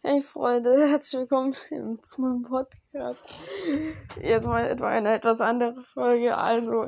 [0.00, 1.56] Hey Freunde, herzlich willkommen
[2.02, 3.24] zu meinem Podcast.
[4.22, 6.36] Jetzt mal etwa eine etwas andere Folge.
[6.36, 6.84] Also,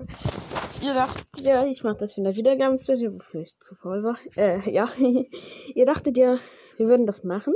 [0.80, 4.16] ihr dachtet ja, ich mache das für eine Wiedergabenspecial, wofür ich zu voll war.
[4.36, 4.88] Äh, ja.
[5.74, 6.38] ihr dachtet ja,
[6.76, 7.52] wir würden das machen.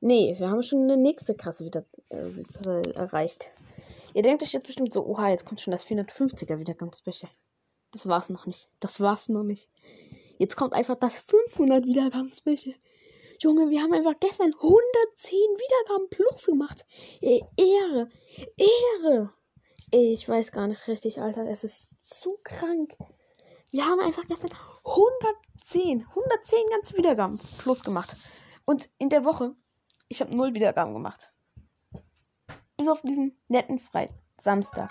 [0.00, 3.52] Nee, wir haben schon eine nächste krasse wieder äh, erreicht.
[4.12, 7.30] Ihr denkt euch jetzt bestimmt so, oha, jetzt kommt schon das 450er Wiedergabenspecial.
[7.92, 8.68] Das war's noch nicht.
[8.80, 9.68] Das war's noch nicht.
[10.38, 12.74] Jetzt kommt einfach das 500 Wiedergabenspecial.
[13.40, 16.84] Junge, wir haben einfach gestern 110 Wiedergaben plus gemacht.
[17.20, 18.08] Ey, Ehre.
[18.56, 19.32] Ehre.
[19.90, 21.48] Ich weiß gar nicht richtig, Alter.
[21.48, 22.96] Es ist zu krank.
[23.70, 24.50] Wir haben einfach gestern
[24.84, 28.14] 110, 110 ganze Wiedergaben plus gemacht.
[28.64, 29.54] Und in der Woche,
[30.08, 31.32] ich habe null Wiedergaben gemacht.
[32.76, 34.90] Bis auf diesen netten Freitag, Samstag.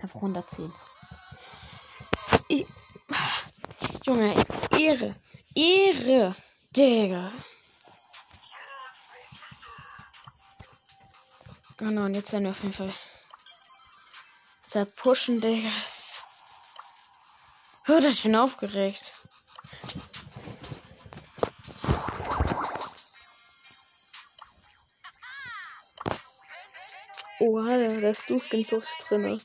[0.00, 0.72] Einfach 110.
[2.48, 2.66] Ich.
[4.04, 4.34] Junge,
[4.70, 5.14] Ehre.
[5.54, 6.36] Ehre.
[6.76, 7.30] Digga.
[11.76, 12.94] Genau, und jetzt werden wir auf jeden Fall
[14.68, 15.70] zerpushen, Digga.
[17.86, 19.12] Oh, ich bin aufgeregt.
[27.38, 28.64] Oh, Alter, da ist Du-Skin
[29.08, 29.40] drin.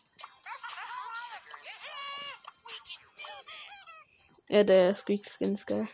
[4.48, 5.88] Ja, der Squeak-Skin geil.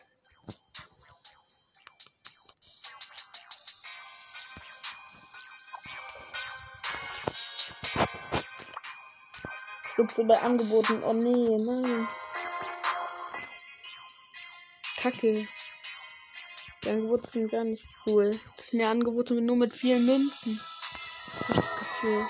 [10.15, 11.03] So bei Angeboten.
[11.03, 12.07] Oh nee, nein.
[14.97, 15.47] Kacke.
[16.83, 18.29] Die Angebote sind gar nicht cool.
[18.55, 20.59] Das sind ja Angebote nur mit vielen Münzen.
[21.49, 22.27] Hab ich das Gefühl.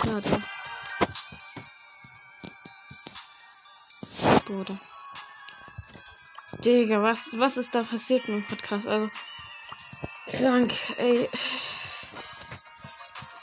[0.00, 0.42] Schade.
[4.46, 4.74] Bruder.
[6.64, 8.86] Digga, was, was ist da passiert mit dem Podcast?
[8.88, 9.10] Also,
[10.30, 11.28] krank, ey.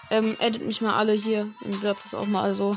[0.10, 1.54] Ähm, edit mich mal alle hier.
[1.62, 2.76] Und es auch mal so.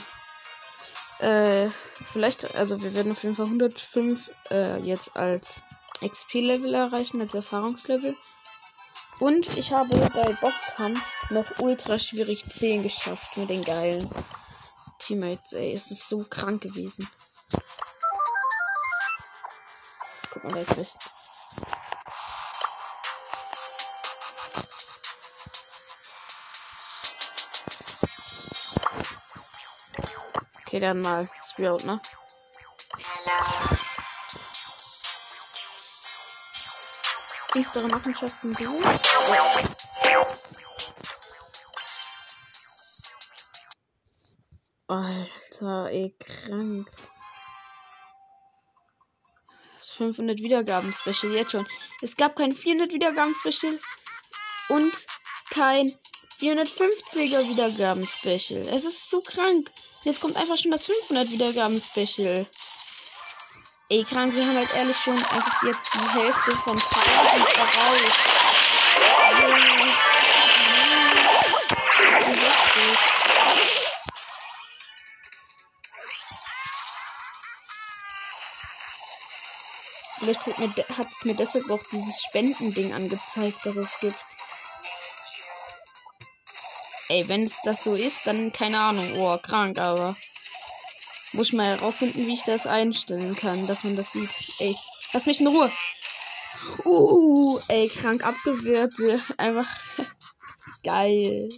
[1.21, 5.55] Äh, vielleicht, also wir werden auf jeden Fall 105 äh, jetzt als
[6.01, 8.15] XP-Level erreichen, als Erfahrungslevel.
[9.21, 14.09] Und ich habe bei Bosskampf noch ultra schwierig 10 geschafft mit den geilen
[15.01, 15.73] Teammates, ey.
[15.73, 17.09] Es ist so krank gewesen.
[20.31, 21.18] Guck mal, der Quest.
[30.79, 32.01] Okay, dann mal Sprout, ne?
[37.53, 38.83] Düstere Machenschaften du.
[44.87, 46.87] Alter, ey, krank.
[49.75, 51.67] Das 500 Wiedergaben Special jetzt schon.
[52.03, 53.77] Es gab kein 400 Wiedergaben Special
[54.69, 55.07] und
[55.51, 55.93] kein
[56.39, 58.69] 450er Wiedergaben Special.
[58.69, 59.69] Es ist so krank.
[60.09, 62.47] Jetzt kommt einfach schon das 500 Wiedergaben Special.
[63.91, 68.13] Ey, krank, wir haben halt ehrlich schon einfach jetzt die Hälfte von 1000 raus.
[80.21, 80.47] Vielleicht
[80.97, 84.28] hat, es mir deshalb auch dieses Spendending angezeigt, dass es gibt.
[87.11, 89.07] Ey, wenn das so ist, dann keine Ahnung.
[89.17, 90.15] Oh, krank, aber.
[91.33, 94.31] Muss ich mal herausfinden, wie ich das einstellen kann, dass man das sieht.
[94.61, 94.77] Ey,
[95.13, 95.71] lass mich in Ruhe.
[96.85, 98.95] Uh, ey, krank abgewehrt.
[99.39, 99.67] Einfach
[100.83, 101.49] geil.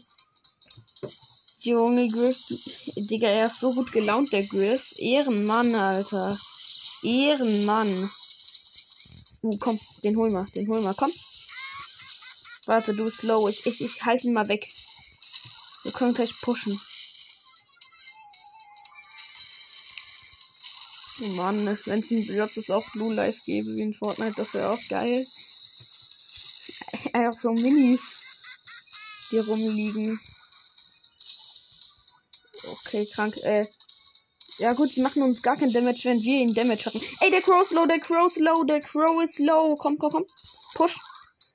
[1.60, 2.38] Junge Griff.
[2.96, 4.92] Digga, er ist so gut gelaunt, der Griff.
[4.98, 6.38] Ehrenmann, Alter.
[7.02, 8.10] Ehrenmann.
[9.42, 11.12] Uh, komm, den hol mal, den hol mal, komm.
[12.66, 13.48] Warte, du slow.
[13.48, 14.66] Ich, ich, ich halte ihn mal weg.
[15.84, 16.78] Wir können gleich pushen.
[21.22, 24.70] Oh Mann, wenn es ein Blödsinn auch Blue Life gäbe wie in Fortnite, das wäre
[24.70, 25.26] auch geil.
[27.12, 28.00] Einfach so Minis,
[29.30, 30.18] die rumliegen.
[32.86, 33.66] Okay, krank, äh.
[34.58, 37.00] Ja gut, die machen uns gar kein Damage, wenn wir ihn Damage hatten.
[37.20, 39.74] Ey, der Crow ist low, der Crow ist low, der Crow ist low.
[39.74, 40.26] Komm, komm, komm.
[40.74, 40.98] Push.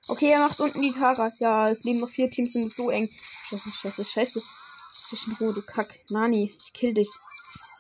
[0.07, 1.31] Okay, er macht unten die Tara.
[1.39, 3.07] Ja, es leben noch vier Teams, sind so eng.
[3.55, 4.43] Scheiße, scheiße, scheiße.
[5.09, 5.99] Zwischen Ruhe, du Kack.
[6.09, 7.07] Nani, ich kill dich.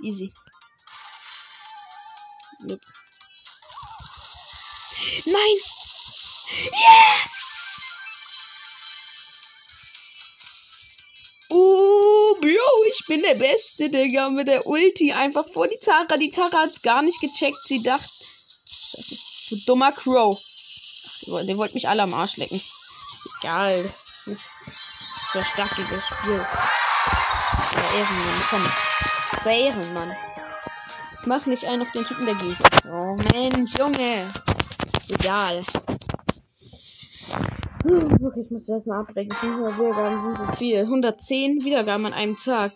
[0.03, 0.31] Easy.
[2.61, 2.81] Nope.
[5.25, 5.57] Nein!
[6.71, 7.29] Yeah!
[11.49, 15.11] Oh, Bro, ich bin der Beste, Digga, mit der Ulti.
[15.11, 16.17] Einfach vor die Tara.
[16.17, 17.59] Die Tara hat's gar nicht gecheckt.
[17.65, 18.09] Sie dachte,
[19.49, 20.39] du dummer Crow.
[21.27, 22.61] Der wollte mich alle am Arsch lecken.
[23.41, 23.93] Egal.
[25.35, 26.45] So starkiges Spiel.
[27.73, 28.63] Der Ehrenmann, komm.
[29.43, 30.15] Der Ehrenmann.
[31.25, 32.55] Mach nicht einen auf den Typen, der geht.
[32.89, 34.29] Oh Mensch, Junge.
[35.09, 35.61] Egal.
[37.83, 39.33] Ich muss das mal abbrechen.
[39.33, 40.79] 500 Wiedergaben sind so viel.
[40.79, 42.71] 110 Wiedergaben an einem Tag.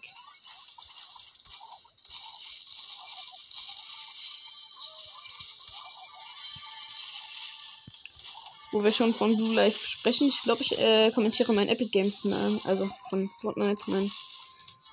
[8.79, 10.29] Wo wir schon von Blue Life sprechen.
[10.29, 12.61] Ich glaube, ich äh, kommentiere meinen Epic Games Namen.
[12.63, 14.09] Also von Fortnite meinen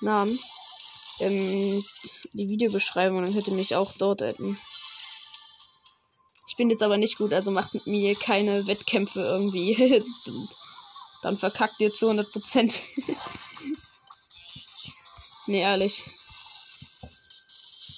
[0.01, 0.37] Namen.
[1.21, 1.85] Ähm,
[2.33, 4.59] die Videobeschreibung, dann könnt ihr mich auch dort adden.
[6.49, 10.03] Ich bin jetzt aber nicht gut, also macht mit mir keine Wettkämpfe irgendwie.
[11.23, 12.81] dann verkackt ihr zu 100 Prozent.
[15.47, 16.03] nee, ehrlich.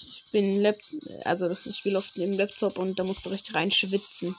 [0.06, 0.80] Ich bin Lap
[1.26, 4.36] also ich spiele auf dem Laptop und da musst du richtig reinschwitzen.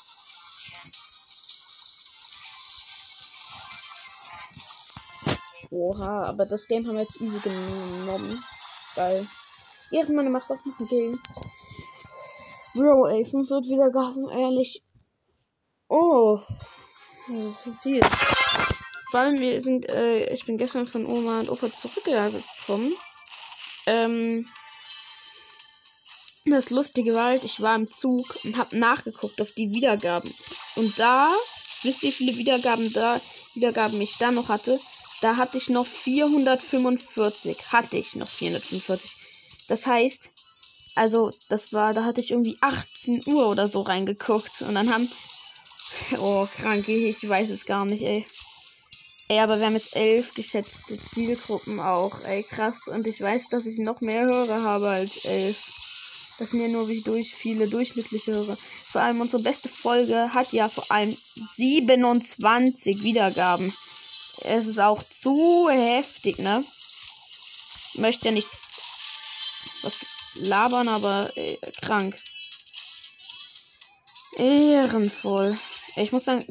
[5.72, 8.38] Oha, aber das Game haben wir jetzt easy genommen.
[8.96, 9.26] Weil
[9.92, 11.18] Ehrenmann macht auch noch ein Game.
[12.74, 14.82] Bro, ey, 500 Wiedergaben, ehrlich.
[15.88, 16.38] Oh,
[17.28, 18.00] das ist so viel.
[19.10, 22.92] Vor allem, wir sind, äh, ich bin gestern von Oma und Opa zurückgekommen.
[23.86, 24.46] Ähm,
[26.46, 30.32] das Lustige war halt, ich war im Zug und hab nachgeguckt auf die Wiedergaben.
[30.76, 31.28] Und da,
[31.82, 33.20] wisst ihr, wie viele Wiedergaben da,
[33.54, 34.78] Wiedergaben ich da noch hatte?
[35.20, 37.72] Da hatte ich noch 445.
[37.72, 39.16] Hatte ich noch 445.
[39.68, 40.30] Das heißt,
[40.96, 44.62] also, das war, da hatte ich irgendwie 18 Uhr oder so reingeguckt.
[44.62, 45.10] Und dann haben.
[46.18, 48.24] Oh, krank, ich weiß es gar nicht, ey.
[49.28, 52.88] Ey, aber wir haben jetzt elf geschätzte Zielgruppen auch, ey, krass.
[52.88, 55.56] Und ich weiß, dass ich noch mehr Hörer habe als elf.
[56.38, 58.56] Das sind ja nur wie durch viele durchschnittliche Hörer.
[58.56, 61.14] Vor allem unsere beste Folge hat ja vor allem
[61.56, 63.72] 27 Wiedergaben
[64.42, 66.64] es ist auch zu heftig, ne?
[67.94, 68.48] Möchte ja nicht
[69.82, 70.00] was
[70.34, 72.16] labern, aber äh, krank.
[74.36, 75.58] Ehrenvoll.
[75.96, 76.44] Ich muss dann.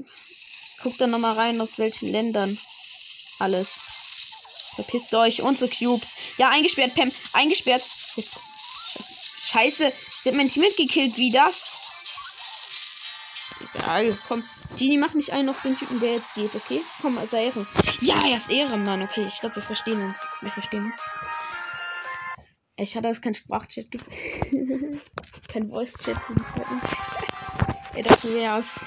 [0.81, 2.57] Guck dann nochmal rein, aus welchen Ländern.
[3.39, 3.67] Alles.
[4.75, 5.41] Verpisst euch.
[5.41, 6.07] Unsere Cubes.
[6.37, 7.11] Ja, eingesperrt, Pam.
[7.33, 7.83] Eingesperrt.
[9.51, 9.91] Scheiße.
[10.21, 11.17] Sie hat mein Team gekillt.
[11.17, 11.78] Wie das?
[13.75, 14.17] Egal.
[14.27, 14.43] Komm.
[14.77, 16.81] Genie, mach nicht einen auf den Typen, der jetzt geht, okay?
[17.01, 17.67] Komm, also Ehren.
[18.01, 19.25] Ja, er ist Ehrenmann, okay.
[19.27, 20.19] Ich glaube, wir verstehen uns.
[20.41, 21.01] Wir verstehen uns.
[22.77, 24.05] Ich hatte, es kein Sprachchat gibt.
[25.49, 26.17] kein Voice-Chat.
[27.93, 28.79] Ey, das wär's.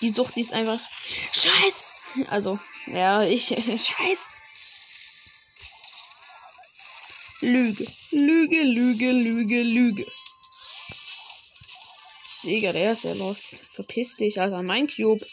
[0.00, 0.78] Die Sucht, die ist einfach.
[1.32, 2.26] Scheiß!
[2.30, 3.46] Also, ja, ich.
[3.48, 4.33] Scheiß!
[7.44, 7.86] Lüge.
[8.12, 10.06] Lüge, Lüge, Lüge, Lüge.
[12.42, 13.38] Digga, der ist ja los.
[13.72, 14.62] Verpiss dich, Alter.
[14.62, 15.24] Mein Cube.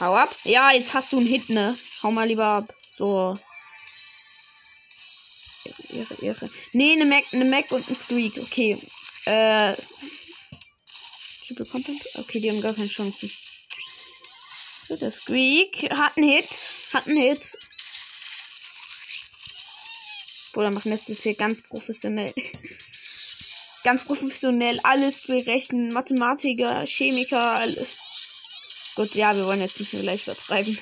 [0.00, 0.34] Hau ab.
[0.44, 1.76] Ja, jetzt hast du einen Hit, ne?
[2.02, 2.74] Hau mal lieber ab.
[2.96, 3.34] So.
[5.90, 6.50] Ehre, Ehre.
[6.72, 8.36] Nee, eine Mac, eine Mac und ein Squeak.
[8.38, 8.76] Okay.
[9.24, 9.74] Äh.
[11.46, 12.00] Triple Content?
[12.16, 13.30] Okay, die haben gar keine Chancen.
[14.88, 16.48] So, der Squeak hat einen Hit.
[16.92, 17.40] Hat einen Hit.
[20.58, 22.32] Oder machen das hier ganz professionell
[23.84, 25.88] ganz professionell alles berechnen.
[25.92, 27.96] Mathematiker, Chemiker, alles.
[28.94, 30.76] Gut, ja, wir wollen jetzt nicht mehr gleich übertreiben.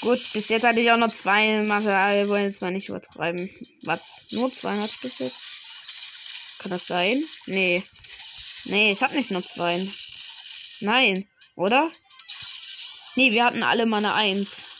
[0.00, 3.50] Gut, bis jetzt hatte ich auch noch zwei Mathe, wir wollen jetzt mal nicht übertreiben.
[3.82, 4.00] Was?
[4.30, 6.60] Nur 200 bis jetzt?
[6.60, 7.22] Kann das sein?
[7.46, 7.82] Nee.
[8.64, 9.86] Nee, ich hab nicht nur zwei.
[10.80, 11.90] Nein, oder?
[13.16, 14.71] Nee, wir hatten alle mal eine 1.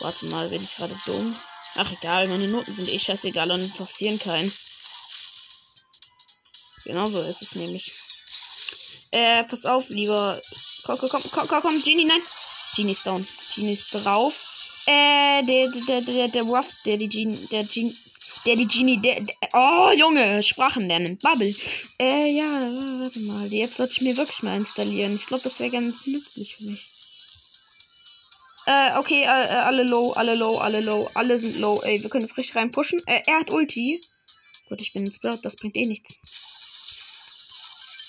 [0.00, 1.36] Warte mal, bin ich gerade dumm?
[1.76, 4.52] Ach egal, meine Noten sind eh scheißegal und interessieren keinen.
[6.84, 7.92] Genau so ist es nämlich.
[9.10, 10.40] Äh, pass auf, lieber.
[10.84, 12.22] Komm, komm, komm, komm, komm, Genie, nein.
[12.76, 13.26] Genie ist down.
[13.54, 14.34] Genie ist drauf.
[14.86, 17.94] Äh, der, der, der, der Ruff, der die Genie, der Genie,
[18.46, 21.18] der die Genie, der, der, oh, Junge, Sprachen lernen.
[21.18, 21.54] Bubble.
[21.98, 23.46] Äh, ja, warte mal.
[23.52, 25.14] Jetzt sollte ich mir wirklich mal installieren.
[25.14, 26.97] Ich glaube, das wäre ganz nützlich für mich.
[28.68, 31.80] Äh, okay, äh, äh, alle low, alle low, alle low, alle sind low.
[31.84, 33.00] Ey, wir können das richtig rein pushen.
[33.06, 33.98] Äh, er hat Ulti.
[34.68, 36.16] Gut, ich bin ins Bird, das bringt eh nichts.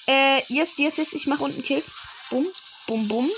[0.07, 1.93] Äh, yes, yes, yes, ich mache unten Kills.
[2.29, 2.45] Bum,
[2.87, 3.29] bum, bum.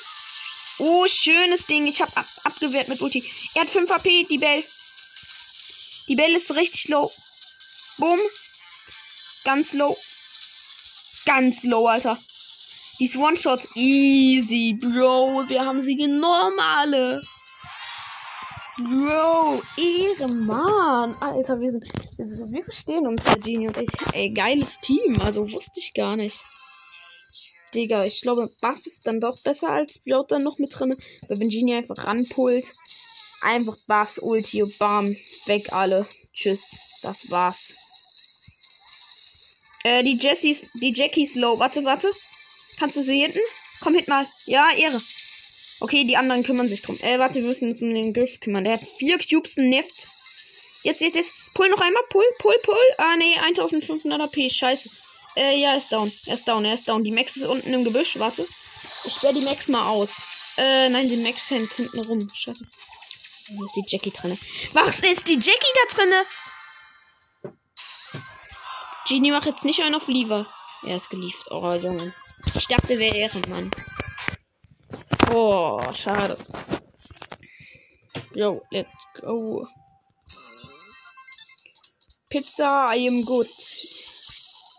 [0.79, 1.85] Oh, schönes Ding.
[1.85, 3.23] Ich habe ab abgewehrt mit Ulti.
[3.53, 4.63] Er hat 5 AP, die Bell.
[6.07, 7.11] Die Bell ist richtig low.
[7.99, 8.19] Bum.
[9.43, 9.95] Ganz low.
[11.25, 12.17] Ganz low, Alter.
[13.01, 13.75] Die One-Shot.
[13.75, 15.45] Easy, Bro.
[15.47, 17.19] Wir haben sie genommen, alle.
[18.77, 21.15] Bro, Ehrenmann.
[21.19, 23.89] Alter, wir sind, Wir verstehen uns, der Genie und ich.
[24.13, 25.19] Ey, geiles Team.
[25.19, 26.39] Also wusste ich gar nicht.
[27.73, 30.95] Digga, ich glaube, Bass ist dann doch besser als Björn dann noch mit drin.
[31.27, 32.65] Weil wenn Genie einfach ranpult,
[33.41, 35.07] einfach Bass, Ulti Bam,
[35.47, 36.05] weg alle.
[36.35, 37.79] Tschüss, das war's.
[39.85, 41.57] Äh, die Jessies, die Jackies low.
[41.57, 42.07] Warte, warte.
[42.81, 43.39] Kannst du sie hinten?
[43.83, 44.25] Komm hinten mal.
[44.47, 44.99] Ja, Ehre.
[45.81, 46.97] Okay, die anderen kümmern sich drum.
[47.01, 48.63] Äh, warte, wir müssen uns um den Griff kümmern.
[48.63, 49.91] Der hat vier Cubes, nervt.
[50.81, 51.53] Jetzt, jetzt, jetzt.
[51.53, 52.01] Pull noch einmal.
[52.09, 52.75] Pull, pull, pull.
[52.97, 54.51] Ah, nee, 1500 AP.
[54.51, 54.89] Scheiße.
[55.35, 56.11] Äh, ja, ist down.
[56.25, 57.03] Er ist down, er ist down.
[57.03, 58.17] Die Max ist unten im Gebüsch.
[58.17, 58.41] Warte.
[58.41, 60.55] Ich sperre die Max mal aus.
[60.57, 62.27] Äh, nein, die Max hängt hinten rum.
[62.33, 62.65] Scheiße.
[62.65, 64.35] Wo ist die Jackie drinne?
[64.73, 66.25] Was ist die Jackie da drinne?
[69.07, 70.47] Genie macht jetzt nicht einen auf Lever.
[70.87, 71.51] Er ist geliefert.
[71.51, 72.11] Oh, Junge.
[72.61, 73.71] Ich dachte, wäre Ehrenmann.
[75.33, 76.37] Oh, schade.
[78.35, 79.67] Yo, let's go.
[82.29, 83.47] Pizza, I am good.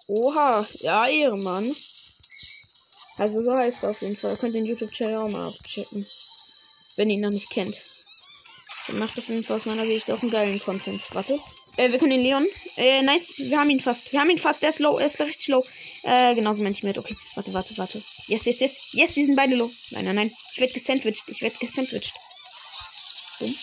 [0.06, 1.74] Oha, ja, Ehrenmann.
[3.18, 4.36] Also so heißt er auf jeden Fall.
[4.36, 6.06] Könnt den YouTube-Channel auch mal abchecken.
[6.94, 7.74] Wenn ihr ihn noch nicht kennt.
[8.86, 11.02] Dann macht auf jeden Fall aus meiner Sicht auch einen geilen Content.
[11.14, 11.36] Warte.
[11.76, 12.46] Äh, wir können den Leon.
[12.76, 13.28] Äh, nice.
[13.36, 14.12] Wir haben ihn fast.
[14.12, 14.62] Wir haben ihn fast.
[14.62, 14.98] Der ist low.
[14.98, 15.64] Er ist richtig low.
[16.04, 17.00] Äh, genauso mein Teammate.
[17.00, 17.16] Okay.
[17.34, 18.02] Warte, warte, warte.
[18.26, 18.92] Yes, yes, yes.
[18.92, 19.70] Yes, wir sind beide low.
[19.90, 20.30] Nein, nein, nein.
[20.54, 21.24] Ich werde gesandwiched.
[21.28, 22.12] Ich werde gesandwiched.
[23.38, 23.54] Boom.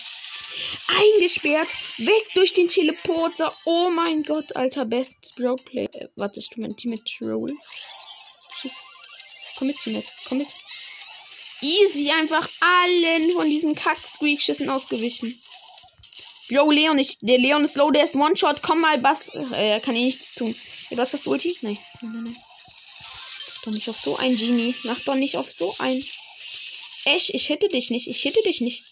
[0.88, 1.68] Eingesperrt.
[1.98, 3.52] Weg durch den Teleporter.
[3.64, 5.86] Oh mein Gott, alter Best Roleplay.
[5.94, 7.54] Äh, warte, ich tu mein Teammate Roll.
[9.56, 10.06] Komm mit, Teammate.
[10.28, 10.48] Komm mit.
[11.62, 15.34] Easy einfach allen von diesen Kack-Squeak-Schüssen ausgewichen.
[16.50, 18.60] Yo, Leon, ich, der Leon ist low, der ist One-Shot.
[18.60, 19.36] Komm mal, Bass.
[19.52, 20.52] Äh, er kann eh nichts tun.
[20.90, 21.56] Was hast du Ulti?
[21.62, 21.78] Nein.
[22.02, 22.36] Nein, nein, nein.
[22.36, 24.74] Mach doch nicht auf so ein Genie.
[24.82, 26.04] Mach doch nicht auf so ein.
[27.04, 28.08] Ash, ich hätte dich nicht.
[28.08, 28.82] Ich hätte dich nicht.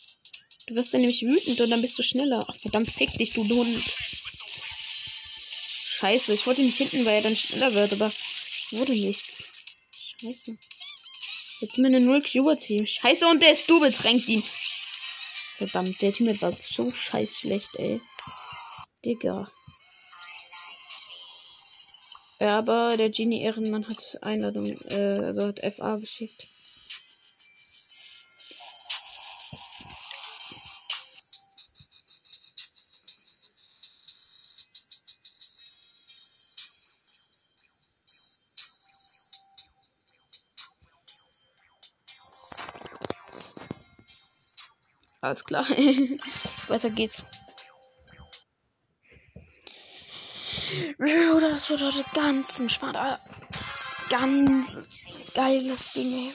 [0.68, 2.38] Du wirst dann nämlich wütend und dann bist du schneller.
[2.46, 3.84] Ach, verdammt, fick dich, du Hund.
[5.98, 8.12] Scheiße, ich wollte nicht hinten, weil er dann schneller wird, aber
[8.70, 9.44] wurde nichts.
[10.20, 10.56] Scheiße.
[11.60, 12.86] Jetzt sind wir eine 0 Cuber Team.
[12.86, 14.44] Scheiße, und der ist du bedrängt ihn.
[15.58, 18.00] Verdammt, der Team war so scheiß schlecht, ey.
[19.04, 19.48] Digga.
[22.40, 26.46] Ja, aber der Genie Ehrenmann hat Einladung, äh, also hat FA geschickt.
[45.28, 45.68] Alles klar.
[46.68, 47.42] Weiter geht's.
[51.36, 52.96] Oder das wird heute ganz entspannt.
[54.08, 54.74] Ganz
[55.34, 56.32] geiles Ding, ey.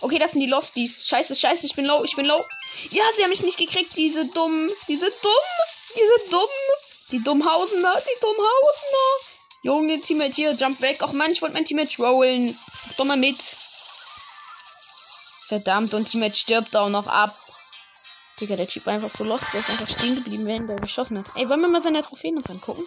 [0.00, 1.06] Okay, das sind die Lofties.
[1.06, 2.44] Scheiße, scheiße, ich bin low, ich bin low.
[2.90, 5.44] Ja, sie haben mich nicht gekriegt, diese dumm, diese dumm,
[5.94, 6.48] diese dumm,
[7.12, 9.32] die Dummhausener, die Dummhausener.
[9.62, 10.98] Junge, Teammate hier, jump weg.
[11.02, 12.58] Ach man, ich wollte mein Teammate rollen.
[12.96, 13.36] Doch mal mit.
[15.52, 17.30] Verdammt, und Teammate stirbt auch noch ab.
[18.40, 21.26] Digga, der Typ einfach so lost, der ist einfach stehen geblieben, während er geschossen hat.
[21.36, 22.82] Ey, wollen wir mal seine Trophäen uns angucken?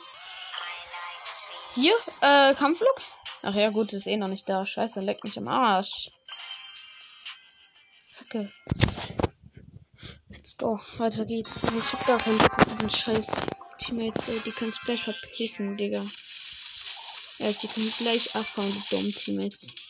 [1.76, 3.04] Hier, äh, Kampflok?
[3.44, 4.66] Ach ja, gut, ist eh noch nicht da.
[4.66, 6.10] Scheiße, leckt mich am Arsch.
[8.18, 8.50] Kacke.
[10.30, 10.80] Let's go.
[10.98, 11.66] Weiter geht's.
[11.66, 13.28] Ich hab gar keinen Bock auf diesen Scheiß.
[13.78, 16.02] Teammates, die können sich gleich verpissen, Digga.
[17.38, 19.85] Ja, die können gleich abhauen, die dummen Teammates.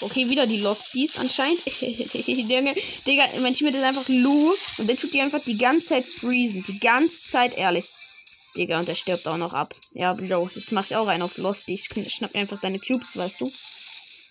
[0.00, 1.64] Okay, wieder die Losties anscheinend.
[1.66, 4.54] Digga, mein Teammate ist einfach Lou.
[4.78, 6.64] Und der tut die einfach die ganze Zeit freezen.
[6.68, 7.84] Die ganze Zeit, ehrlich.
[8.56, 9.74] Digga, und der stirbt auch noch ab.
[9.94, 11.74] Ja, Bro, jetzt mach ich auch einen auf Losty.
[11.74, 13.52] Ich schnapp mir einfach deine Cubes, weißt du.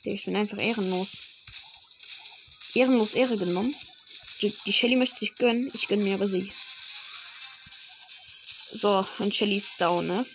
[0.05, 1.09] Digga, ich bin einfach ehrenlos.
[2.74, 3.75] Ehrenlos Ehre genommen.
[4.41, 5.69] Die, die Shelly möchte sich gönnen.
[5.74, 6.50] Ich gönn mir aber sie.
[8.71, 10.25] So, und Shelly ist down, ne?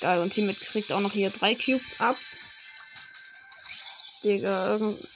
[0.00, 2.16] Geil, und Teammate kriegt auch noch hier drei Cubes ab.
[4.22, 5.08] Digga, irgend...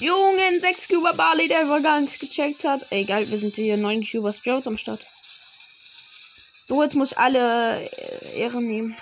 [0.00, 2.80] Jungen, 6 Cuber Barley, der einfach gar nichts gecheckt hat.
[2.90, 5.00] Ey, geil, wir sind hier 9 Cuber Sprouts am Start.
[6.66, 8.96] So, jetzt muss ich alle äh, Ehren nehmen.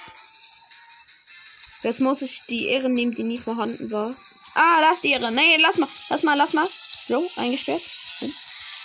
[1.83, 4.15] Jetzt muss ich die Ehren nehmen, die nie vorhanden war.
[4.55, 5.31] Ah, lass die Ehre.
[5.33, 5.89] Nee, lass mal.
[6.09, 6.67] Lass mal, lass mal.
[7.09, 7.83] So, eingestellt.
[8.21, 8.33] Boom,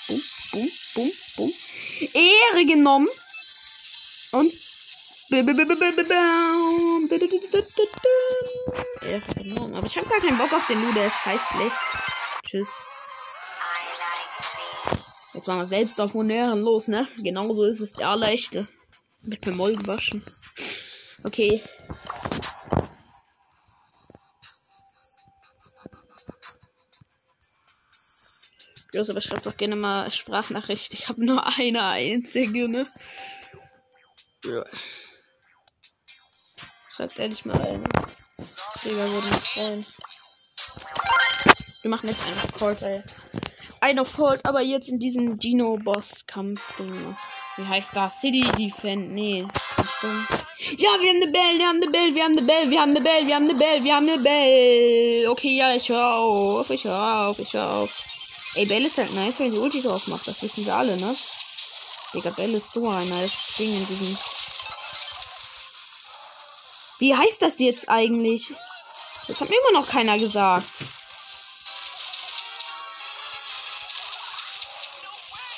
[0.07, 0.21] boom,
[0.51, 1.53] boom, boom, boom.
[2.13, 3.07] Ehre genommen.
[4.31, 4.70] Und.
[5.31, 5.39] Aber
[9.85, 11.71] ich habe gar keinen Bock auf den Lu, der ist scheiß schlecht.
[12.45, 12.67] Tschüss.
[15.33, 17.07] Jetzt waren wir selbst auf Honören los, ne?
[17.23, 18.65] Genauso ist es der leichte.
[19.23, 20.21] Mit Moll gewaschen.
[21.23, 21.61] Okay.
[28.93, 30.93] Los, aber schreibt doch gerne mal Sprachnachricht.
[30.93, 32.85] Ich habe nur eine einzige, ne?
[34.43, 34.65] Ja.
[37.01, 37.81] Schreibt ehrlich mal ein.
[37.81, 39.85] Digga, würde mich freuen.
[41.81, 43.01] Wir machen jetzt einfach Cold, ey.
[43.79, 47.17] Ein auf Cold, aber jetzt in diesem Dino-Boss-Kampf-Ding.
[47.57, 48.21] Wie heißt das?
[48.21, 49.13] City Defend?
[49.13, 49.47] Nee.
[50.77, 52.91] Ja, wir haben eine Bell, wir haben eine Bell, wir haben eine Bell, wir haben
[52.91, 55.27] eine Bell, wir haben eine Bell, wir haben eine Bell.
[55.29, 58.53] Okay, ja, ich höre auf, ich höre auf, ich höre auf.
[58.57, 60.27] Ey, Bell ist halt nice, wenn die Ulti drauf macht.
[60.27, 61.15] Das wissen wir alle, ne?
[62.13, 64.15] Digga, Bell ist so ein nice Ding in diesem.
[67.01, 68.53] Wie heißt das jetzt eigentlich?
[69.25, 70.67] Das hat mir immer noch keiner gesagt.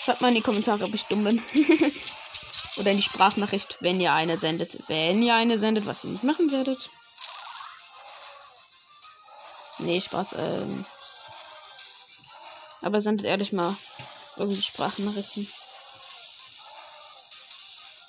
[0.05, 1.43] Schreibt mal in die Kommentare, ob ich dumm bin.
[2.77, 4.88] Oder in die Sprachnachricht, wenn ihr eine sendet.
[4.88, 6.79] Wenn ihr eine sendet, was ihr nicht machen werdet.
[9.79, 10.27] Nee, Spaß.
[10.38, 10.85] Ähm.
[12.83, 13.75] Aber sendet ehrlich mal
[14.38, 15.45] irgendwie Sprachnachrichten.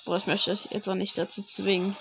[0.05, 1.97] Boah, ich möchte euch jetzt auch nicht dazu zwingen.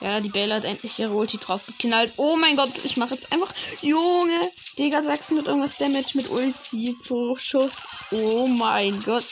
[0.00, 2.14] Ja, die Bella hat endlich ihre Ulti drauf geknallt.
[2.16, 3.52] Oh mein Gott, ich mache jetzt einfach.
[3.82, 7.72] Junge, Digga, du mit irgendwas Damage mit Ulti pro Schuss?
[8.12, 9.26] Oh mein Gott.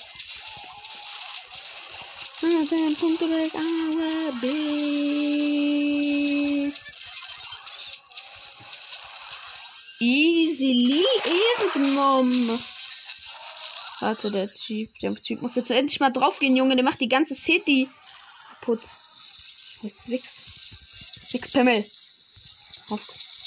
[2.98, 3.52] Punkte weg,
[10.00, 12.58] Easily Ehre genommen.
[14.00, 16.74] Warte, der Typ, der Typ muss jetzt endlich mal draufgehen, Junge.
[16.76, 17.88] Der macht die ganze City
[18.60, 18.80] kaputt.
[19.82, 20.47] Was wächst?
[21.32, 21.84] Nix Pimmel.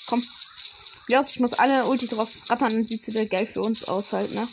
[0.08, 0.24] Komm.
[1.08, 4.34] Ja, ich muss alle Ulti drauf rattern und sieht wieder geil für uns aus halt,
[4.34, 4.48] ne?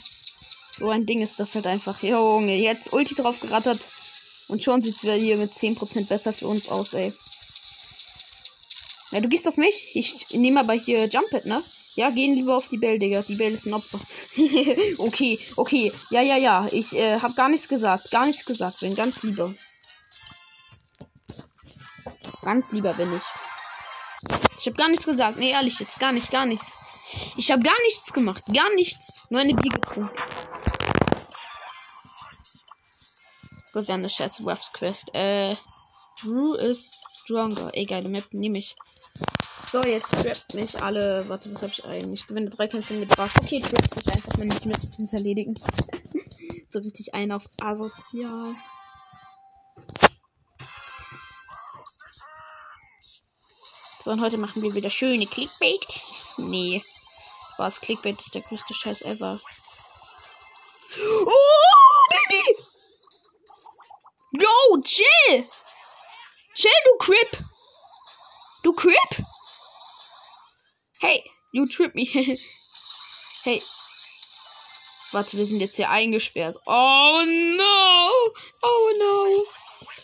[0.79, 2.03] So ein Ding ist das halt einfach.
[2.03, 3.81] Junge, jetzt Ulti drauf gerattert.
[4.49, 7.13] Und schon sieht es wieder hier mit 10% besser für uns aus, ey.
[9.11, 9.91] Ja, du gehst auf mich.
[9.95, 11.63] Ich nehme aber hier Jumpet, ne?
[11.97, 13.23] Ja, gehen lieber auf die Bell, Digga.
[13.23, 13.99] Die Bell ist ein Opfer.
[14.99, 15.93] okay, okay.
[16.11, 16.69] Ja, ja, ja.
[16.71, 18.11] Ich äh, hab gar nichts gesagt.
[18.11, 18.81] Gar nichts gesagt.
[18.81, 19.53] Bin ganz lieber.
[22.49, 23.23] Ganz lieber bin ich.
[24.59, 25.37] Ich habe gar nichts gesagt.
[25.37, 26.65] Nee, ehrlich, jetzt gar nicht, gar nichts.
[27.37, 28.43] Ich habe gar nichts gemacht.
[28.55, 29.27] Gar nichts.
[29.29, 30.17] Nur eine Bier getrunken.
[33.75, 35.15] Gut, wir haben eine scheiß Ruffs Quest.
[35.15, 35.57] Äh,
[36.23, 37.69] Drew is stronger.
[37.75, 38.75] Egal, die Map nehme ich.
[39.71, 41.29] So, jetzt trappt mich alle.
[41.29, 42.21] Warte, was habe ich eigentlich?
[42.23, 43.31] Ich gewinne drei Kämpfe mit Buff.
[43.43, 45.53] Okay, trappt mich einfach mal nicht mehr zu erledigen.
[46.71, 48.55] so richtig ein auf asozial.
[54.09, 55.87] Und heute machen wir wieder schöne Clickbait.
[56.39, 56.83] Nee.
[57.59, 57.81] Was?
[57.81, 59.39] Clickbait ist der größte Scheiß ever.
[61.01, 62.57] Oh, Baby!
[64.33, 65.45] Yo, chill!
[66.55, 67.39] Chill, du Crip!
[68.63, 69.27] Du Crip!
[71.01, 72.05] Hey, you trip me.
[73.45, 73.63] hey.
[75.13, 76.57] Warte, wir sind jetzt hier eingesperrt.
[76.67, 77.23] Oh
[77.57, 78.11] no!
[78.63, 79.45] Oh no!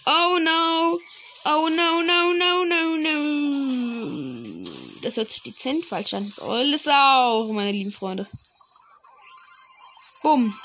[0.06, 0.98] Oh no!
[1.46, 3.63] Oh no, no, no, no, no.
[5.04, 6.32] Das hört sich dezent falsch an.
[6.48, 8.26] Alles auch, meine lieben Freunde.
[10.22, 10.58] Bumm.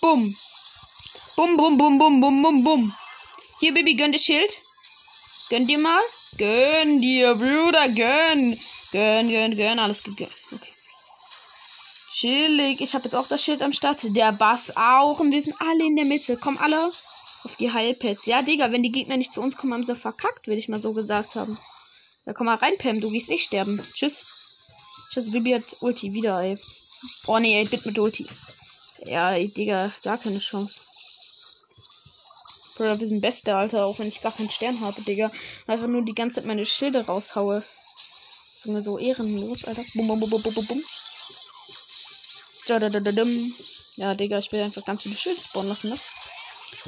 [0.00, 0.36] Bumm.
[1.34, 2.94] Bumm, bumm, bumm, bumm, bumm, bumm, bumm.
[3.58, 4.56] Hier, Baby, gönn dir Schild.
[5.50, 6.00] Gönn dir mal.
[6.36, 8.58] Gönn dir, Bruder, gönn.
[8.92, 9.78] Gönn, gönn, gönn.
[9.80, 10.32] Alles gegönnt.
[10.52, 10.72] Okay.
[12.14, 12.80] Chillig.
[12.80, 13.98] Ich habe jetzt auch das Schild am Start.
[14.02, 15.18] Der Bass auch.
[15.18, 16.36] Und wir sind alle in der Mitte.
[16.36, 16.92] Kommen alle
[17.44, 18.26] auf die Heilpads.
[18.26, 20.80] Ja, Digga, wenn die Gegner nicht zu uns kommen, haben sie verkackt, würde ich mal
[20.80, 21.56] so gesagt haben.
[22.24, 23.78] Da komm mal rein, Pam, du gehst nicht sterben.
[23.78, 25.08] Tschüss.
[25.10, 26.58] Tschüss, Bibi hat Ulti wieder, ey.
[27.26, 28.26] Oh nee, ey, bitte mit Ulti.
[29.04, 30.80] Ja, ey, Digga, gar keine Chance.
[32.76, 35.30] Bruder, wir sind Beste, Alter, auch wenn ich gar keinen Stern habe, Digga.
[35.66, 37.62] Einfach nur die ganze Zeit meine Schilde raushaue.
[38.62, 39.82] Sind wir so ehrenlos, Alter.
[39.94, 40.84] Bum, bum, bum, bum, bum, bum.
[43.96, 45.96] Ja, Digga, ich will einfach ganz viele Schilde spawnen lassen, ne?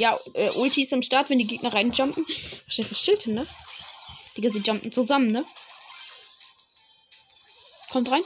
[0.00, 2.24] Ja, äh, Ulti ist im Start, wenn die Gegner reinjumpen.
[2.64, 3.46] Wahrscheinlich das Schild hin, ne?
[4.34, 5.44] Digga, sie jumpen zusammen, ne?
[7.90, 8.22] Kommt rein.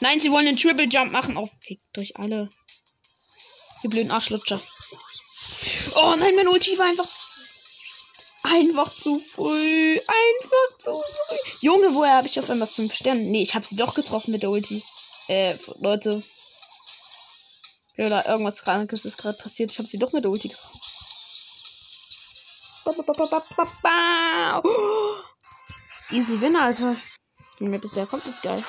[0.00, 1.36] Nein, sie wollen den Triple Jump machen.
[1.36, 2.48] Oh, fickt durch alle.
[3.84, 4.60] Die blöden Arschlutscher.
[5.94, 7.08] Oh nein, mein Ulti war einfach.
[8.42, 9.92] Einfach zu früh.
[9.92, 11.36] Einfach zu früh.
[11.60, 13.20] Junge, woher habe ich auf einmal 5 Sterne?
[13.20, 14.82] Nee, ich habe sie doch getroffen mit der Ulti.
[15.28, 16.20] Äh, Leute.
[17.98, 19.72] Oder irgendwas Krankes ist gerade passiert.
[19.72, 20.80] Ich habe sie doch mit der Ulti getroffen.
[26.10, 26.94] Easy Win, Alter.
[27.58, 28.62] Die Map ist ja komplett geil.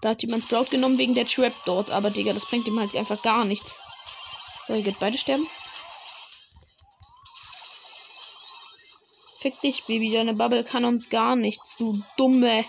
[0.00, 1.90] Da hat jemand Sprout genommen wegen der Trap dort.
[1.90, 3.70] Aber, Digga, das bringt ihm halt einfach gar nichts.
[4.66, 5.46] So, ihr geht beide sterben.
[9.48, 10.12] Fick dich, Baby.
[10.12, 12.64] Deine Bubble kann uns gar nichts, du Dumme.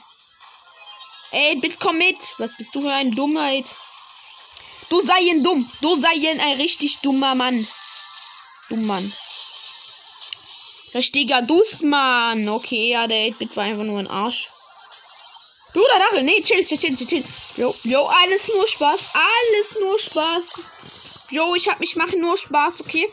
[1.32, 2.15] Ey, bitte komm mit.
[2.38, 3.65] Was bist du für ein Dummheit?
[4.89, 5.70] Du sei ein dumm.
[5.82, 7.68] Du sei ein richtig dummer Mann.
[8.70, 9.13] Dumm Mann.
[10.94, 12.48] Richtiger Dussmann.
[12.48, 14.48] Okay, ja, der 8-Bit war einfach nur ein Arsch.
[15.74, 16.24] Du, da Dachel.
[16.24, 17.26] Nee, chill, chill, chill, chill.
[17.58, 19.02] Jo, jo, alles nur Spaß.
[19.13, 21.32] Alles nur Spaß.
[21.32, 23.08] Jo, ich hab mich machen nur Spaß, okay?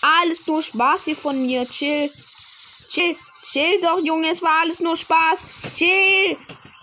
[0.00, 1.68] Alles nur Spaß hier von mir.
[1.68, 2.08] Chill.
[2.92, 3.16] Chill.
[3.50, 4.30] Chill doch, Junge.
[4.30, 5.38] Es war alles nur Spaß.
[5.74, 6.36] Chill.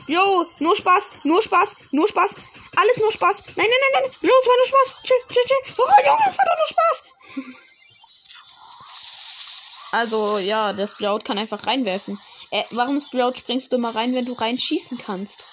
[0.07, 1.25] Jo, nur Spaß.
[1.25, 1.75] Nur Spaß.
[1.91, 2.35] Nur Spaß.
[2.75, 3.43] Alles nur Spaß.
[3.55, 4.11] Nein, nein, nein, nein.
[4.11, 5.03] Es war nur Spaß.
[5.03, 5.75] Chill, chill, chill.
[5.77, 6.97] Oh, Junge, es war doch nur Spaß.
[9.91, 12.19] Also, ja, der Sprout kann einfach reinwerfen.
[12.51, 15.43] Äh, warum Sprout springst du immer rein, wenn du reinschießen kannst?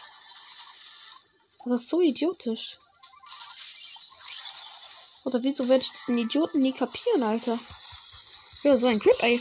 [1.65, 2.79] Das ist so idiotisch.
[5.25, 7.59] Oder wieso werde ich diesen Idioten nie kapieren, Alter?
[8.63, 9.41] Ja, so ein Grip, ey.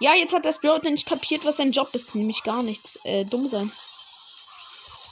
[0.00, 2.14] Ja, jetzt hat der Sprout nicht kapiert, was sein Job ist.
[2.14, 3.04] Nämlich gar nichts.
[3.04, 3.70] Äh, dumm sein.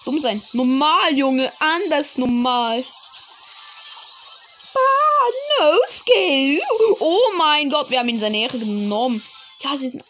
[0.05, 0.41] Dumm sein.
[0.53, 1.53] Normal, Junge.
[1.59, 2.85] Anders normal.
[4.75, 6.61] Ah, no skill.
[7.01, 9.21] Oh mein Gott, wir haben ihn seine Ehre genommen.
[9.63, 10.05] Ja, sie sind.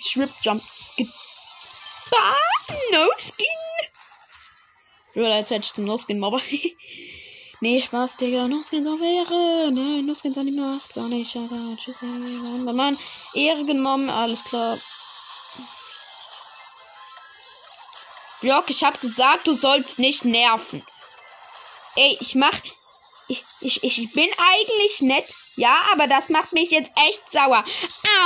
[0.00, 0.62] Strip Jump.
[0.96, 1.06] Ge
[2.18, 2.34] ah,
[2.92, 3.46] no skin.
[5.14, 6.40] Ja, jetzt hätte ich den No-Skin, aber.
[7.62, 8.46] nee, Spaß, Digga.
[8.46, 9.72] No-Skin auf Ehre.
[9.72, 10.94] Nein, No-Skin an die Macht.
[10.94, 11.76] Gar nicht, Alter.
[11.76, 12.76] Tschüss, Mann.
[12.76, 12.98] Mann.
[13.34, 14.76] Ehre genommen, alles klar.
[18.42, 20.82] Block, ich hab gesagt, du sollst nicht nerven.
[21.96, 22.58] Ey, ich mach.
[23.28, 25.32] Ich, ich, ich bin eigentlich nett.
[25.56, 27.64] Ja, aber das macht mich jetzt echt sauer.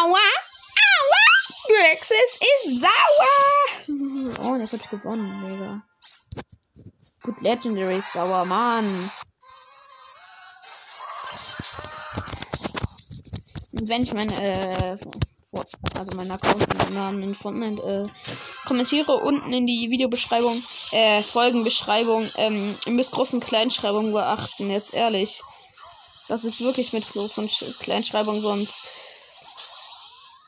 [0.02, 0.18] Aua!
[0.18, 1.26] Aua!
[1.68, 4.44] Brexis ist sauer!
[4.44, 5.82] Oh, das hat gewonnen, Digga.
[7.26, 8.84] Gut, Legendary ist sauer, Mann.
[13.72, 14.96] Und wenn ich mein, äh,
[15.98, 18.28] also meinen Account meinen Namen in Fortnite, äh,
[18.68, 20.62] kommentiere unten in die Videobeschreibung,
[20.92, 25.40] äh, Folgenbeschreibung, ähm, ihr müsst Groß- und Kleinschreibung beachten, jetzt ehrlich.
[26.28, 28.88] Das ist wirklich mit Groß- und Kleinschreibung sonst.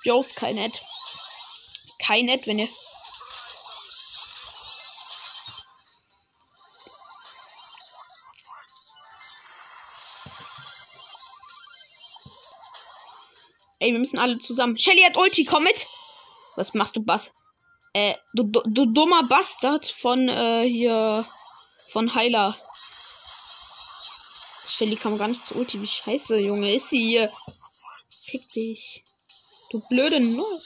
[0.05, 0.81] Jo, kein nett.
[1.99, 2.69] Kein nett, wenn ihr.
[13.89, 14.77] Ey, wir müssen alle zusammen.
[14.77, 15.87] Shelly hat Ulti, komm mit!
[16.57, 17.31] Was machst du, Bass?
[17.95, 21.25] Äh, du, du, du dummer Bastard von, äh, hier.
[21.93, 22.55] Von Heiler.
[24.69, 25.81] Shelly kam gar nicht zu Ulti.
[25.81, 27.31] Wie scheiße, Junge, ist sie hier?
[28.27, 29.03] Fick dich.
[29.71, 30.61] Du blöde Null.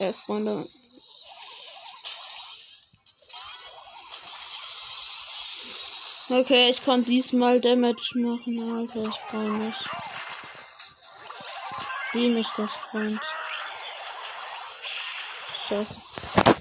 [0.00, 0.68] Äh, Freunde.
[6.28, 9.08] Okay, ich kann diesmal Damage machen, Alter.
[9.08, 9.74] Ich freue mich.
[12.14, 13.20] Wie mich das freut.
[15.68, 16.51] Scheiße.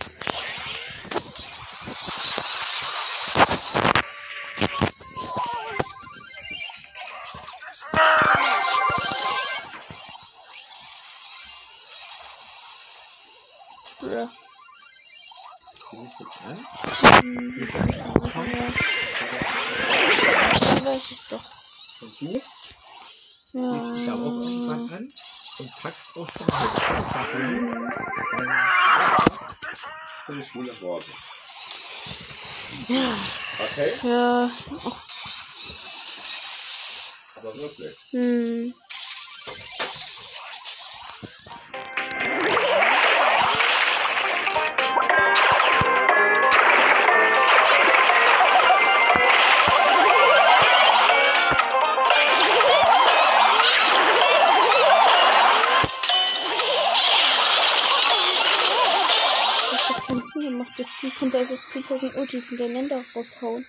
[61.92, 63.66] 10.000 Ultis hintereinander raushauen.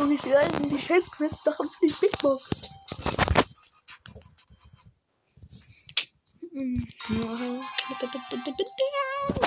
[0.00, 2.50] Und wie viel eigentlich die Schildquest doch auf die Big Box?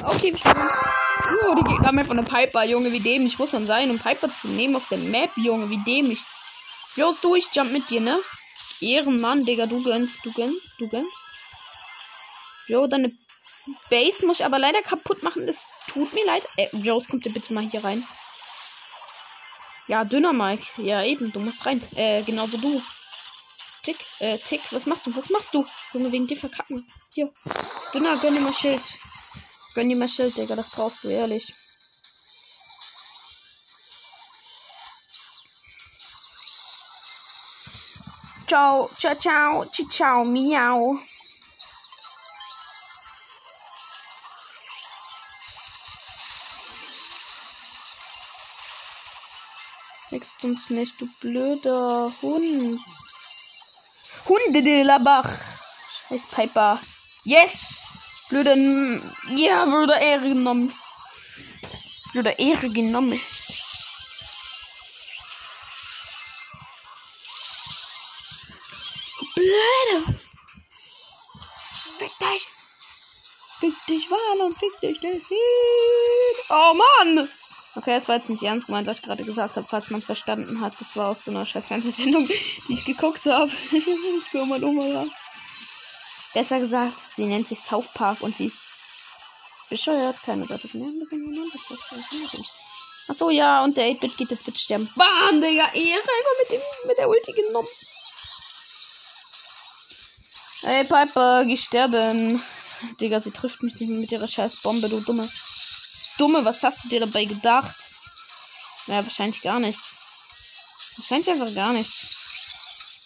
[0.04, 0.70] Okay, wir spielen.
[1.42, 4.30] Oh, die Gegner haben einfach eine Piper, Junge, wie dämlich muss man sein, um Piper
[4.30, 6.20] zu nehmen auf der Map, Junge, wie dämlich.
[6.96, 8.18] Los, du, ich jump mit dir, ne?
[8.82, 11.18] Ehrenmann, Digga, du gönnst, du gönnst, du gönnst.
[12.68, 13.12] Jo, deine
[13.90, 15.48] Base muss ich aber leider kaputt machen.
[15.48, 16.46] Es tut mir leid.
[16.58, 18.04] Äh, Joes, kommt ihr bitte mal hier rein.
[19.88, 20.82] Ja, dünner Mike.
[20.84, 21.82] Ja, eben, du musst rein.
[21.96, 22.82] Äh, genauso du.
[23.84, 23.98] Tick.
[24.20, 25.16] Äh, Tick, was machst du?
[25.16, 25.66] Was machst du?
[25.94, 26.86] Junge, wegen dir verkacken.
[27.14, 27.30] Hier.
[27.94, 28.82] Dünner, gönn dir mal Schild.
[29.76, 31.54] Gönn dir mal Schild, Digga, das brauchst du, ehrlich.
[38.48, 40.96] Ciao, ciao, ciao, ciao, ciao, miau.
[50.44, 52.80] Uns nicht, du blöder Hund.
[54.28, 55.30] Hundedillabach.
[56.10, 56.80] Scheiß Piper.
[57.26, 57.66] Yes!
[58.30, 58.56] Blöder.
[59.36, 60.72] Ja, blöder Ehre genommen.
[62.14, 63.20] Blöder Ehre genommen.
[69.36, 70.20] Blöde.
[71.98, 72.44] Fick dich.
[73.60, 75.38] Fick dich, Wal fick dich, Delfin.
[76.50, 77.30] Oh Mann!
[77.76, 80.06] Okay, das war jetzt nicht ernst gemeint, was ich gerade gesagt habe, falls man es
[80.06, 80.80] verstanden hat.
[80.80, 83.50] Das war aus so einer Cheffernsehsendung, die ich geguckt habe.
[83.50, 85.06] Für mein Oma
[86.34, 90.22] Besser gesagt, sie nennt sich South Park und sie ist bescheuert.
[90.24, 90.88] Keine Sorte mehr.
[93.10, 94.88] Achso, ja, und der 8-Bit geht jetzt bitte sterben.
[94.96, 97.68] Bam, Digga, Ehre einfach mit, dem, mit der Ulti genommen.
[100.64, 102.42] Ey, Piper, geh sterben.
[103.00, 105.30] Digga, sie trifft mich nicht mit ihrer scheiß Bombe, du Dumme.
[106.18, 107.76] Dumme, was hast du dir dabei gedacht?
[108.88, 109.96] Ja, wahrscheinlich gar nichts.
[110.98, 112.20] Wahrscheinlich einfach gar nichts.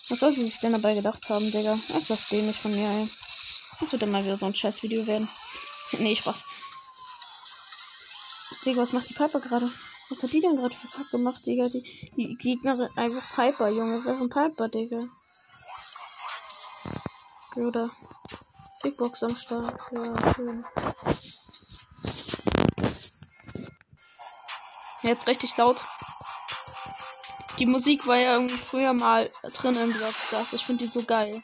[0.10, 1.72] Was soll sie sich denn dabei gedacht haben, Digga?
[1.72, 3.10] Das ist das dämlich von mir, ey.
[3.80, 5.28] Das wird mal wieder so ein scheiß Video werden.
[6.00, 6.46] nee, Spaß.
[8.65, 9.72] Digga, was macht die Piper gerade?
[10.10, 11.67] Was hat die denn gerade für Kack gemacht, Digga?
[11.67, 14.02] Die, die Gegnerin einfach Piper, Junge.
[14.04, 15.04] Wer ist ein Piper, Digga?
[17.58, 17.89] Oder
[18.84, 19.82] Big Box am Start.
[19.91, 20.65] Ja, schön.
[25.08, 25.78] Jetzt richtig laut.
[27.58, 30.52] Die Musik war ja früher mal drin im Blockstars.
[30.52, 31.41] Ich finde die so geil.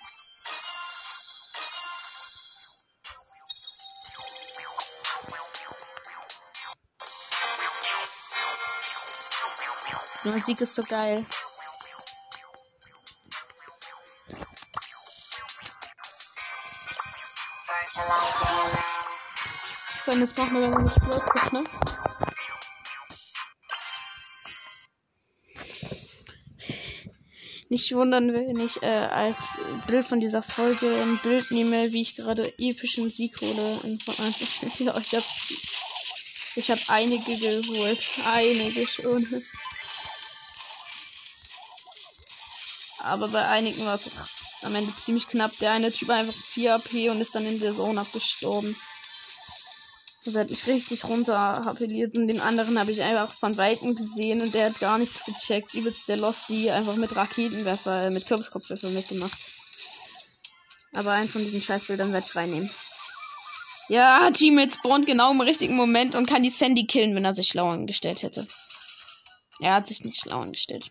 [10.26, 11.26] Die Musik ist so geil.
[20.04, 21.83] So, jetzt machen wir dann nicht Blockpush, ne?
[27.74, 29.58] Nicht wundern, wenn ich äh, als
[29.88, 33.80] Bild von dieser Folge ein Bild nehme, wie ich gerade epischen Sieg hole.
[33.84, 35.26] ich habe
[36.56, 38.12] ich hab einige geholt.
[38.26, 39.44] Einige schon.
[43.00, 45.58] Aber bei einigen war es am Ende ziemlich knapp.
[45.58, 48.76] Der eine Typ einfach 4 AP und ist dann in der Zone abgestorben.
[50.26, 54.42] Das hat mich richtig runter appelliert und den anderen habe ich einfach von Weitem gesehen
[54.42, 55.74] und der hat gar nichts gecheckt.
[55.74, 59.38] Übelst der Losty einfach mit Raketenwerfer, äh, mit Kürbiskopfwerfer mitgemacht.
[60.96, 62.70] Aber eins von diesen Scheißbildern werde ich reinnehmen.
[63.90, 67.50] Ja, Teammate spawnt genau im richtigen Moment und kann die Sandy killen, wenn er sich
[67.50, 68.48] schlau angestellt hätte.
[69.60, 70.90] Er hat sich nicht schlau angestellt.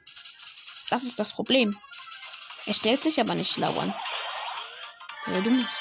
[0.90, 1.74] Das ist das Problem.
[2.66, 3.94] Er stellt sich aber nicht schlau an.
[5.28, 5.74] Ja, du musst.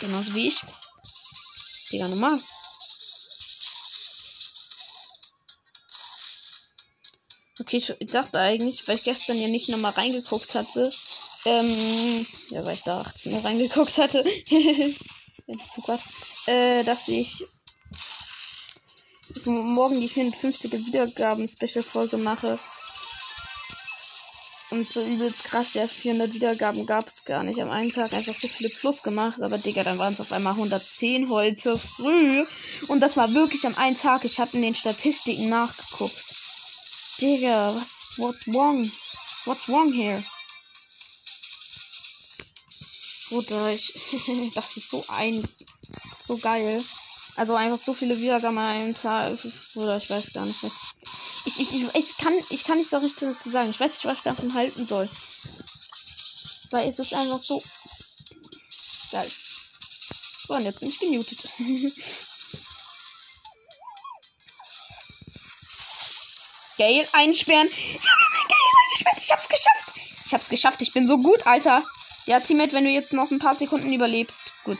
[0.00, 0.60] Genauso wie ich.
[1.92, 2.40] Digga, normal.
[7.60, 10.90] Okay, ich dachte eigentlich, weil ich gestern ja nicht nochmal reingeguckt hatte,
[11.44, 14.24] ähm, ja, weil ich da 18 Uhr reingeguckt hatte,
[16.46, 17.44] äh, dass ich
[19.46, 20.72] morgen die 54.
[20.86, 22.58] Wiedergaben-Special-Folge mache.
[24.70, 27.60] Und so übelst krass, ja, 400 Wiedergaben gab es gar nicht.
[27.60, 30.52] Am einen Tag einfach so viele Plus gemacht, aber Digga, dann waren es auf einmal
[30.52, 32.44] 110 heute früh.
[32.86, 34.24] Und das war wirklich am einen Tag.
[34.24, 36.22] Ich habe in den Statistiken nachgeguckt.
[37.20, 38.88] Digga, was, what's wrong?
[39.46, 40.22] What's wrong here?
[43.30, 45.48] Bruder, ich, das ist so ein,
[46.26, 46.84] so geil.
[47.36, 49.36] Also einfach so viele Wiedergaben an einem Tag.
[49.74, 50.62] Bruder, ich weiß gar nicht.
[50.62, 50.89] Was.
[51.46, 53.70] Ich, ich, ich, ich, kann, ich kann nicht so richtig dazu sagen.
[53.70, 55.08] Ich weiß nicht, was ich davon halten soll.
[56.72, 57.62] Weil es ist einfach so
[59.12, 59.28] geil.
[60.46, 61.38] So, und jetzt bin ich gemutet.
[66.78, 67.68] Gale einsperren.
[67.68, 68.10] Ja,
[68.48, 69.18] Gale eingesperrt.
[69.20, 69.96] Ich hab's geschafft.
[70.26, 70.82] Ich hab's geschafft.
[70.82, 71.82] Ich bin so gut, Alter.
[72.26, 74.40] Ja, Teammate, wenn du jetzt noch ein paar Sekunden überlebst.
[74.64, 74.78] Gut.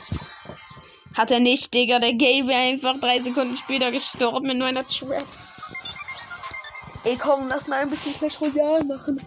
[1.15, 1.99] Hat er nicht, Digga.
[1.99, 5.27] Der Gale wäre einfach drei Sekunden später gestorben mit nur einer Schwert.
[7.03, 9.17] Ey, komm, lass mal ein bisschen Clash Royale machen.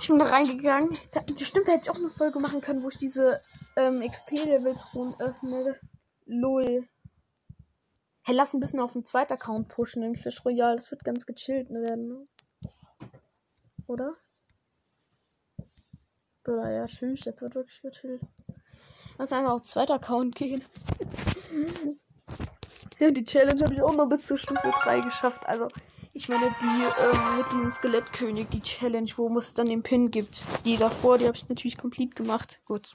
[0.00, 0.90] Ich bin da reingegangen.
[1.12, 3.22] Da, stimmt, da hätte ich auch eine Folge machen können, wo ich diese
[3.76, 5.80] ähm, XP-Levels öffne.
[6.26, 6.88] Lol.
[8.24, 10.76] Hey, lass ein bisschen auf dem zweiten Account pushen in Clash Royale.
[10.76, 12.08] Das wird ganz gechillt werden.
[12.08, 12.28] Ne?
[13.88, 14.14] Oder?
[16.46, 18.22] Oder ja, tschüss, jetzt wird wirklich gechillt.
[19.18, 20.62] Lass einfach auf zweiter Account gehen.
[23.00, 25.44] ja, die Challenge habe ich auch noch bis zur Stufe 3 geschafft.
[25.46, 25.68] Also,
[26.14, 30.44] ich meine, die ähm, mit diesem Skelettkönig, die Challenge, wo es dann den Pin gibt.
[30.64, 32.60] Die davor, die habe ich natürlich komplett gemacht.
[32.66, 32.94] Gut.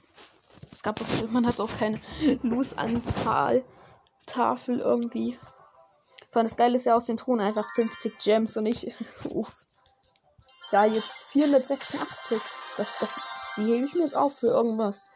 [0.72, 2.00] Es gab auch, man hat auch keine
[2.42, 3.64] Losanzahl
[4.26, 5.36] Tafel irgendwie.
[6.30, 8.94] Vor allem das Geile ist ja aus den Thronen einfach 50 Gems und nicht.
[9.24, 9.52] Uff.
[10.70, 12.38] Ja, jetzt 486.
[12.76, 15.14] Das, das, die hebe ich mir jetzt auf für irgendwas.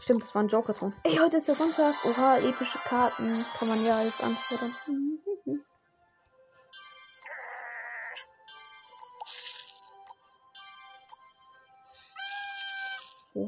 [0.00, 0.92] Stimmt, das war ein Joker-Ton.
[1.04, 1.94] Ey, heute ist der Sonntag.
[2.06, 3.44] Oha, epische Karten.
[3.58, 4.74] Kann man ja jetzt anfordern.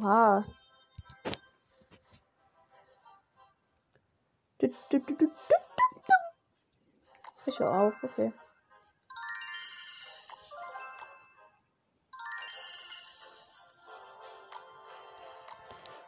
[0.04, 0.44] Oha.
[7.46, 8.32] Ich höre auf, okay.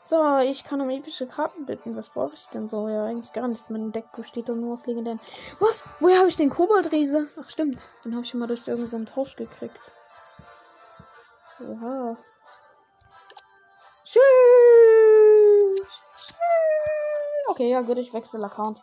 [0.04, 1.96] So, ich kann um epische Karten bitten.
[1.96, 2.88] Was brauche ich denn so?
[2.88, 3.70] Ja, eigentlich gar nichts.
[3.70, 5.20] Mein Deck besteht doch nur aus legendären.
[5.58, 5.84] Was?
[6.00, 7.28] Woher habe ich den Koboldriese?
[7.40, 7.88] Ach, stimmt.
[8.04, 9.92] Den habe ich schon mal durch irgendeinen so Tausch gekriegt.
[11.60, 12.16] Oha.
[14.06, 15.80] Tschüss.
[17.48, 18.78] Okay, ja gut, ich wechsle Account.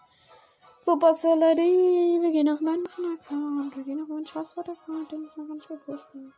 [0.82, 3.78] Super Saladi, wir gehen auf meinen Account.
[3.78, 6.34] Wir gehen auf meinen Schwarzwald-Account, den ich noch ganz wusste.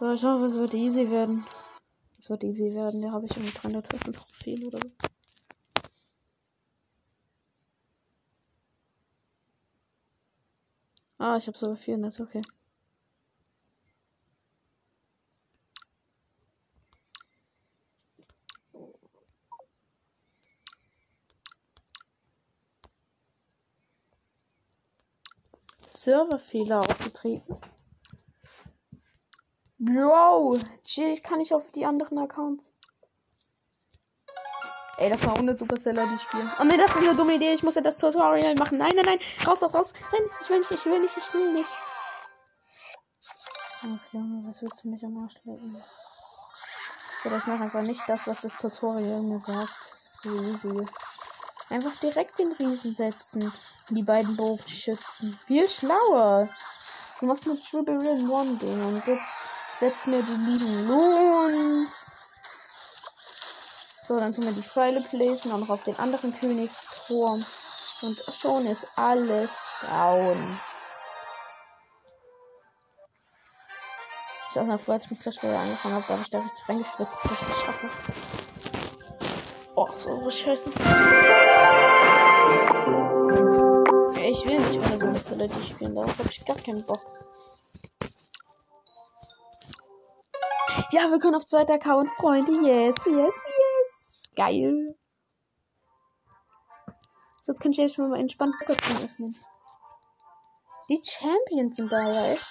[0.00, 1.46] So, ich hoffe, es wird easy werden.
[2.18, 3.00] Es wird easy werden.
[3.00, 4.90] Da habe ich irgendwie 300 Trophäen oder so.
[11.18, 12.42] Ah, ich habe sogar 400, okay.
[26.08, 27.58] Serverfehler aufgetreten.
[29.78, 32.72] Bro, ich kann nicht auf die anderen Accounts.
[34.96, 36.50] Ey, das war ohne Superceller, die spielen.
[36.60, 37.52] Oh ne, das ist eine dumme Idee.
[37.52, 38.78] Ich muss ja das Tutorial machen.
[38.78, 39.18] Nein, nein, nein.
[39.46, 39.92] Raus, raus, raus.
[40.10, 41.72] Nein, ich will nicht, ich will nicht, ich will nicht.
[43.84, 45.76] Ach, Junge, was willst du mich am Arsch lecken?
[47.26, 49.74] Oder ich mache einfach nicht das, was das Tutorial mir sagt.
[50.22, 51.07] So easy.
[51.70, 53.52] Einfach direkt den Riesen setzen.
[53.90, 55.38] Die beiden Bogenschützen.
[55.46, 56.48] Viel schlauer.
[57.20, 62.12] Du machst mit Triple in One Ding und jetzt setzt mir die lieben Lohns.
[64.06, 67.44] So, dann tun wir die Pfeile placen, auch noch auf den anderen Königsturm.
[68.02, 69.50] Und schon ist alles
[69.82, 70.58] down.
[74.50, 77.32] Ich habe mal vorher mit Clash angefangen habe, da habe ich da richtig reingespritzt, dass
[77.32, 77.90] ich das schaffe.
[79.76, 80.70] Oh, so scheiße.
[85.32, 87.00] Eine Celeste spielen, darauf habe ich gar keinen Bock.
[90.90, 92.50] Ja, wir können auf zweiter Account, Freunde.
[92.50, 94.22] Yes, yes, yes.
[94.34, 94.96] Geil.
[97.40, 99.38] So, jetzt kann ich jetzt mal entspannt Pokémon öffnen.
[100.88, 102.48] Die Champions sind da ja echt.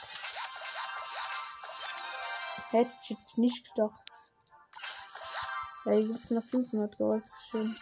[2.71, 3.99] Hätte ich jetzt nicht gedacht.
[5.85, 7.23] Ja, hier gibt es noch 500 Gold.
[7.49, 7.75] Schön.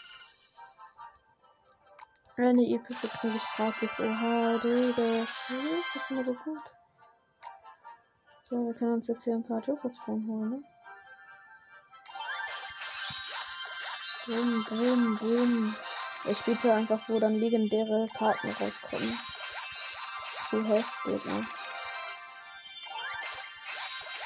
[2.37, 3.91] Eine epische kriege ich gratis.
[3.97, 5.19] Oha, Digga.
[5.21, 6.63] Das ist immer so gut.
[8.49, 10.59] So, wir können uns jetzt hier ein paar Joghurts holen, ne?
[14.27, 15.75] Boom, boom, boom.
[16.25, 19.17] Ich biete einfach, wo dann legendäre Karten rauskommen.
[20.49, 21.47] Zu heftig, ne?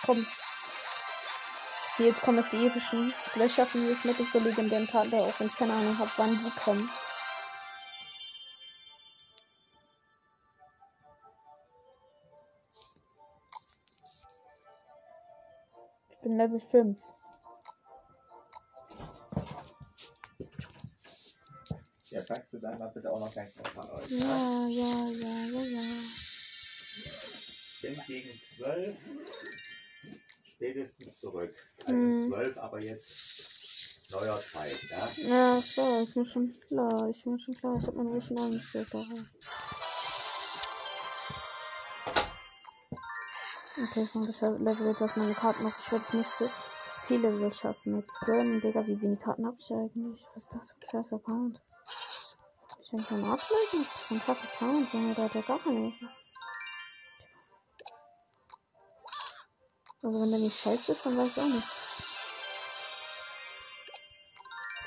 [0.08, 0.26] Komm.
[2.00, 3.14] Jetzt kommen jetzt die epischen.
[3.34, 6.34] Vielleicht schaffen wir es mit so legendären Karten, auch wenn ich keine Ahnung habe, wann
[6.34, 6.90] die kommen.
[16.40, 16.98] Level 5.
[22.12, 24.10] Ja, sagst du dann mal bitte auch noch gleich noch mal euch.
[24.10, 25.82] Ja, ja, ja, ja, ja.
[27.82, 28.98] Bin gegen 12
[30.46, 31.54] spätestens zurück.
[31.84, 32.28] Also Hm.
[32.30, 35.10] 12, aber jetzt neuer Zeit, ja.
[35.18, 37.10] Ja, klar, ist mir schon klar.
[37.10, 37.76] Ist mir schon klar.
[37.78, 39.26] Ich hab mein Wissen eingestellt darauf.
[43.82, 45.72] Okay, ich das Level jetzt auf meine Karten noch.
[45.72, 46.46] Ich werde nicht so
[47.08, 47.96] viele Level schaffen.
[47.96, 50.28] Jetzt gönnen, Digga, wie wenig Karten habe ich eigentlich?
[50.36, 51.62] Was ist das für ein scheiß Account?
[52.82, 53.80] Ich ablesen.
[53.80, 56.10] Das ist ein kack Account, Junge, der hat ja gar keine Hilfe.
[60.04, 61.68] Also wenn der nicht scheiße ist, dann weiß ich auch nicht.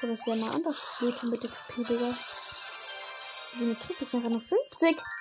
[0.03, 2.15] Das ist ja mal anders spielt mit XP, Digga.
[3.55, 5.12] Wie eine Truppe ist einfach nur 50.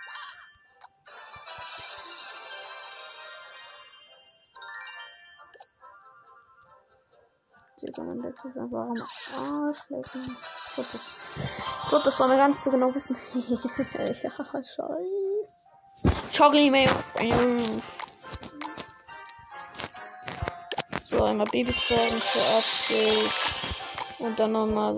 [8.44, 8.94] Deck ist einfach am
[9.66, 10.22] Arsch lecken.
[10.76, 13.16] Gott, das, Gott, das war mir ganz so genau wissen.
[14.24, 14.32] ja,
[14.64, 15.48] scheiße.
[16.32, 16.90] Charlie Mayo.
[21.04, 23.32] So, einmal Babytragen für Update.
[24.20, 24.98] Und dann nochmal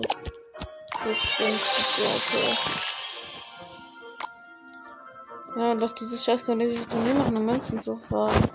[5.56, 8.50] Ja, lass dieses scheiß kanadische Turnier machen, um Münzen zu fahren.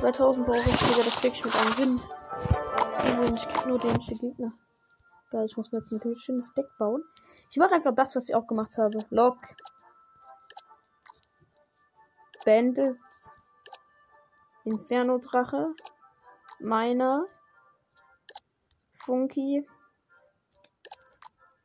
[0.00, 2.00] 2000 brauche ich sogar das krieg ich mit einem Win.
[2.98, 4.52] Also ich krieg nur den Gegner.
[5.30, 7.04] Geil, ich muss mir jetzt ein schönes Deck bauen.
[7.50, 8.96] Ich mache einfach das, was ich auch gemacht habe.
[9.10, 9.36] Lock.
[12.46, 12.96] Bandit.
[14.64, 15.74] Inferno Drache.
[16.60, 17.26] Meiner.
[19.04, 19.68] Funky.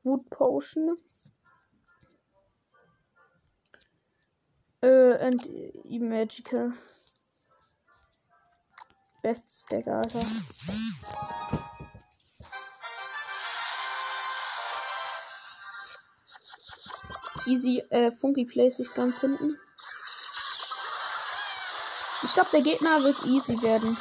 [0.03, 0.97] Wood Potion.
[4.81, 6.73] Äh, und Magical.
[9.25, 10.19] Bestes Deck, Alter.
[17.47, 19.57] Easy, äh, Funky Place sich ganz hinten.
[22.21, 23.97] Ich glaube, der Gegner wird easy werden.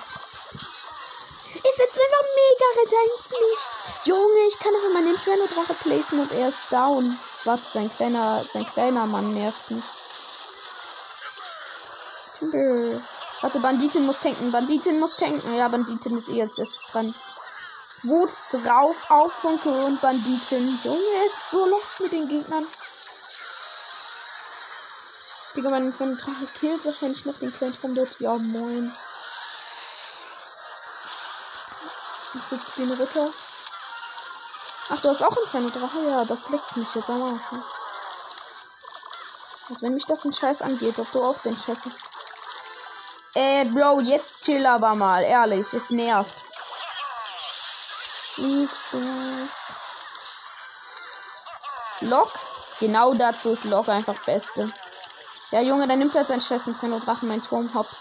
[1.54, 4.06] Ich setze einfach mega Ritter ins Licht.
[4.06, 7.18] Junge, ich kann einfach meinen Inferno-Drache placen und er ist down.
[7.44, 9.84] Warte, sein kleiner, sein kleiner Mann nervt mich.
[12.40, 13.13] Timber.
[13.44, 14.50] Warte, Banditin muss tanken.
[14.50, 15.54] Banditin muss tanken.
[15.54, 17.14] Ja, Banditin ist eh jetzt erst dran.
[18.04, 20.78] Wut drauf auf Funke und Banditin.
[20.82, 22.66] Junge, ist so los mit den Gegnern.
[25.54, 28.18] Digga, mein Drache killt wahrscheinlich noch den kleinen dort.
[28.18, 28.90] Ja, moin.
[32.34, 33.28] Ich sitze wie ein Ritter.
[34.88, 36.02] Ach, du hast auch einen kleinen Drache?
[36.08, 37.52] Ja, das leckt mich jetzt am Arsch.
[37.52, 37.62] Ne?
[39.68, 42.13] Als wenn mich das ein Scheiß angeht, ob du auch den Scheiß hast.
[43.34, 45.22] Äh, Bro, jetzt chill aber mal.
[45.24, 46.34] Ehrlich, es nervt.
[52.02, 52.28] Lock?
[52.80, 54.70] Genau dazu ist Lock einfach Beste.
[55.50, 57.96] Ja, Junge, dann nimmt er seinen Scheiß Inferno Drachen, mein Turm hops.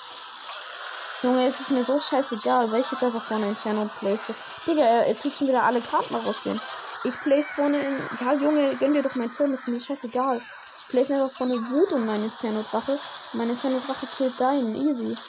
[1.23, 4.35] Junge, es ist mir so scheißegal, weil ich jetzt einfach vorne Inferno place.
[4.67, 6.59] Digga, er, er tut schon wieder alle Karten rausgehen.
[7.05, 8.09] Ich place vorne in.
[8.21, 10.37] Ja, Junge, gönn dir doch mein Turm, ist mir scheißegal.
[10.37, 12.99] Ich place einfach vorne Wut um meinen Inferno Drache.
[13.33, 14.75] Meine kleine Drache killt deinen.
[14.75, 15.07] Easy.
[15.07, 15.19] Willst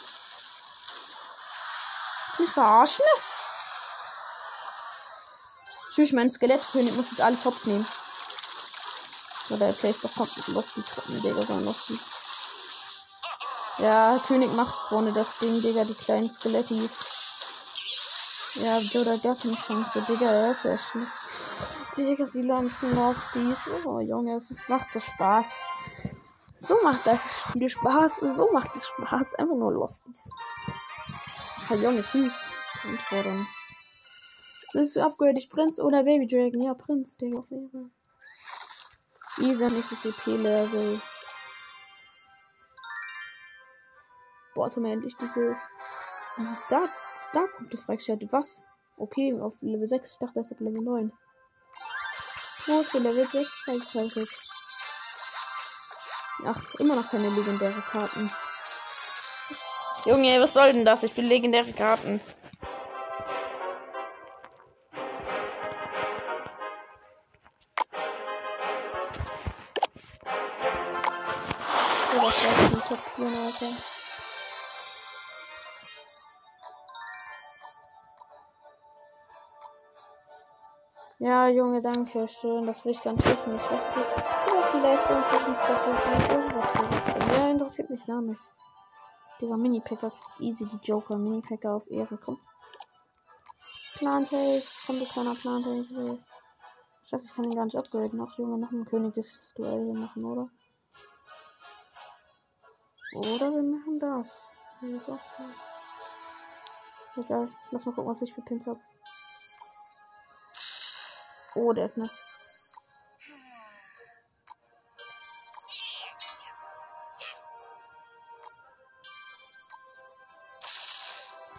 [2.37, 3.05] du mich verarschen?
[5.95, 7.87] Tschüss, mein Skelettkönig muss jetzt alles hops nehmen.
[9.51, 11.99] Oder er placed doch komplett Lofty Truppen, Digga, so ein Lofty.
[13.79, 16.91] Ja, König macht vorne das Ding, Digga, die kleinen Skelettis.
[18.57, 21.97] Ja, oder gar keine Chance, Digga, er ist ja schlecht.
[21.97, 23.59] Digga, die ganzen Lofties.
[23.85, 25.47] Oh, Junge, es macht so Spaß.
[26.61, 27.21] So macht das
[27.55, 28.19] Spiel Spaß.
[28.19, 29.35] So macht es Spaß.
[29.35, 30.29] Einfach nur Losties.
[31.71, 32.35] Ah, Junge, süß.
[32.85, 33.47] Anfordern.
[34.73, 36.61] Willst du ich Prinz oder Baby Dragon?
[36.61, 37.89] Ja, Prinz, Digga, auf jeden Fall.
[39.39, 41.01] Isa nächstes EP-Level.
[44.57, 45.59] Boah, zum endlich dieses,
[46.37, 46.89] dieses Star,
[47.31, 48.33] Star-Punkte freigeschaltet.
[48.33, 48.63] Was?
[48.97, 50.11] Okay, auf Level 6.
[50.11, 51.13] Ich dachte erst auf Level 9.
[52.67, 54.64] Wo ist Level 6 freigeschaltet?
[56.47, 58.31] Ach, immer noch keine legendäre Karten.
[60.07, 61.03] Junge, was soll denn das?
[61.03, 62.21] Ich bin legendäre Karten.
[81.75, 82.67] Junge, danke schön.
[82.67, 83.57] Das will ich ganz wissen.
[83.57, 84.11] Ich weiß nicht.
[84.47, 85.11] Ja, vielleicht
[86.31, 88.53] irgendwas Ja, interessiert mich gar nicht.
[89.41, 90.13] Digga, Mini-Packer.
[90.39, 91.19] Easy, die Joker.
[91.19, 92.17] Mini-Packer auf Ehre.
[92.19, 92.39] Komm.
[93.99, 94.63] Plantage.
[94.87, 96.19] Komm, du kleiner Plantage.
[97.09, 98.21] Scheiße, ich kann ihn gar nicht upgraden.
[98.21, 100.49] Ach, Junge, noch ein königliches Duell hier machen, oder?
[103.17, 104.49] Oder wir machen das.
[107.17, 107.49] Egal.
[107.73, 108.81] Lass mal gucken, was ich für Pins habe.
[111.57, 112.35] Oh, der ist nass.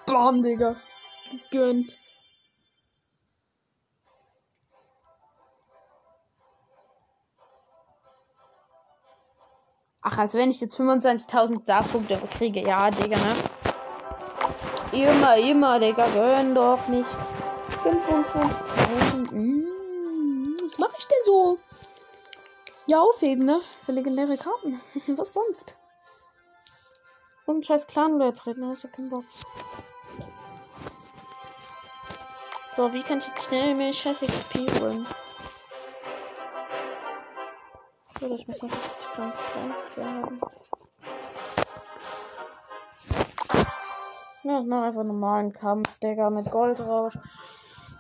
[0.06, 0.76] Bam, Digga.
[1.52, 1.94] Gegönnt.
[10.02, 12.62] Ach, als wenn ich jetzt 25.000 Saarpunkte kriege.
[12.62, 13.36] Ja, Digga, ne?
[14.92, 16.08] Immer, immer, Digga.
[16.14, 17.10] Gönn doch nicht.
[17.84, 19.75] 25.000.
[21.06, 21.60] Ich denn so?
[22.88, 23.60] Ja, aufheben, ne?
[23.86, 24.82] Für legendäre Karten.
[25.18, 25.78] was sonst?
[27.46, 29.24] Und scheiß Clan beitreten, da hab ich ja keinen Bock.
[32.76, 35.06] So, wie kann ich jetzt schnell mehr scheiß XP holen?
[38.22, 39.34] Oder ich muss noch richtig klein
[39.98, 40.42] haben.
[44.44, 47.18] Ja, ich mach einfach normalen Kampf, Digga, mit Goldrausch.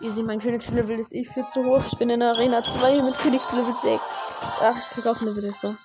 [0.02, 1.82] Easy, mein Königslevel ist eh viel zu hoch.
[1.89, 4.02] Ich bin in der Arena 2 mit Königslevel 6.
[4.62, 5.78] Ach, ich krieg auch eine Witte.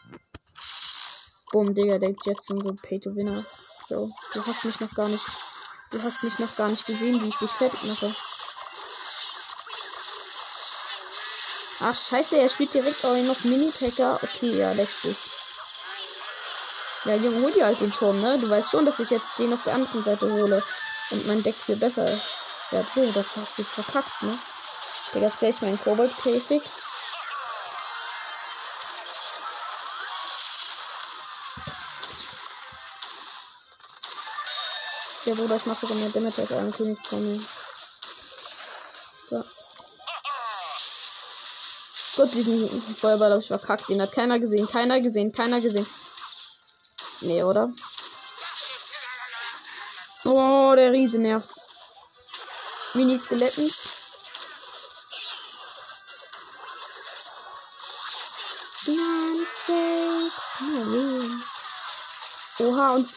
[1.52, 3.44] Boom, Digga, der Jetson so Pay to Winner.
[3.88, 5.24] So, du hast mich noch gar nicht.
[5.92, 8.14] Du hast mich noch gar nicht gesehen, wie ich dich fertig mache.
[11.82, 14.20] Ach, scheiße, er spielt direkt auch noch Mini-Packer.
[14.22, 15.46] Okay, ja, letztes.
[17.04, 18.38] Ja, Junge, hol dir halt den Turm, ne?
[18.38, 20.62] Du weißt schon, dass ich jetzt den auf der anderen Seite hole.
[21.10, 22.39] Und mein Deck viel besser ist.
[22.70, 24.38] Ja, du, das hast du verkackt, ne?
[25.12, 26.62] Digga, jetzt gleich mein Kobold-Käfig.
[35.24, 37.40] Ja, Bruder, ich mach sogar mehr Damage als einen König von mir.
[39.30, 39.44] So.
[42.16, 43.88] Gut, diesen Feuerball habe ich verkackt.
[43.88, 45.86] Den hat keiner gesehen, keiner gesehen, keiner gesehen.
[47.22, 47.72] Nee, oder?
[50.24, 51.59] Oh, der Riese nervt.
[52.94, 53.70] Mini-Skeletten.
[62.58, 63.08] Oha, und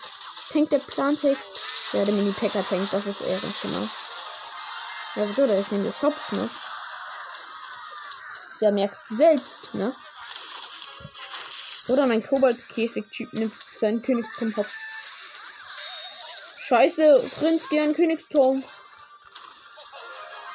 [0.52, 1.94] tankt der Plantext.
[1.94, 3.88] Ja, der Mini-Packer tankt, das ist eher genau.
[5.16, 5.48] Ja, wieso?
[5.48, 6.50] Der ist nämlich Hops, ne?
[8.62, 9.94] Ja, merkst du selbst, ne?
[11.90, 14.74] Oder mein Kobold-Käfig-Typ nimmt seinen Königsturm Hops.
[16.68, 18.64] Scheiße, Prinz, geh an Königsturm.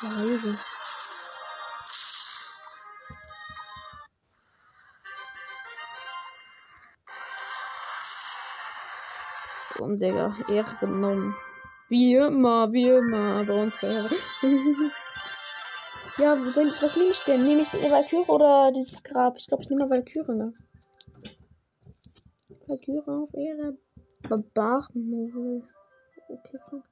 [0.00, 0.56] Easy.
[9.80, 11.34] Um, Digga, Ehre genommen.
[11.88, 13.82] Wie immer, wie immer, bei uns
[16.18, 17.44] ja, was nehme ich denn?
[17.44, 19.36] Nehme ich Valkyrie oder dieses Grab?
[19.36, 20.52] Ich glaube, ich nehme Valkyrie, ne?
[22.68, 23.76] Valkyrie auf Ehre.
[24.28, 25.64] Barbaren.
[26.28, 26.84] Okay, Frank.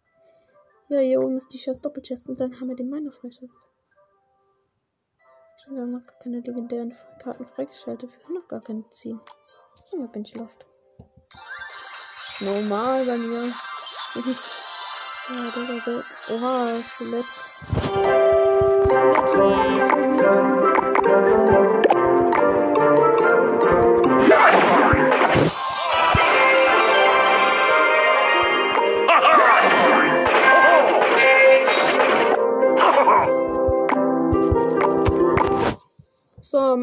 [0.89, 3.51] Ja, hier oben ist die Chest Doppelchest und dann haben wir den Miner freischaltet.
[5.59, 8.09] Ich habe noch keine legendären Karten freigeschaltet.
[8.13, 9.21] Wir können noch gar keine ziehen.
[9.93, 10.65] Ja, bin ich lost.
[12.41, 13.53] Normal bei mir.
[15.29, 15.91] ja, der war so.
[16.35, 17.27] Oha, Skelett.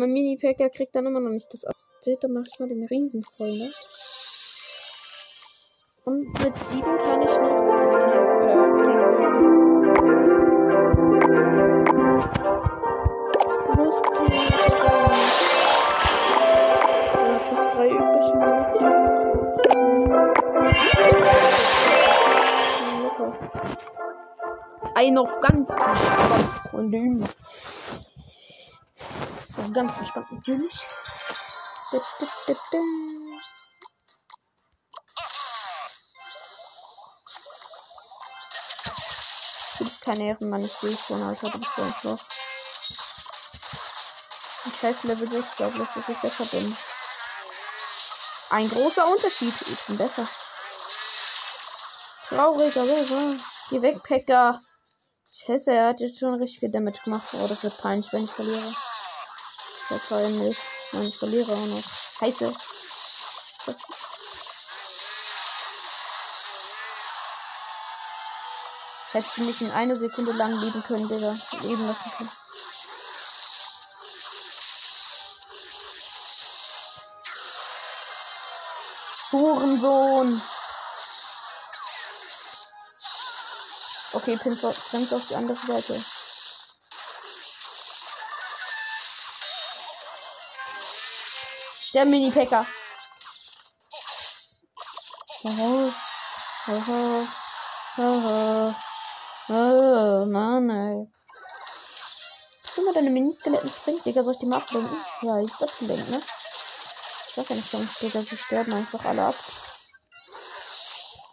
[0.04, 2.26] Mein Mini-Packer kriegt dann immer noch nicht das Update.
[2.26, 3.70] Dann mach ich mal den Riesen voll, ne?
[6.06, 7.64] Und mit 7 kann ich noch.
[24.96, 25.70] Ein noch ganz
[26.72, 26.92] von
[29.64, 29.74] dem.
[29.74, 30.74] Ganz entspannt natürlich.
[39.78, 42.20] Du bist kein Ehrenmann, ich sehe schon, Alter, du bist so ein Schloch.
[44.66, 46.78] Ich scheiß Level 6, glaube ich, dass ich besser bin.
[48.52, 49.54] Ein großer Unterschied.
[49.62, 50.28] Ich bin besser.
[52.30, 53.38] Traurig, aber
[53.70, 54.60] Geh weg, Packer.
[55.46, 57.28] Scheiße, er hat jetzt schon richtig viel Damage gemacht.
[57.34, 58.62] Oh, das wird peinlich, wenn ich verliere.
[60.00, 60.62] Peinlich.
[60.92, 61.84] Nein, ich verliere auch noch.
[62.20, 62.54] Scheiße.
[69.14, 71.36] Das Hättest du mich in eine Sekunde lang leben können, Digga.
[71.62, 72.32] Leben lassen können.
[79.34, 80.42] Hurensohn.
[84.14, 86.13] Okay, Pins auf die andere Seite.
[91.94, 92.66] Der Mini-Packer.
[95.46, 95.94] Oh,
[96.68, 97.28] oh,
[97.98, 98.74] oh,
[99.50, 101.12] oh, Mann, ey.
[102.74, 104.24] Guck mal, deine Miniskeletten springt, Digga.
[104.24, 104.98] Soll ich die mal ablenken?
[105.22, 106.22] Ja, ich hab's ablenken, ne?
[107.28, 108.22] Ich ja nicht, sonst, Digga.
[108.22, 109.36] Sie sterben einfach alle ab.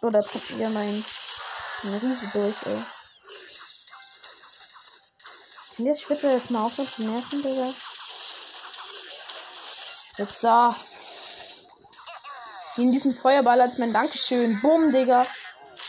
[0.03, 1.03] Oder trifft ihr mein
[1.85, 2.83] Riese durch, ey.
[5.75, 7.73] Kann der Spitze jetzt mal aufhören zu nerven, Digga?
[10.21, 10.75] Spitzer.
[12.77, 14.59] Nimm diesen Feuerball als mein Dankeschön.
[14.61, 15.25] Bumm, Digga.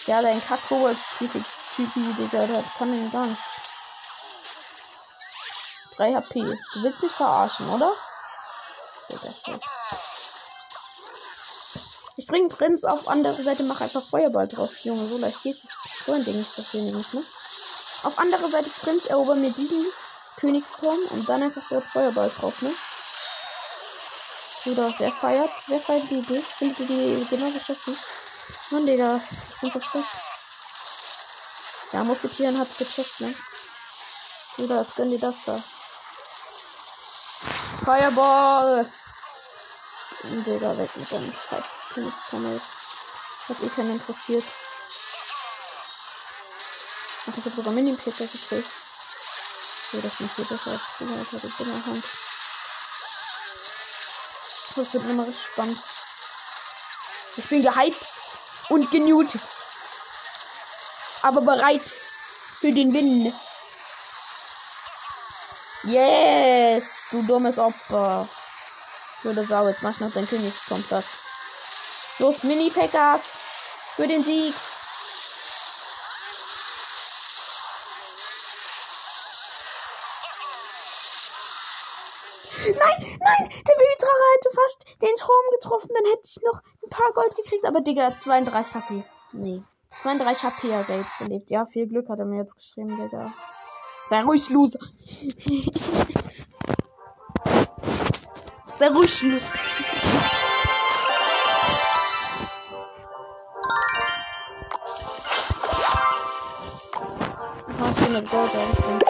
[0.06, 1.44] Ja, dein Kack-Kobold-Typi,
[1.76, 3.42] Digga, der kann den gar nicht.
[5.96, 6.40] 3 HP.
[6.40, 7.92] Du willst mich verarschen, oder?
[12.16, 14.70] Ich bring Prinz auf andere Seite, mach einfach Feuerball drauf.
[14.80, 15.88] Junge, so leicht geht es.
[16.06, 17.22] So ein Ding ist das hier nämlich, ne?
[18.04, 19.86] Auf andere Seite Prinz erobert mir diesen
[20.36, 22.74] Königsturm und dann einfach dort Feuerball drauf, ne?
[24.64, 25.50] Oder wer feiert?
[25.66, 26.40] Wer feiert die Idee?
[26.40, 27.88] Findet ihr die genauso schlecht?
[28.70, 29.20] Mann, Digga.
[29.54, 30.06] Ich bin versteckt.
[31.92, 33.34] Ja, Musketieren hat's gecheckt, ne?
[34.56, 35.58] Bruder, jetzt gönn dir das da.
[37.84, 38.86] Fireball!
[40.46, 41.64] Digga, weg mit deinem Scheiß.
[41.94, 42.60] Königsturm,
[43.48, 44.44] Hat eh keinen interessiert.
[47.26, 48.70] Ach, ich hab sogar Mini-Pizza gekriegt.
[49.90, 52.31] So, das macht hier besser als die die in der Hand.
[54.74, 55.82] Das wird immer richtig spannend.
[57.36, 58.06] Ich bin gehypt
[58.70, 59.28] und genut.
[61.22, 63.32] Aber bereit für den Win.
[65.84, 68.28] Yes, du dummes Opfer.
[69.22, 71.04] Würde Sau, jetzt mach ich noch dein Königsturm platt.
[72.18, 73.32] Los, Mini-Packers.
[73.96, 74.54] Für den Sieg.
[82.64, 83.76] Nein, nein, der
[84.42, 85.90] hätte fast den Turm getroffen.
[85.94, 87.64] Dann hätte ich noch ein paar Gold gekriegt.
[87.64, 89.04] Aber Digga, 32 HP.
[89.32, 89.62] Nee.
[89.90, 91.50] 32 HP hat er jetzt verlebt.
[91.50, 93.30] Ja, viel Glück hat er mir jetzt geschrieben, Digga.
[94.06, 94.80] Sei ruhig, Loser.
[98.78, 99.48] Sei ruhig, Loser.
[107.78, 109.01] Was für eine Gold,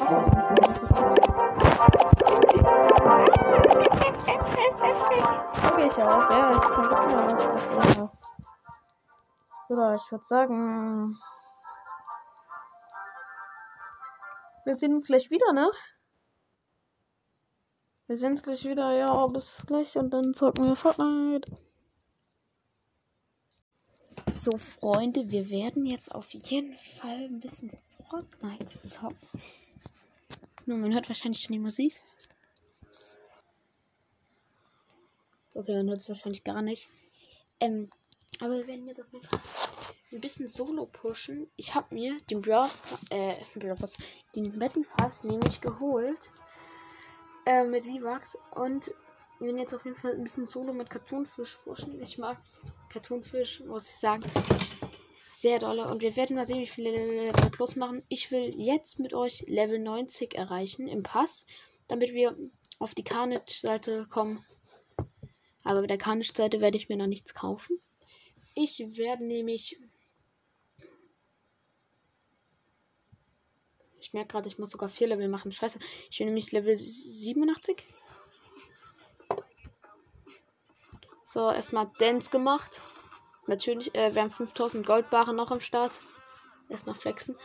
[5.92, 6.30] ich ich auch.
[6.30, 6.84] Ja, ich kann
[7.92, 8.12] immer
[9.68, 11.18] Oder ich würde sagen.
[14.64, 15.70] Wir sehen uns gleich wieder, ne?
[18.06, 21.50] Wir sehen uns gleich wieder, ja, bis gleich und dann zocken wir Fortnite.
[24.28, 27.70] So, Freunde, wir werden jetzt auf jeden Fall ein bisschen
[28.08, 29.16] Fortnite zocken.
[30.66, 31.98] Nur, man hört wahrscheinlich schon die Musik.
[35.54, 36.88] Okay, dann hört es wahrscheinlich gar nicht.
[37.60, 37.90] Ähm,
[38.40, 39.40] aber wir werden jetzt auf jeden Fall
[40.12, 41.50] ein bisschen Solo pushen.
[41.56, 42.68] Ich habe mir den Brawl,
[43.10, 43.96] äh, Brawl Pass,
[44.34, 46.30] den Battle Pass nämlich geholt.
[47.44, 48.38] Äh, mit Vivax.
[48.54, 48.92] Und
[49.38, 52.00] wir werden jetzt auf jeden Fall ein bisschen Solo mit Cartoonfisch pushen.
[52.00, 52.38] Ich mag
[52.90, 54.22] Cartoonfisch, muss ich sagen.
[55.32, 55.86] Sehr dolle.
[55.88, 58.02] Und wir werden mal sehen, wie viele Level plus machen.
[58.08, 61.46] Ich will jetzt mit euch Level 90 erreichen im Pass,
[61.88, 62.36] damit wir
[62.78, 64.44] auf die Carnage-Seite kommen
[65.64, 67.80] aber bei der Carnage-Seite werde ich mir noch nichts kaufen.
[68.54, 69.80] Ich werde nämlich.
[74.00, 75.52] Ich merke gerade, ich muss sogar vier Level machen.
[75.52, 75.78] Scheiße.
[76.10, 77.84] Ich bin nämlich Level 87.
[81.22, 82.82] So, erstmal Dance gemacht.
[83.46, 86.00] Natürlich, äh, wir haben 5000 Goldbare noch am Start.
[86.72, 87.36] Erstmal flexen.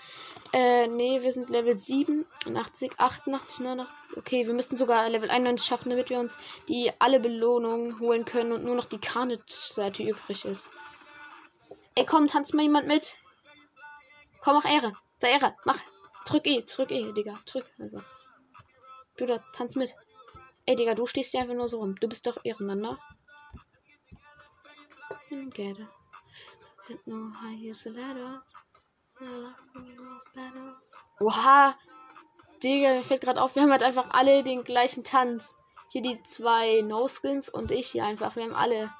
[0.53, 4.17] Äh, nee, wir sind Level 87, 88, 89.
[4.17, 6.37] Okay, wir müssen sogar Level 91 schaffen, damit wir uns
[6.69, 10.69] die alle Belohnungen holen können und nur noch die Carnage-Seite übrig ist.
[11.95, 13.17] Ey, komm, tanzt mal jemand mit.
[14.39, 14.93] Komm, mach Ehre.
[15.17, 15.57] Sei Ehre.
[15.65, 15.79] Mach.
[16.25, 17.37] Drück E, drück E, Digga.
[17.47, 17.65] Drück.
[19.17, 19.93] Du da, tanz mit.
[20.65, 21.99] Ey, Digga, du stehst hier einfach nur so rum.
[21.99, 22.97] Du bist doch Ehrenmann, ne?
[25.53, 25.87] Get it.
[27.05, 28.41] No, here's a ladder.
[31.19, 31.75] Oha.
[32.63, 35.53] Digga, mir fällt gerade auf, wir haben halt einfach alle den gleichen Tanz.
[35.89, 38.35] Hier die zwei No-Skins und ich hier einfach.
[38.35, 38.91] Wir haben alle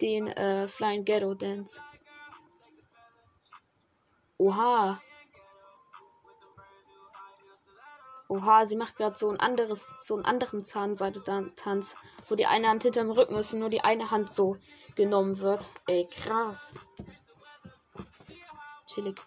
[0.00, 1.82] den äh, Flying Ghetto Dance.
[4.38, 5.00] Oha.
[8.28, 11.96] Oha, sie macht gerade so ein anderes, so einen anderen Zahnseite-Tanz,
[12.28, 14.56] wo die eine Hand hinterm Rücken ist und nur die eine Hand so
[14.94, 15.72] genommen wird.
[15.88, 16.74] Ey, krass.
[18.86, 19.20] Chillig.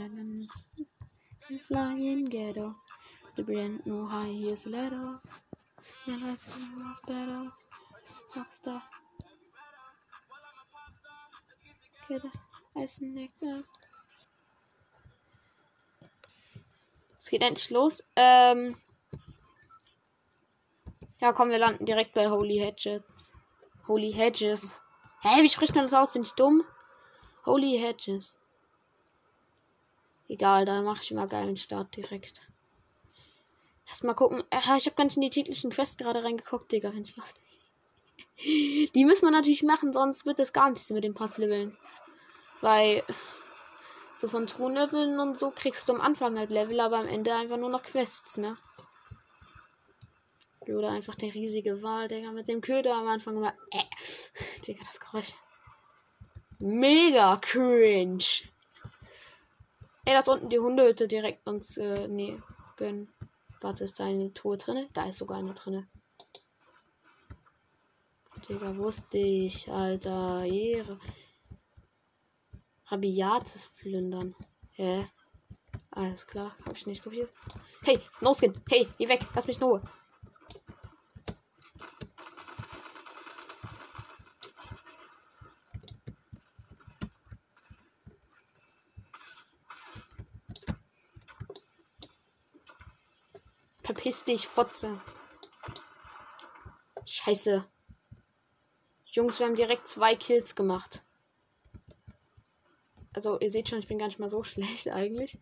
[0.00, 0.64] Cannons.
[1.50, 2.74] We fly in ghetto.
[3.36, 5.18] The brand new high here's a letter.
[6.06, 7.42] My life was better.
[8.34, 8.82] Rockstar.
[12.08, 12.22] Get
[12.76, 13.64] a snack up.
[17.18, 18.02] Es geht endlich los.
[18.16, 18.76] Ähm.
[21.20, 23.02] Ja, komm, wir landen direkt bei Holy Hedges.
[23.86, 24.80] Holy Hedges.
[25.20, 26.12] Hä, wie spricht man das aus?
[26.12, 26.64] Bin ich dumm?
[27.44, 28.34] Holy Hedges.
[30.30, 32.40] Egal, da mache ich immer geilen Start direkt.
[33.88, 34.44] Lass mal gucken.
[34.50, 36.92] Aha, ich habe nicht in die täglichen Quests gerade reingeguckt, Digga.
[36.94, 37.40] Wenn ich lacht.
[38.94, 41.76] Die muss man natürlich machen, sonst wird das gar nichts mit dem Passleveln.
[42.60, 43.02] Weil
[44.14, 47.56] so von Thronleveln und so kriegst du am Anfang halt Level, aber am Ende einfach
[47.56, 48.56] nur noch Quests, ne?
[50.60, 53.52] Oder einfach der riesige Wal, Digga, mit dem Köder am Anfang immer.
[53.72, 53.82] Äh,
[54.64, 55.34] Digga, das Geräusch.
[56.60, 58.49] Mega cringe.
[60.04, 62.40] Ey, das unten die Hundehütte direkt uns, äh, nee,
[62.76, 63.12] gönnen.
[63.60, 64.88] Warte, ist da eine Truhe drinne?
[64.92, 65.86] Da ist sogar eine drinne.
[68.48, 70.44] Digga, wusste ich, Alter.
[70.44, 70.98] Ehre.
[72.86, 74.34] Rabiates plündern.
[74.72, 75.08] Hä?
[75.90, 77.30] Alles klar, hab ich nicht kopiert.
[77.84, 78.54] Hey, No Skin.
[78.68, 79.20] Hey, geh weg.
[79.34, 79.82] Lass mich in Ruhe.
[94.10, 95.00] Verpiss dich, Fotze.
[97.06, 97.64] Scheiße.
[99.06, 101.00] Jungs, wir haben direkt zwei Kills gemacht.
[103.12, 105.38] Also, ihr seht schon, ich bin gar nicht mal so schlecht eigentlich.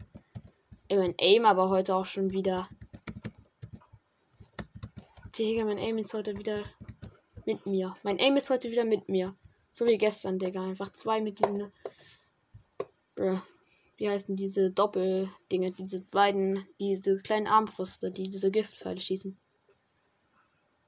[0.89, 2.69] Ey, mein Aim aber heute auch schon wieder.
[5.39, 6.62] Digga, mein Aim ist heute wieder
[7.47, 7.97] mit mir.
[8.03, 9.35] Mein Aim ist heute wieder mit mir.
[9.73, 10.62] So wie gestern, Digga.
[10.62, 11.73] Einfach zwei mit diesen.
[13.14, 13.41] Bruh.
[13.99, 15.73] Wie heißen diese Doppeldinge?
[15.73, 19.37] Diese beiden, diese kleinen Armbrüste, die diese Giftpfeile schießen.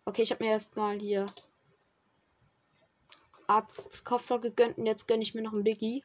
[0.04, 1.26] Okay, ich habe mir erstmal hier
[3.48, 6.04] Arztkoffer gegönnt und jetzt gönne ich mir noch ein Biggie.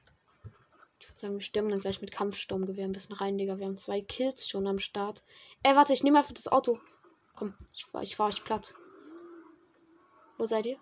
[1.00, 3.60] Ich würde sagen, wir stimmen dann gleich mit Kampfsturmgewehr ein bisschen rein, Digga.
[3.60, 5.24] Wir haben zwei Kills schon am Start.
[5.62, 6.80] Ey, warte, ich nehme einfach das Auto.
[7.36, 8.74] Komm, ich fahr, ich fahr euch platt.
[10.40, 10.78] Wo seid ihr?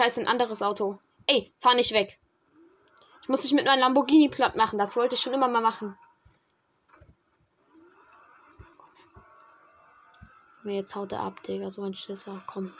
[0.00, 0.98] Scheiße, ein anderes Auto.
[1.26, 2.18] Ey, fahr nicht weg.
[3.20, 4.78] Ich muss dich mit meinem Lamborghini platt machen.
[4.78, 5.94] Das wollte ich schon immer mal machen.
[10.64, 11.70] Jetzt haut er ab, Digga.
[11.70, 12.42] So ein Schisser.
[12.46, 12.72] Komm.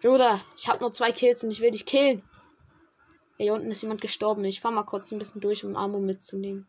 [0.00, 2.22] Bruder, ich hab nur zwei Kills und ich will dich killen.
[3.38, 4.44] Hier unten ist jemand gestorben.
[4.44, 6.68] Ich fahr mal kurz ein bisschen durch, um Ammo mitzunehmen.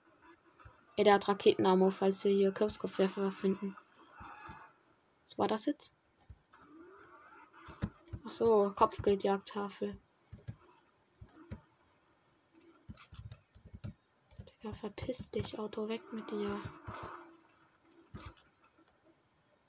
[0.95, 3.78] Ey, der hat Raketenammo, falls wir hier Kürbskopfwerfer finden.
[5.28, 5.93] Was war das jetzt?
[8.26, 9.98] Ach so, Kopfgeldjagdtafel.
[14.48, 16.62] Digga, verpiss dich, Auto, weg mit dir.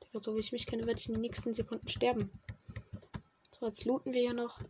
[0.03, 2.31] Digga, so wie ich mich kenne, werde ich in den nächsten Sekunden sterben.
[3.51, 4.61] So, jetzt looten wir hier noch.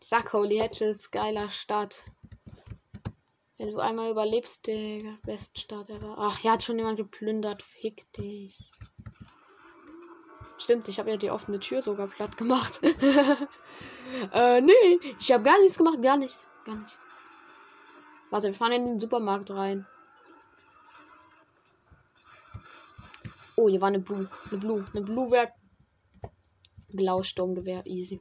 [0.00, 2.04] Sag, Holy Hatches, geiler Start.
[3.56, 6.14] Wenn du einmal überlebst, der beste Start ever.
[6.18, 7.62] Ach, hier hat schon jemand geplündert.
[7.62, 8.70] Fick dich.
[10.58, 12.80] Stimmt, ich habe ja die offene Tür sogar platt gemacht.
[14.32, 16.98] äh, nee, ich habe gar nichts gemacht, gar nichts, gar nicht.
[18.30, 19.86] Warte, wir fahren in den Supermarkt rein.
[23.56, 25.52] Oh, hier war eine Blue, eine Blue, eine Blue wäre
[26.92, 28.20] blau Sturmgewehr, easy.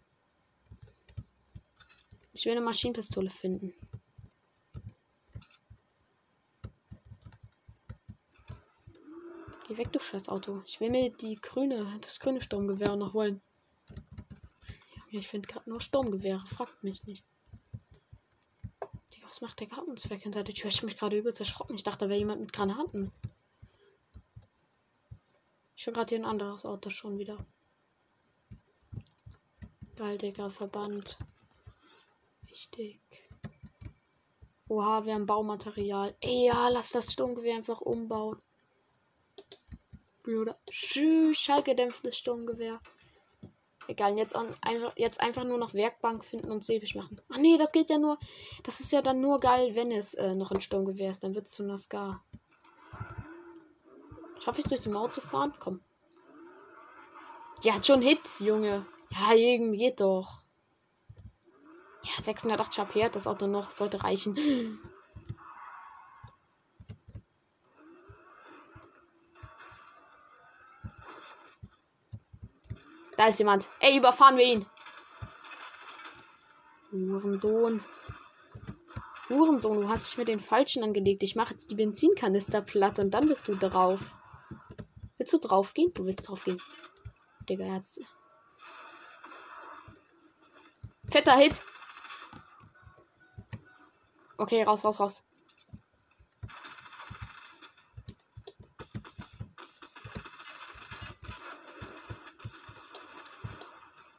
[2.34, 3.74] Ich will eine Maschinenpistole finden.
[9.76, 10.62] Geh weg, du scheiß Auto.
[10.66, 13.42] Ich will mir die grüne, das grüne Sturmgewehr noch holen.
[15.12, 16.46] Ich finde gerade nur Sturmgewehre.
[16.48, 17.26] Fragt mich nicht.
[19.24, 20.70] Was macht der Gartenzwerg hinter der Tür?
[20.70, 21.76] Ich habe mich gerade übelst erschrocken.
[21.76, 23.12] Ich dachte, da wäre jemand mit Granaten.
[25.76, 27.36] Ich höre gerade hier ein anderes Auto schon wieder.
[29.98, 31.18] Geil, Digga, Verband.
[32.44, 33.02] Wichtig.
[34.70, 36.16] Oha, wir haben Baumaterial.
[36.22, 38.40] Ey, ja, lass das Sturmgewehr einfach umbauen.
[40.26, 40.58] Bruder.
[40.72, 42.80] Schallgedämpftes Sturmgewehr.
[43.88, 47.22] Egal, jetzt, an, einfach, jetzt einfach nur noch Werkbank finden und säbig machen.
[47.30, 48.18] Ach nee, das geht ja nur.
[48.64, 51.24] Das ist ja dann nur geil, wenn es äh, noch ein Sturmgewehr ist.
[51.24, 52.24] Dann wird es zu einer Scar.
[54.44, 55.54] Schaffe ich es durch die Mauer zu fahren?
[55.60, 55.82] Komm.
[57.64, 58.86] Die hat schon Hits, Junge.
[59.12, 60.42] Ja, irgendwie geht doch.
[62.04, 63.70] Ja, 680 HP hat das Auto noch.
[63.70, 64.80] Sollte reichen.
[73.18, 73.70] Da ist jemand.
[73.80, 74.66] Ey, überfahren wir ihn.
[76.92, 77.84] Hurensohn.
[79.30, 81.24] Hurensohn, du hast dich mit den Falschen angelegt.
[81.24, 84.00] Ich mache jetzt die Benzinkanister platt und dann bist du drauf.
[85.18, 85.92] Willst du drauf gehen?
[85.94, 86.62] Du willst drauf gehen.
[87.50, 88.00] Digga, Herz.
[91.10, 91.62] Fetter Hit.
[94.38, 95.25] Okay, raus, raus, raus.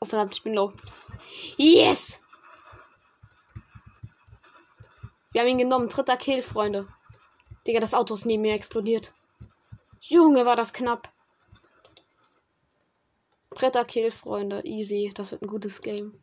[0.06, 0.72] Oh, verdammt, ich bin low.
[1.56, 2.20] Yes!
[5.32, 5.88] Wir haben ihn genommen.
[5.88, 6.86] Dritter Kill, Freunde.
[7.66, 9.12] Digga, das Auto ist neben mir explodiert.
[10.00, 11.12] Junge, war das knapp.
[13.50, 14.64] Dritter Kill, Freunde.
[14.64, 15.10] Easy.
[15.12, 16.22] Das wird ein gutes Game.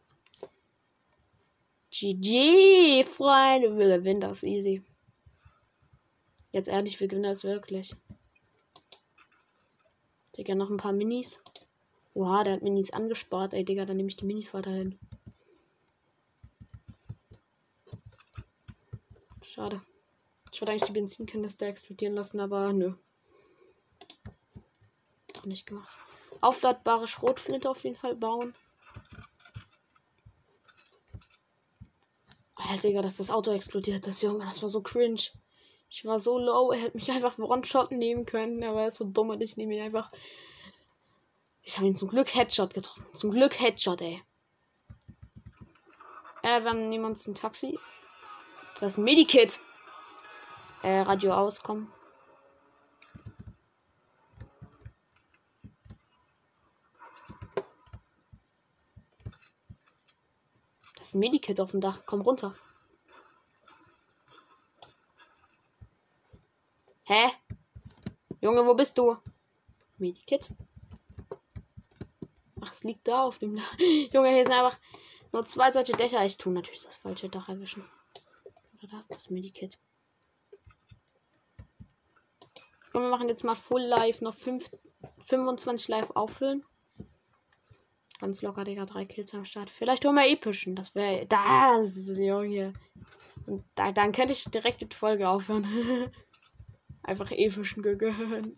[1.92, 3.78] GG, Freunde.
[3.78, 4.82] Wir gewinnen das easy.
[6.54, 7.94] Jetzt ehrlich, wir gewinnen das wirklich.
[10.38, 11.42] Digga, noch ein paar Minis.
[12.14, 13.53] Oha, der hat Minis angespart.
[13.53, 14.97] Ey, Digga, dann nehme ich die Minis weiterhin.
[19.41, 19.82] Schade.
[20.51, 22.93] Ich wollte eigentlich die Benzinkanister explodieren lassen, aber nö.
[25.34, 25.97] Doch nicht gemacht.
[26.41, 28.53] Aufladbare Schrotflinte auf jeden Fall bauen.
[32.55, 34.45] Alter, Digga, dass das Auto explodiert ist, Junge.
[34.45, 35.22] Das war so cringe.
[35.89, 39.30] Ich war so low, er hätte mich einfach One-Shot nehmen können, er ist so dumm
[39.30, 40.11] und ich nehme ihn einfach.
[41.66, 43.05] Ich habe ihn zum Glück Headshot getroffen.
[43.14, 44.22] Zum Glück Headshot, ey.
[46.43, 47.80] Äh, wir haben niemanden zum Taxi.
[48.80, 49.61] Das ist ein Medikit.
[50.82, 51.89] Äh, Radio auskommen.
[60.97, 62.01] Das ist ein Medikit auf dem Dach.
[62.05, 62.53] Komm runter.
[67.03, 67.32] Hä?
[68.41, 69.16] Junge, wo bist du?
[69.97, 70.49] Medikit.
[72.84, 73.78] Liegt da auf dem Dach.
[74.14, 74.78] Junge, hier sind einfach
[75.32, 76.26] nur zwei solche Dächer.
[76.26, 77.84] Ich tue natürlich das falsche Dach erwischen.
[78.78, 79.78] Oder das, das Medikit.
[82.94, 84.22] Und wir machen jetzt mal Full Live.
[84.22, 84.70] Noch 5,
[85.26, 86.64] 25 Live auffüllen.
[88.20, 88.86] Ganz locker, Digga.
[88.86, 89.70] Drei Kills am Start.
[89.70, 90.76] Vielleicht holen wir epischen.
[90.76, 91.26] Das wäre.
[91.26, 92.74] Das, Junge.
[93.48, 95.66] Und da, dann könnte ich direkt die Folge aufhören.
[97.04, 98.56] einfach epischen gegönnt.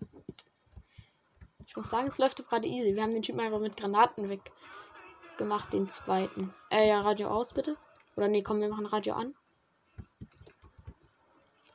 [1.76, 2.96] Ich muss sagen, es läuft gerade easy.
[2.96, 6.54] Wir haben den Typen einfach mit Granaten weggemacht, den zweiten.
[6.70, 7.76] Äh, ja, Radio aus, bitte.
[8.16, 9.36] Oder nee, komm, wir machen Radio an.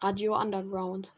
[0.00, 1.12] Radio Underground.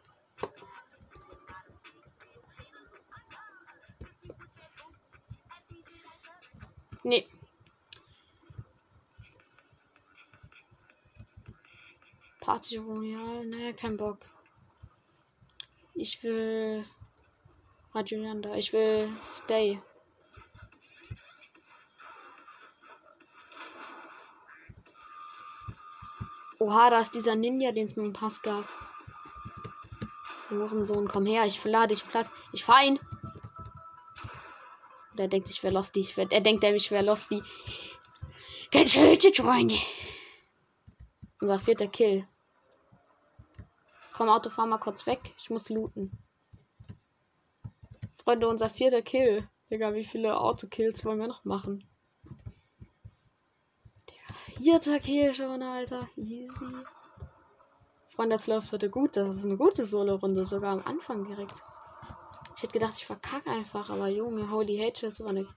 [7.04, 7.28] Nee.
[12.40, 14.18] Party Royale, ne, kein Bock.
[15.94, 16.84] Ich will
[17.94, 18.54] Radio Yanda.
[18.54, 19.82] Ich will Stay.
[26.58, 28.64] Oha, da ist dieser Ninja, den es mir im Pass gab.
[30.86, 32.30] Sohn, komm her, ich verlade dich platt.
[32.52, 32.98] Ich ihn.
[35.18, 36.00] Der denkt, ich wäre Losty.
[36.00, 37.42] Ich wär, er denkt, ich wäre Losty.
[38.70, 39.76] Getötet, Freunde.
[41.40, 42.26] Unser vierter Kill.
[44.14, 45.34] Komm, Auto, mal kurz weg.
[45.38, 46.16] Ich muss looten.
[48.24, 49.48] Freunde, unser vierter Kill.
[49.70, 51.88] Digga, wie viele Autokills wollen wir noch machen?
[54.08, 56.08] Digga, vierter Kill schon, Alter.
[56.16, 56.48] Easy.
[58.14, 59.16] Freunde, das läuft heute gut.
[59.16, 61.62] Das ist eine gute Solo-Runde, sogar am Anfang direkt.
[62.54, 65.48] Ich hätte gedacht, ich verkacke einfach, aber Junge, Holy Hate, das war eine.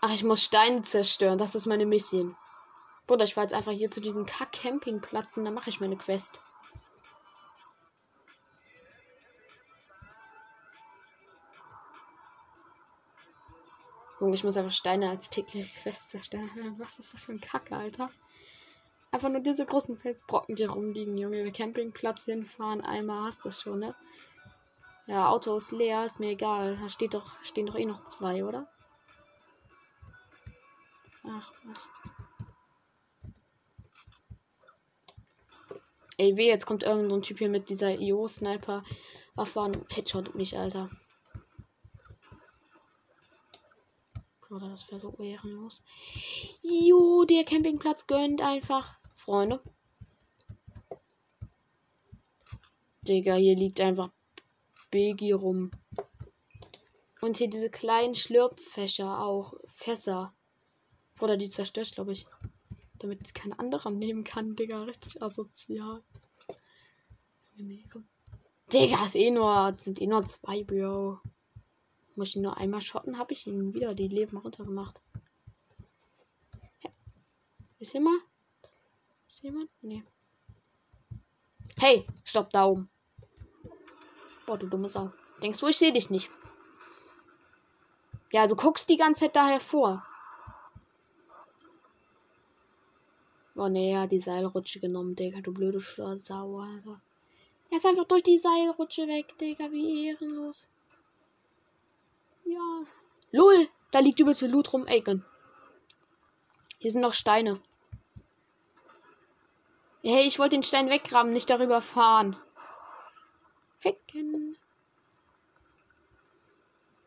[0.00, 1.38] Ach, ich muss Steine zerstören.
[1.38, 2.36] Das ist meine Mission.
[3.06, 6.40] Bruder, ich war jetzt einfach hier zu diesem Kack-Campingplatz und dann mache ich meine Quest.
[14.20, 16.50] Junge, ich muss einfach Steine als tägliche Quest zerstören.
[16.78, 18.10] Was ist das für ein Kacke, Alter?
[19.12, 21.42] Einfach nur diese großen Felsbrocken, die rumliegen, Junge.
[21.44, 23.94] Der Campingplatz hinfahren, einmal hast du das schon, ne?
[25.06, 26.76] Ja, Auto ist leer, ist mir egal.
[26.82, 28.68] Da steht doch, stehen doch eh noch zwei, oder?
[31.24, 31.88] Ach, was.
[36.18, 40.90] Ey, weh, jetzt kommt irgendein so Typ hier mit dieser IO-Sniper-Waffe und Headshot mich, Alter.
[44.50, 45.82] Oder das wäre so ehrenlos.
[46.62, 48.98] Jo, der Campingplatz gönnt einfach.
[49.14, 49.60] Freunde.
[53.06, 54.10] Digga, hier liegt einfach
[54.90, 55.70] Begi rum.
[57.20, 59.54] Und hier diese kleinen Schlürpfächer auch.
[59.66, 60.34] Fässer.
[61.20, 62.26] Oder die zerstört, glaube ich.
[62.98, 64.84] Damit es kein anderer nehmen kann, Digga.
[64.84, 66.02] Richtig asozial.
[67.56, 67.84] Nee,
[68.72, 71.20] Digga, ist eh nur, sind eh nur zwei, Bro.
[72.18, 75.00] Muss ich nur einmal schotten, habe ich ihn wieder die Leben runtergemacht.
[76.82, 76.90] Ja.
[77.78, 78.20] Ist jemand?
[79.28, 79.70] Ist jemand?
[79.82, 80.02] Nee.
[81.78, 82.90] Hey, stopp da oben.
[84.46, 85.12] Boah, du dumme Sau.
[85.44, 86.28] Denkst du, ich sehe dich nicht?
[88.32, 90.04] Ja, du guckst die ganze Zeit da hervor.
[93.54, 95.40] Oh ne, er die Seilrutsche genommen, Digga.
[95.40, 97.00] Du blöde Sau, Alter.
[97.70, 99.70] Er ist einfach durch die Seilrutsche weg, Digga.
[99.70, 100.66] Wie ehrenlos.
[102.48, 102.86] Ja.
[103.30, 105.22] Lol, da liegt übelst Loot rum, Aiken.
[106.78, 107.60] Hier sind noch Steine.
[110.02, 112.36] Hey, ich wollte den Stein weggraben, nicht darüber fahren.
[113.80, 114.56] Ficken.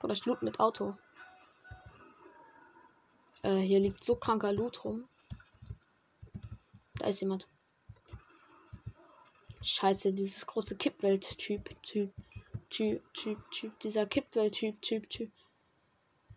[0.04, 0.96] Oder ich loot mit Auto.
[3.42, 5.08] Äh, hier liegt so kranker Loot rum.
[6.96, 7.48] Da ist jemand.
[9.64, 12.14] Scheiße, dieses große Kippwelt-Typ, Typ,
[12.72, 15.32] Typ, Typ, Typ, dieser Kippwelt-Typ, Typ, Typ.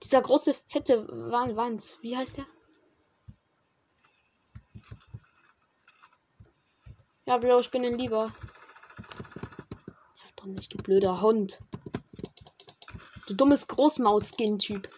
[0.02, 1.96] Dieser große, fette Wanz.
[2.02, 2.46] Wie heißt der?
[7.26, 8.34] Ja, Bro, ich bin ein Lieber.
[10.16, 11.60] Nerv doch nicht, du blöder Hund.
[13.28, 14.88] Du dummes Großmaus-Skin-Typ.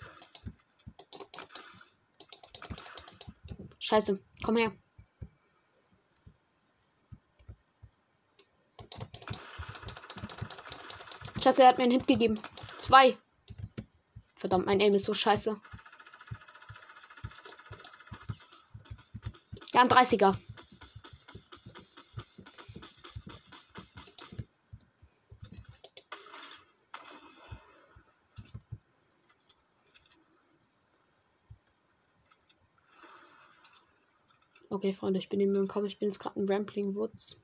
[3.78, 4.72] Scheiße, komm her.
[11.46, 12.40] Scheiße, er hat mir einen Hit gegeben.
[12.76, 13.16] Zwei.
[14.34, 15.60] Verdammt, mein Aim ist so scheiße.
[19.72, 20.36] Ja, ein 30er.
[34.68, 35.84] Okay, Freunde, ich bin in mir Kopf.
[35.84, 37.36] Ich bin jetzt gerade in Rampling Woods.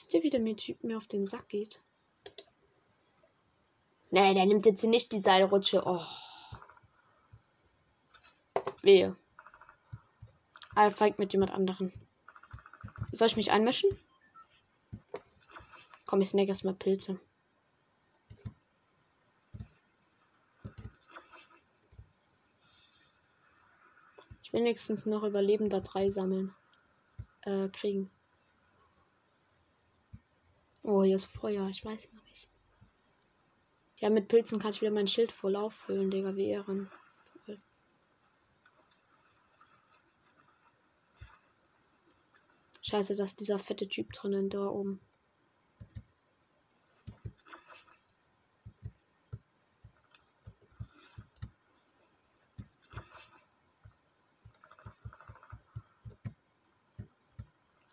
[0.00, 1.80] Wisst ihr, wie der mir Typ mir auf den Sack geht?
[4.10, 5.82] Nee, der nimmt jetzt nicht die Seilrutsche.
[5.84, 6.04] Oh.
[8.82, 9.16] Wehe.
[10.74, 11.92] Er feigt mit jemand anderen.
[13.12, 13.90] Soll ich mich einmischen?
[16.06, 17.20] Komm, ich snack erstmal Pilze.
[24.52, 26.52] wenigstens noch Überlebender 3 sammeln.
[27.42, 28.10] Äh, kriegen.
[30.82, 31.68] Oh, hier ist Feuer.
[31.68, 32.48] Ich weiß noch nicht.
[33.98, 36.90] Ja, mit Pilzen kann ich wieder mein Schild voll auffüllen, Digga, wie Ehren.
[42.82, 45.00] Scheiße, dass dieser fette Typ drinnen da oben.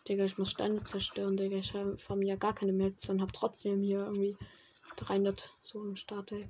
[0.07, 1.57] Digga, ich muss Steine zerstören, Digga.
[1.57, 4.37] Ich habe mir gar keine Metze und habe trotzdem hier irgendwie
[4.95, 6.49] 300 so im Start, ey.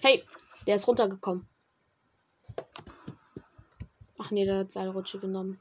[0.00, 0.22] Hey,
[0.66, 1.46] der ist runtergekommen.
[4.18, 5.60] Ach nee, der hat Seilrutsche genommen.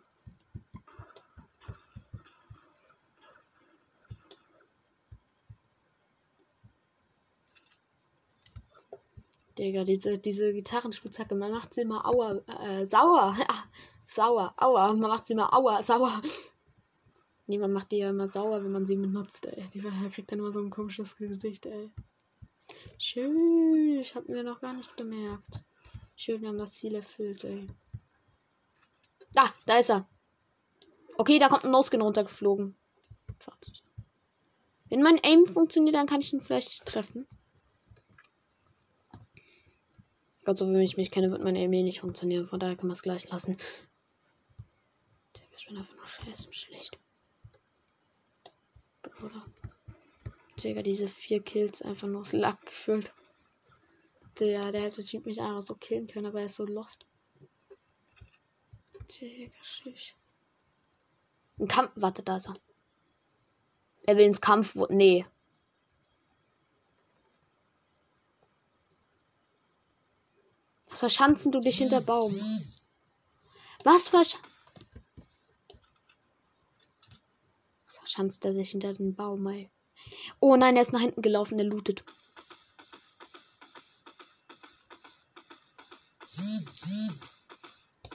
[9.57, 13.36] Digga, diese, diese Gitarrenspitzhacke, man macht sie immer auer, äh, sauer.
[14.14, 14.53] Sauer.
[14.57, 14.93] Aua.
[14.93, 15.84] Man macht sie immer aua.
[15.84, 16.22] Sauer.
[17.45, 19.68] Nee, man macht die ja immer sauer, wenn man sie benutzt, ey.
[19.74, 21.91] Die kriegt dann immer so ein komisches Gesicht, ey.
[22.97, 23.99] Schön.
[23.99, 25.64] Ich hab mir noch gar nicht bemerkt.
[26.16, 27.68] Schön, wir haben das Ziel erfüllt, ey.
[29.34, 30.07] Da, da ist er.
[31.18, 32.76] Okay, da kommt ein Noskin runtergeflogen.
[34.89, 37.28] Wenn mein Aim funktioniert, dann kann ich ihn vielleicht treffen.
[40.45, 42.45] Gott, so wie ich mich kenne, wird mein Aim eh nicht funktionieren.
[42.45, 43.57] Von daher können wir es gleich lassen.
[45.64, 46.99] Ich bin einfach nur scheiße schlecht.
[49.01, 49.45] Bruder.
[50.61, 53.14] Digga, diese vier Kills einfach nur aus Lack gefüllt.
[54.39, 57.05] Der, der hätte Typ mich einfach so killen können, aber er ist so lost.
[59.09, 60.18] Digga, schüch.
[61.57, 61.93] Ein Kampf.
[61.95, 62.55] Warte, da ist er.
[64.01, 64.76] Er will ins Kampf.
[64.89, 65.26] Nee.
[70.89, 72.34] Was verschanzen du dich hinter Baum?
[73.86, 74.53] Was verschanzen?
[78.14, 79.72] Verschanzt er sich hinter den Baum, ey.
[80.39, 82.03] Oh nein, er ist nach hinten gelaufen, der lootet.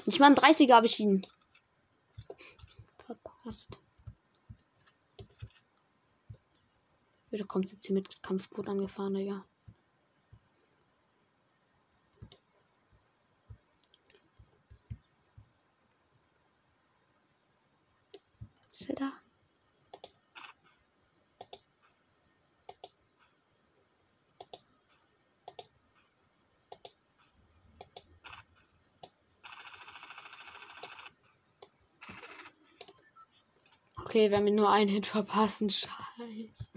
[0.07, 1.27] Nicht mal ein 30er habe ich ihn.
[3.05, 3.77] Verpasst.
[7.31, 9.45] Bitte kommt jetzt hier mit Kampfboot angefahren, Digga.
[18.73, 19.13] Ist er da?
[34.19, 35.71] Okay, wir haben nur einen Hit verpassen.
[35.71, 36.71] Scheiße.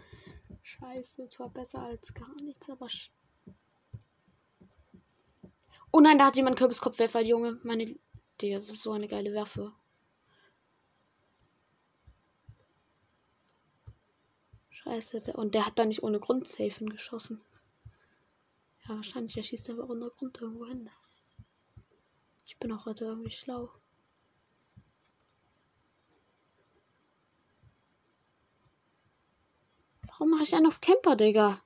[0.61, 2.87] Scheiße, zwar besser als gar nichts, aber.
[5.91, 7.59] oh nein, da hat jemand Kürbiskopfwerfer, Junge.
[7.63, 7.97] Meine.
[8.39, 9.73] Digga, das ist so eine geile Waffe.
[14.69, 17.41] Scheiße, und der hat da nicht ohne Grund safe geschossen.
[18.87, 20.91] Ja, wahrscheinlich, er schießt einfach ohne Grund irgendwo hin.
[22.45, 23.71] Ich bin auch heute irgendwie schlau.
[30.21, 31.59] Warum mache ich einen auf Camper, Digga?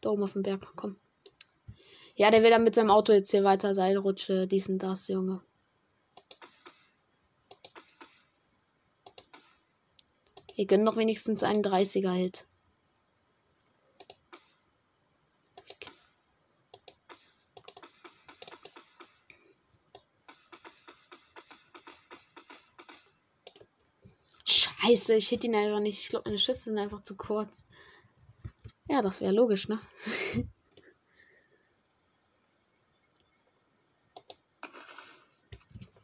[0.00, 0.94] Da oben auf dem Berg, komm.
[2.14, 5.42] Ja, der will dann mit seinem Auto jetzt hier weiter Seilrutsche, dies und das, Junge.
[10.54, 12.46] Ihr gönnt doch wenigstens einen 30er-Hit.
[24.90, 26.00] Scheiße, ich hätte ihn einfach nicht.
[26.00, 27.64] Ich glaube, meine Schüsse sind einfach zu kurz.
[28.88, 29.80] Ja, das wäre logisch, ne?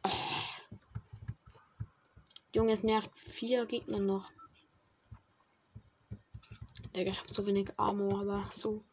[0.03, 0.09] oh.
[2.55, 4.31] Junge, es nervt vier Gegner noch.
[6.93, 8.85] Ich habe so wenig Armor, aber so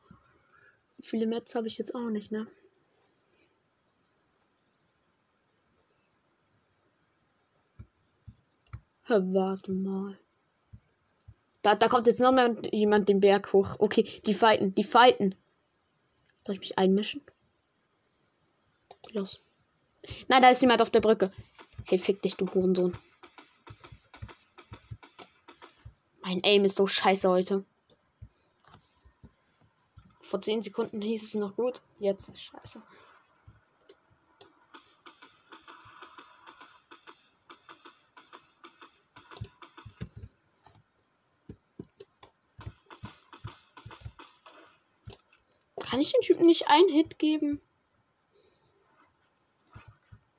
[1.01, 2.49] viele Metz habe ich jetzt auch nicht, ne?
[9.09, 10.19] Warte mal.
[11.63, 13.77] Da, da kommt jetzt noch mal jemand den Berg hoch.
[13.79, 15.35] Okay, die fighten, die fighten.
[16.47, 17.23] Soll ich mich einmischen?
[19.13, 19.41] Los.
[20.29, 21.31] Nein, da ist jemand auf der Brücke.
[21.87, 22.97] Hey, fick dich, du Hurensohn.
[26.23, 27.65] Mein Aim ist so scheiße heute.
[30.21, 31.81] Vor 10 Sekunden hieß es noch gut.
[31.99, 32.83] Jetzt scheiße.
[45.95, 47.61] Kann ich den Typen nicht einen Hit geben?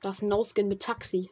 [0.02, 1.30] Das No-Skin mit Taxi.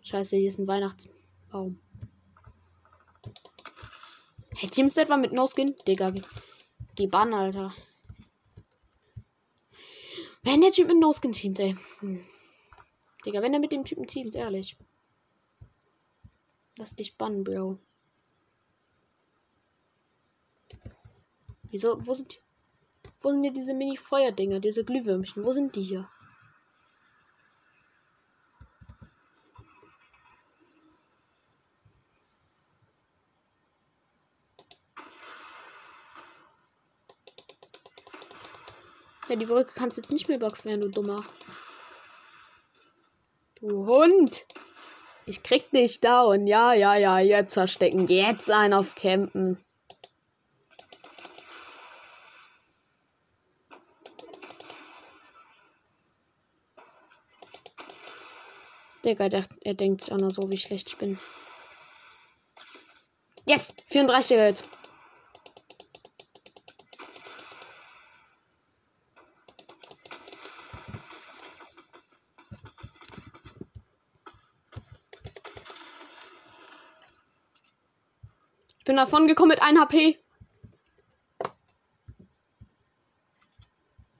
[0.00, 1.78] Scheiße, hier ist ein Weihnachtsbaum.
[4.56, 5.76] Hey, teamst du etwa mit No-Skin?
[5.86, 6.14] Digga,
[6.94, 7.74] geh ban, Alter.
[10.42, 11.76] Wenn der Typ mit No-Skin teamt, ey.
[11.98, 12.24] Hm.
[13.26, 14.78] Digga, wenn er mit dem Typen teamt, ehrlich.
[16.76, 17.78] Lass dich bannen, Bro.
[21.70, 22.04] Wieso?
[22.06, 22.40] Wo sind.
[23.20, 25.44] Wo sind hier diese Mini-Feuerdinger, diese Glühwürmchen?
[25.44, 26.10] Wo sind die hier?
[39.28, 41.24] Ja, die Brücke kannst du jetzt nicht mehr überqueren, du Dummer.
[43.56, 44.46] Du Hund!
[45.26, 46.46] Ich krieg dich down.
[46.46, 47.18] Ja, ja, ja.
[47.18, 48.06] Jetzt verstecken.
[48.08, 49.58] Jetzt ein auf Campen.
[59.04, 61.18] Digga, der, er denkt sich auch noch so, wie schlecht ich bin.
[63.46, 63.74] Yes!
[63.88, 64.64] 34 Geld.
[78.94, 80.20] Bin davon gekommen mit 1 HP.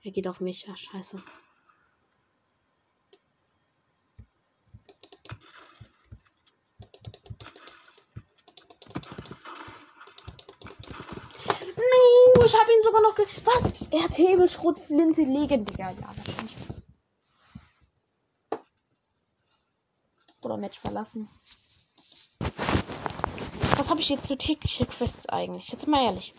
[0.02, 0.66] Er geht auf mich.
[0.66, 1.16] Ja, scheiße.
[1.16, 1.22] No,
[12.44, 13.46] ich habe ihn sogar noch gesehen.
[13.46, 13.86] Was?
[13.92, 15.94] Er hat Hebelschrotflinte legendär.
[16.00, 16.56] Ja, wahrscheinlich.
[20.42, 21.28] Oder Match verlassen.
[23.84, 25.68] Was habe ich jetzt so tägliche Quests eigentlich?
[25.68, 26.32] Jetzt mal ehrlich.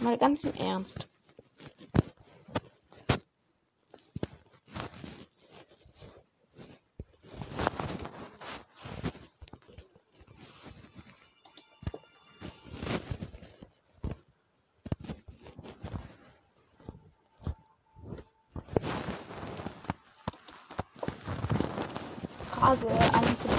[0.00, 1.06] Mal ganz im Ernst.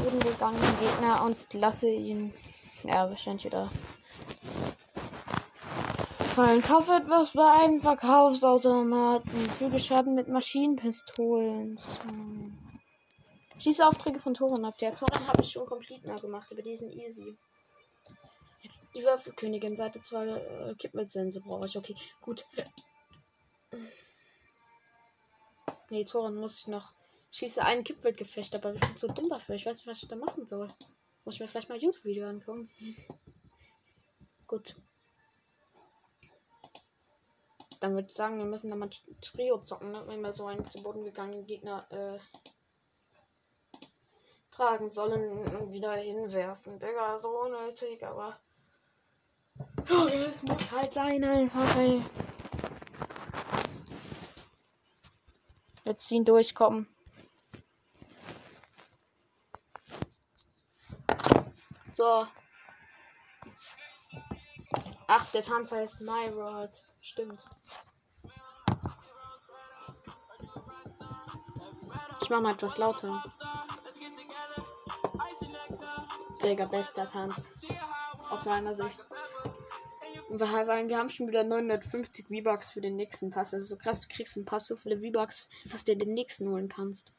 [0.08, 2.34] Boden gegangenen Gegner und lasse ihn.
[2.84, 3.70] Ja, wahrscheinlich wieder
[6.34, 6.62] fallen.
[6.62, 9.50] Kaufe etwas bei einem Verkaufsautomaten.
[9.50, 11.76] Füge Schaden mit Maschinenpistolen.
[11.76, 12.00] So.
[13.60, 14.78] Schieße Aufträge von Toren ab.
[14.78, 17.38] Der Toren habe ich schon komplett mal gemacht, aber die sind easy.
[18.96, 21.78] Die Würfelkönigin, Seite 2, äh, Kippmitsense brauche ich.
[21.78, 22.46] Okay, gut.
[25.90, 26.94] Nee, Toren muss ich noch.
[27.38, 29.54] Schieße ein Kippwildgefecht, aber ich bin zu dumm dafür.
[29.54, 30.68] Ich weiß nicht, was ich da machen soll.
[31.24, 32.68] Muss ich mir vielleicht mal YouTube-Video angucken.
[34.48, 34.76] Gut.
[37.80, 38.90] Dann würde ich sagen, wir müssen dann mal
[39.22, 40.04] Trio zocken, ne?
[40.08, 42.18] Wenn wir so einen zu Boden gegangenen Gegner äh,
[44.50, 46.80] tragen sollen und wieder hinwerfen.
[46.80, 48.40] Digga, so unnötig, aber.
[50.28, 52.02] Es muss halt sein, einfach, ey.
[55.84, 56.97] Wir ziehen durchkommen.
[61.98, 62.28] So.
[65.08, 66.84] Ach, der Tanz heißt My World.
[67.02, 67.44] Stimmt.
[72.22, 73.24] Ich mach mal etwas lauter.
[76.44, 77.50] Digga, bester Tanz.
[78.30, 79.04] Aus meiner Sicht.
[80.30, 83.50] Und wir, haben- wir haben schon wieder 950 V-Bucks für den nächsten Pass.
[83.52, 86.14] Das ist so krass, du kriegst einen Pass so viele V-Bucks, dass du dir den
[86.14, 87.12] nächsten holen kannst.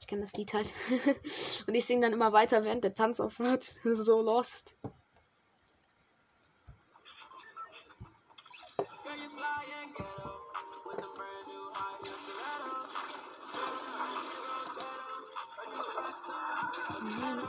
[0.00, 0.72] Ich kenne das Lied halt.
[1.66, 3.62] Und ich singe dann immer weiter, während der Tanz aufhört.
[3.84, 4.76] so lost.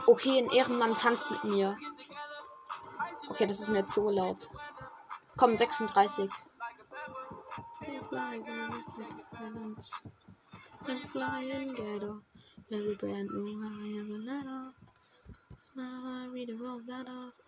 [0.06, 1.76] Okay, ein Ehrenmann tanzt mit mir.
[3.28, 4.48] Okay, das ist mir zu laut.
[5.36, 6.30] Komm, 36.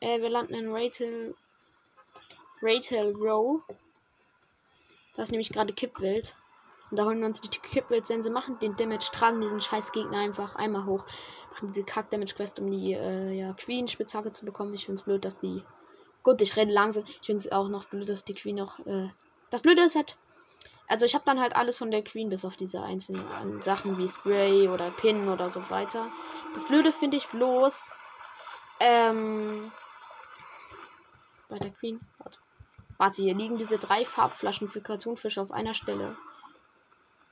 [0.00, 1.34] Äh, wir landen in Ratel.
[2.60, 3.62] Ratel Row.
[5.16, 6.36] Das ist nämlich gerade Kippwild.
[6.90, 10.54] Und da holen wir uns die Kippwild-Sense, machen den Damage, tragen diesen scheiß Gegner einfach
[10.56, 11.04] einmal hoch.
[11.50, 14.74] Machen diese Kack-Damage-Quest, um die äh, ja, Queen-Spitzhacke zu bekommen.
[14.74, 15.62] Ich finde es blöd, dass die.
[16.22, 17.04] Gut, ich rede langsam.
[17.06, 18.78] Ich finde es auch noch blöd, dass die Queen noch.
[18.86, 19.08] Äh...
[19.50, 20.16] Das Blöde ist halt.
[20.88, 24.08] Also ich habe dann halt alles von der Queen, bis auf diese einzelnen Sachen wie
[24.08, 26.10] Spray oder Pin oder so weiter.
[26.54, 27.90] Das Blöde finde ich bloß.
[28.80, 29.70] Ähm.
[31.48, 32.00] Bei der Queen.
[32.18, 32.38] Warte.
[32.96, 36.16] Warte, hier liegen diese drei Farbflaschen für Cartoonfisch auf einer Stelle.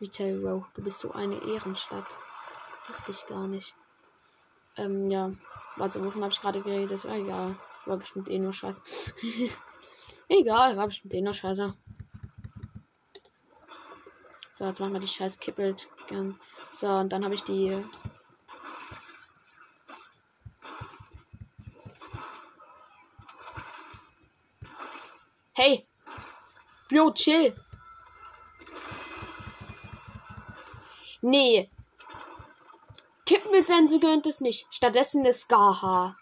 [0.00, 2.18] Retail Row, du bist so eine Ehrenstadt.
[2.86, 3.74] Wusste ich gar nicht.
[4.76, 5.32] Ähm, ja.
[5.76, 7.06] Warte, wovon habe ich gerade geredet?
[7.06, 7.56] Ah, egal.
[7.86, 8.82] War bestimmt eh nur Scheiße.
[10.28, 11.74] egal, war bestimmt eh nur Scheiße.
[14.58, 15.86] So, jetzt machen wir die scheiß Kippelt.
[16.70, 17.84] So, und dann habe ich die.
[25.52, 25.86] Hey!
[26.88, 27.54] Bro, chill!
[31.20, 31.70] Nee.
[33.26, 34.66] Kippmilzense gehört es nicht.
[34.70, 36.16] Stattdessen ist Gaha.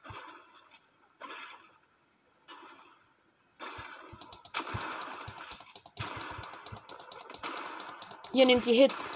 [8.35, 9.09] Hier nimmt die Hits.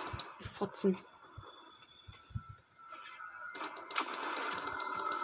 [0.53, 0.97] Fotzen.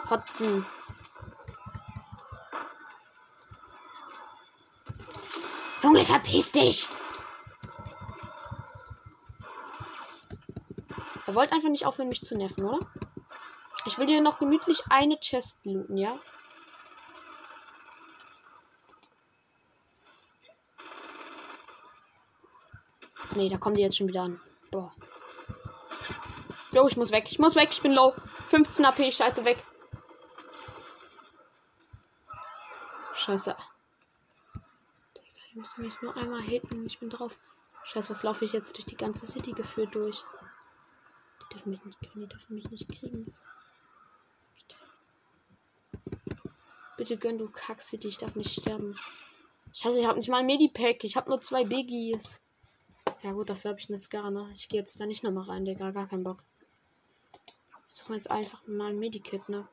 [0.09, 0.67] Fotzen.
[5.85, 6.89] Junge, verpiss dich!
[11.29, 12.81] Er wollte einfach nicht aufhören, mich zu nerven, oder?
[13.87, 16.19] Ich will dir noch gemütlich eine Chest looten, ja?
[23.35, 24.41] Nee, da kommen die jetzt schon wieder an.
[24.71, 24.93] Boah.
[26.73, 27.27] Jo, ich muss weg.
[27.29, 27.69] Ich muss weg.
[27.73, 28.15] Ich bin low.
[28.49, 29.65] 15 AP, scheiße weg.
[33.15, 33.57] Scheiße.
[35.51, 36.87] Die müssen mich nur einmal hitten.
[36.87, 37.39] Ich bin drauf.
[37.85, 40.25] Scheiße, was laufe ich jetzt durch die ganze City geführt durch?
[41.43, 42.21] Die dürfen mich nicht kriegen.
[42.21, 43.35] Die dürfen mich nicht kriegen.
[44.57, 44.77] Bitte.
[46.97, 48.09] Bitte gönn du Kack City.
[48.09, 48.97] Ich darf nicht sterben.
[49.73, 51.03] Scheiße, ich habe nicht mal ein Medipack.
[51.03, 52.44] Ich habe nur zwei Biggies.
[53.25, 54.51] Ja gut, dafür habe ich eine Scar, ne?
[54.55, 55.93] Ich gehe jetzt da nicht nochmal rein, Digga.
[55.93, 56.45] Gar keinen Bock.
[57.89, 59.67] Ich suche jetzt einfach mal ein Medikit, ne?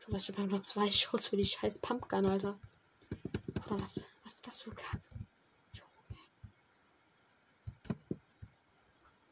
[0.00, 2.58] Vielleicht habe ich noch zwei Schuss für die scheiß Pumpgun, Alter.
[3.66, 5.00] Oder was, was ist das für Kack?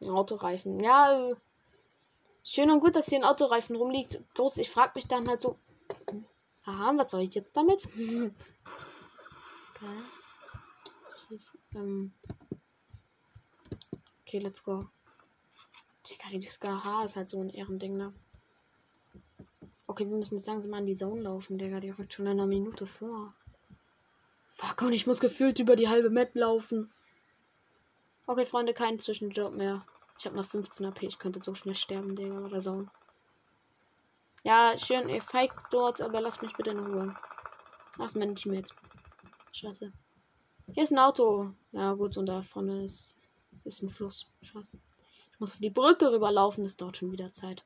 [0.00, 0.80] Ein Autoreifen.
[0.82, 1.36] Ja, äh,
[2.42, 4.18] schön und gut, dass hier ein Autoreifen rumliegt.
[4.32, 5.58] Bloß ich frage mich dann halt so.
[6.68, 7.86] Aha, was soll ich jetzt damit?
[7.86, 8.28] okay.
[11.74, 12.12] Ähm
[14.20, 14.86] okay, let's go.
[16.06, 18.12] Digga, die Disca ist halt so ein Ehrending, ne?
[19.86, 21.80] Okay, wir müssen jetzt langsam mal in die Zone laufen, Digga.
[21.80, 23.32] Die rückt schon in einer Minute vor.
[24.56, 26.92] Fuck, und ich muss gefühlt über die halbe Map laufen.
[28.26, 29.86] Okay, Freunde, kein Zwischenjob mehr.
[30.18, 31.02] Ich habe noch 15 AP.
[31.04, 32.90] Ich könnte so schnell sterben, Digga, bei der Zone.
[34.44, 37.14] Ja, schön, feigt dort, aber lasst mich bitte in Ruhe.
[37.96, 38.74] Lass meine Teammates.
[39.52, 39.92] Scheiße.
[40.72, 41.52] Hier ist ein Auto.
[41.72, 43.16] Ja, gut, und da vorne ist,
[43.64, 44.26] ist ein Fluss.
[44.42, 44.72] Scheiße.
[45.32, 46.62] Ich muss auf die Brücke rüberlaufen.
[46.62, 47.64] Das dauert schon wieder Zeit.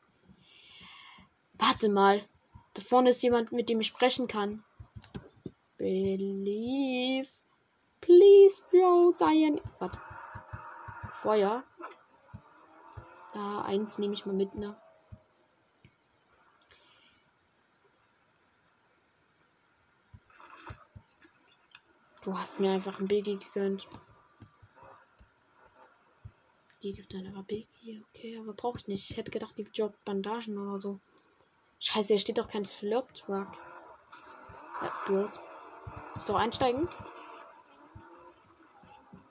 [1.55, 2.23] Warte mal.
[2.75, 4.65] Da vorne ist jemand, mit dem ich sprechen kann.
[5.77, 7.43] Please.
[8.01, 9.61] Please, Bro, sei ein.
[9.79, 9.99] Was?
[11.13, 11.65] Feuer.
[13.35, 14.77] Da, eins nehme ich mal mit, ne?
[22.23, 23.89] Du hast mir einfach ein Biggie gegönnt.
[26.83, 29.11] Die gibt dann aber Biggie, okay, aber brauche ich nicht.
[29.11, 31.01] Ich hätte gedacht, die Job Bandagen oder so.
[31.81, 33.49] Scheiße, hier steht doch kein Slurp-Truck.
[34.83, 35.31] Ja, blöd.
[36.15, 36.89] Ist doch einsteigen?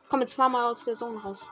[0.09, 1.47] Komm, jetzt fahr mal aus der Zone raus.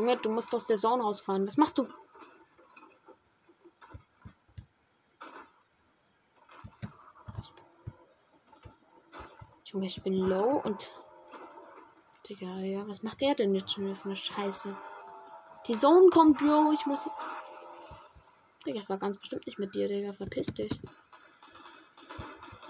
[0.00, 1.46] Junge, du musst aus der Zone rausfahren.
[1.46, 1.86] Was machst du?
[9.64, 10.94] Junge, ich bin low und.
[12.26, 14.74] Digga, ja, was macht der denn jetzt schon wieder für eine Scheiße?
[15.66, 16.72] Die Zone kommt, Bro.
[16.72, 17.06] Ich muss.
[18.64, 20.14] Digga, ich war ganz bestimmt nicht mit dir, Digga.
[20.14, 20.72] Verpiss dich.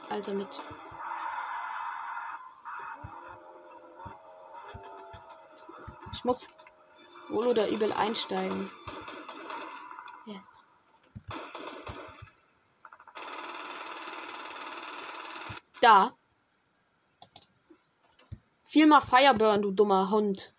[0.08, 0.48] Also mit.
[6.12, 6.48] Ich muss
[7.30, 8.70] wohl oder übel einsteigen.
[10.26, 10.60] Wer ist da?
[15.80, 16.16] Da.
[18.64, 20.54] Viel mal Fireburn, du dummer Hund.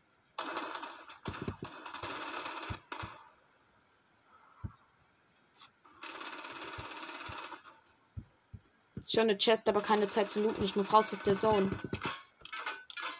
[9.07, 10.63] Schon eine Chest, aber keine Zeit zu looten.
[10.63, 11.69] Ich muss raus aus der Zone.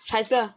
[0.04, 0.56] Scheiße.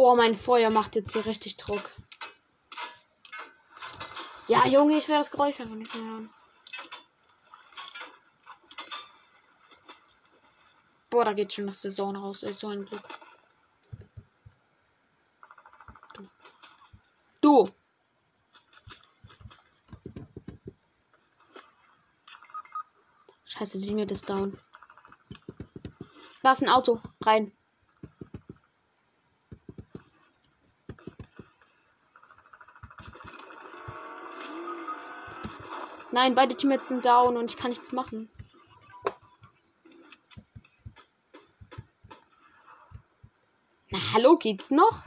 [0.00, 1.90] Oh, mein Feuer macht jetzt hier richtig Druck.
[4.46, 6.30] Ja, Junge, ich werde das Geräusch einfach nicht mehr hören.
[11.10, 12.44] Boah, da geht schon aus der Zone raus.
[12.44, 13.02] Ey, so ein Glück.
[16.14, 16.28] Du.
[17.40, 17.70] Du.
[23.46, 24.56] Scheiße, die Dinge ist down.
[26.44, 27.02] Da ist ein Auto.
[27.24, 27.50] Rein.
[36.20, 38.28] Nein, beide Teammates sind down und ich kann nichts machen.
[43.90, 45.04] Na, hallo, geht's noch?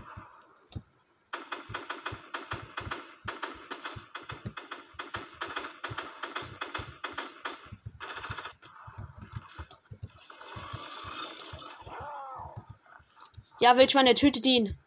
[13.59, 14.80] Ja, Wildschwein, er tötet ihn.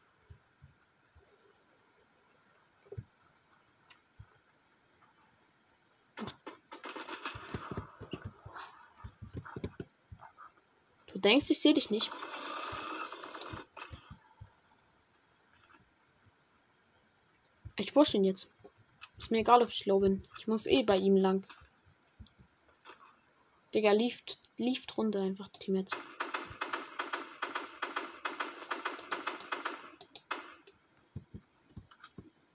[11.34, 12.12] Denkst, ich sehe dich nicht.
[17.76, 18.46] Ich push ihn jetzt.
[19.18, 20.24] Ist mir egal, ob ich low bin.
[20.38, 21.44] Ich muss eh bei ihm lang.
[23.74, 25.98] Digga, lieft, lieft runter einfach, Teammates.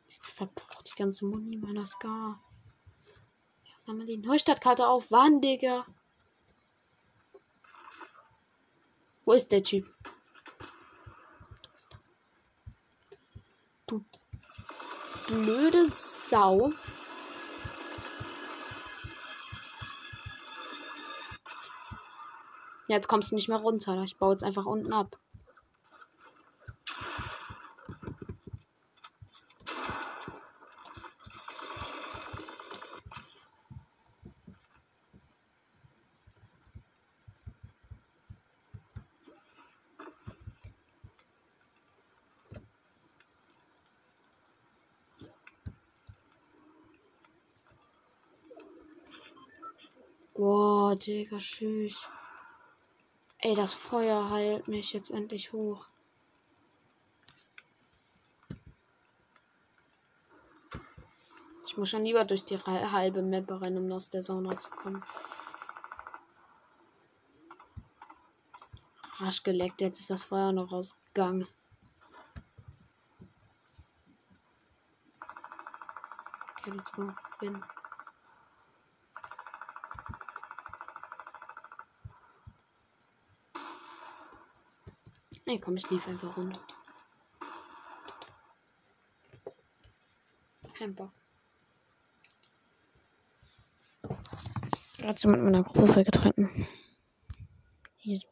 [0.07, 2.41] Ich verbrauche die ganze Muni meiner Scar.
[3.65, 5.11] Ja, sammel die Neustadtkarte auf.
[5.11, 5.85] Wann, Digga?
[9.29, 9.87] Wo ist der Typ?
[13.85, 14.03] Du
[15.27, 16.73] blöde Sau.
[22.87, 24.01] Jetzt kommst du nicht mehr runter.
[24.03, 25.19] Ich baue jetzt einfach unten ab.
[50.39, 52.07] Boah, Digga, tschüss.
[53.39, 55.87] Ey, das Feuer heilt mich jetzt endlich hoch.
[61.65, 65.03] Ich muss schon lieber durch die halbe Map rennen, um aus der Zone rauszukommen.
[69.17, 71.47] Rasch geleckt, jetzt ist das Feuer noch rausgegangen.
[76.59, 77.11] Okay, let's go.
[77.39, 77.63] Bin.
[85.49, 86.61] Nee, komm, ich lief einfach runter.
[90.75, 91.11] Kein Bock.
[94.99, 96.67] Gerade mit meiner Gruppe getreten.
[98.03, 98.27] Easy.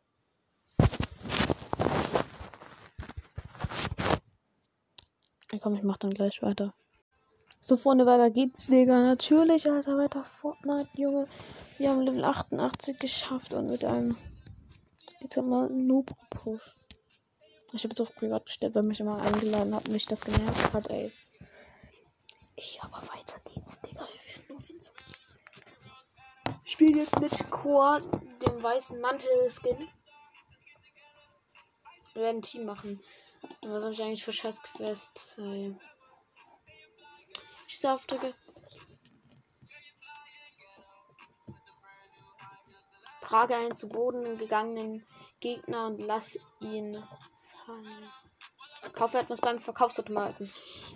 [5.51, 6.75] Ja, komm, ich mach dann gleich weiter.
[7.59, 9.01] So, Freunde, weiter geht's, Digga.
[9.01, 11.27] Natürlich, Alter, weiter Fortnite, Junge.
[11.79, 14.15] Wir haben Level 88 geschafft und mit einem,
[15.21, 16.77] jetzt haben wir Noob-Push.
[17.73, 20.73] Ich habe jetzt auf Privat gestellt, weil mich immer eingeladen hat und mich das genervt
[20.73, 21.11] hat, ey.
[22.55, 24.07] Ey, aber weiter geht's, Digga.
[24.07, 24.93] Wir werden nur Winzer.
[26.65, 29.89] Ich spiele jetzt mit Chor, dem weißen Mantel-Skin.
[32.13, 33.01] Wir werden ein Team machen.
[33.61, 35.37] Was soll ich eigentlich für scheiß Quests?
[35.37, 35.75] Ey.
[37.67, 38.33] Schießaufdrücke.
[43.21, 45.05] Trage einen zu Boden gegangenen
[45.41, 47.03] Gegner und lass ihn
[47.67, 48.11] fallen.
[48.93, 50.51] Kaufe etwas beim Verkaufsautomaten.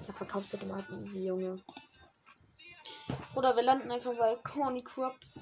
[0.08, 1.62] Ja, Verkaufsautomaten, easy, Junge.
[3.36, 5.40] Oder wir landen einfach bei Corny Crops.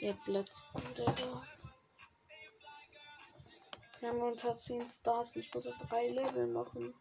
[0.00, 1.55] Jetzt let's go.
[4.00, 6.94] Wir haben unter 10 Stars und ich muss auf 3 Level machen.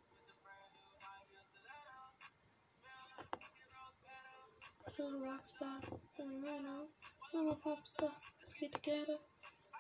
[4.98, 5.82] Rockstar,
[6.18, 6.88] Rhino,
[7.34, 8.12] I'm a popstar.
[8.40, 9.20] Let's get together.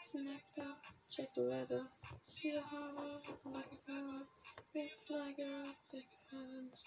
[0.03, 0.75] Snack down,
[1.09, 1.87] check the weather.
[2.23, 4.27] See the harbor, like a flower.
[4.75, 6.83] We fly girl, take fans.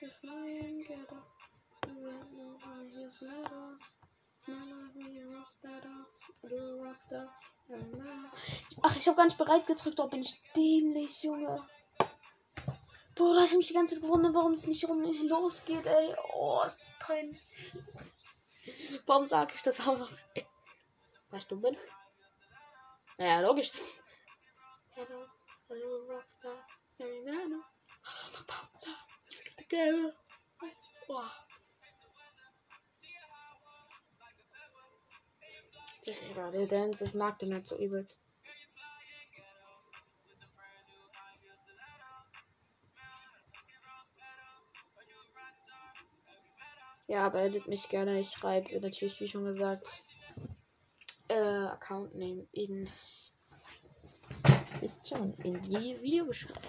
[0.00, 1.28] We fly and get up.
[1.82, 3.78] The red no on his ladder.
[8.82, 10.00] Ach, ich habe gar nicht bereit gedrückt.
[10.00, 11.62] Oh, bin ich dämlich, Junge.
[13.14, 16.14] Bruder, ich mich die ganze Zeit gewundert, warum es nicht rum losgeht, ey.
[16.32, 17.52] Oh, das ist peinlich.
[19.06, 20.10] Warum sage ich das auch noch?
[21.30, 21.76] Weil ich dumm bin?
[23.18, 23.72] Ja, logisch.
[36.36, 38.18] Ja, der Dance, ich mag den halt so übelst.
[47.06, 48.20] Ja, aber edit mich gerne.
[48.20, 50.04] Ich schreibe natürlich, wie schon gesagt,
[51.28, 52.88] äh, Account Name in
[54.82, 56.26] ist schon in die Video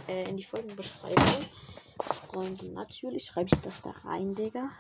[0.08, 1.46] äh, in die Folgenbeschreibung.
[2.34, 4.72] Und natürlich schreibe ich das da rein, Digga.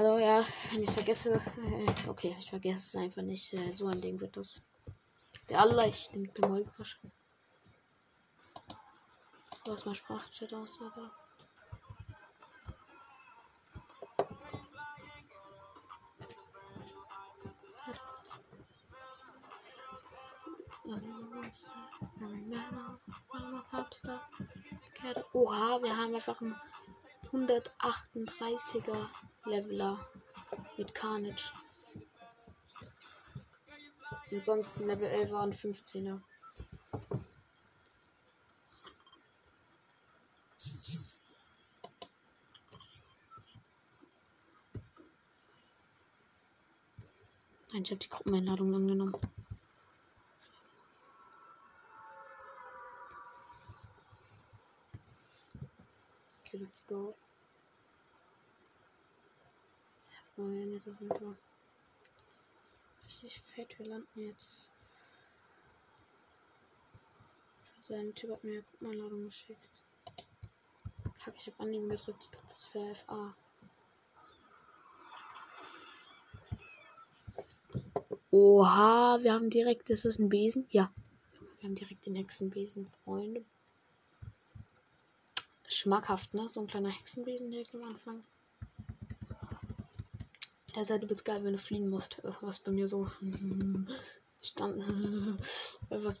[0.00, 3.52] Also ja, wenn ich vergesse, äh, okay, ich vergesse es einfach nicht.
[3.52, 4.64] Äh, so ein Ding wird das.
[5.50, 7.12] Der Allah, ich nehme den Molk waschen.
[9.66, 11.10] Lass mal Sprachchat aus, aber.
[25.34, 26.56] Oha, wir haben einfach einen
[27.32, 29.08] 138er
[29.44, 30.04] Leveler
[30.76, 31.52] mit Carnage.
[34.32, 36.20] Ansonsten Level 11 und 15er.
[47.72, 49.14] Nein, ich habe die Gruppeneinladung angenommen.
[56.44, 57.16] Okay, let's go.
[60.36, 61.36] Wir werden jetzt auf jeden Fall
[63.04, 63.76] richtig fett.
[63.80, 64.70] Wir landen jetzt.
[67.76, 69.68] Also ein Typ hat mir eine Gruppeneinladung geschickt.
[71.24, 72.22] Kack, ich habe annehmen gedrückt.
[72.22, 73.34] Ich dachte, das wäre FA.
[78.30, 80.68] Oha, wir haben direkt, ist das ein Besen?
[80.70, 80.92] Ja.
[81.58, 83.44] Wir haben direkt den Hexenbesen, Freunde.
[85.72, 86.48] Schmackhaft, ne?
[86.48, 88.24] So ein kleiner Hexenbesen direkt am Anfang.
[90.74, 92.20] Der sei du bist geil, wenn du fliehen musst.
[92.40, 93.08] Was bei mir so
[94.42, 94.84] stand.
[95.90, 96.20] Was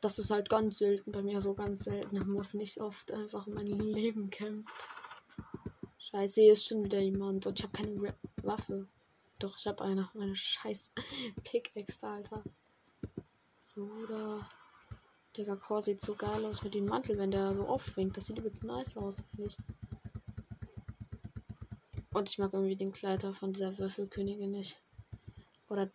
[0.00, 2.18] das ist halt ganz selten bei mir so ganz selten.
[2.18, 4.70] Man muss nicht oft einfach um mein Leben kämpfen.
[5.98, 8.86] Scheiße, hier ist schon wieder jemand und ich habe keine Waffe.
[9.38, 10.10] Doch, ich habe eine.
[10.14, 10.92] Meine scheiß
[11.44, 12.42] Pickaxe, Alter.
[13.74, 14.48] Bruder.
[15.38, 18.16] Digga, Core sieht so geil aus mit dem Mantel, wenn der so aufschwingt.
[18.16, 19.56] Das sieht übelst nice aus, eigentlich.
[22.12, 24.80] Und ich mag irgendwie den Kleider von dieser Würfelkönigin nicht.
[25.68, 25.92] Oder.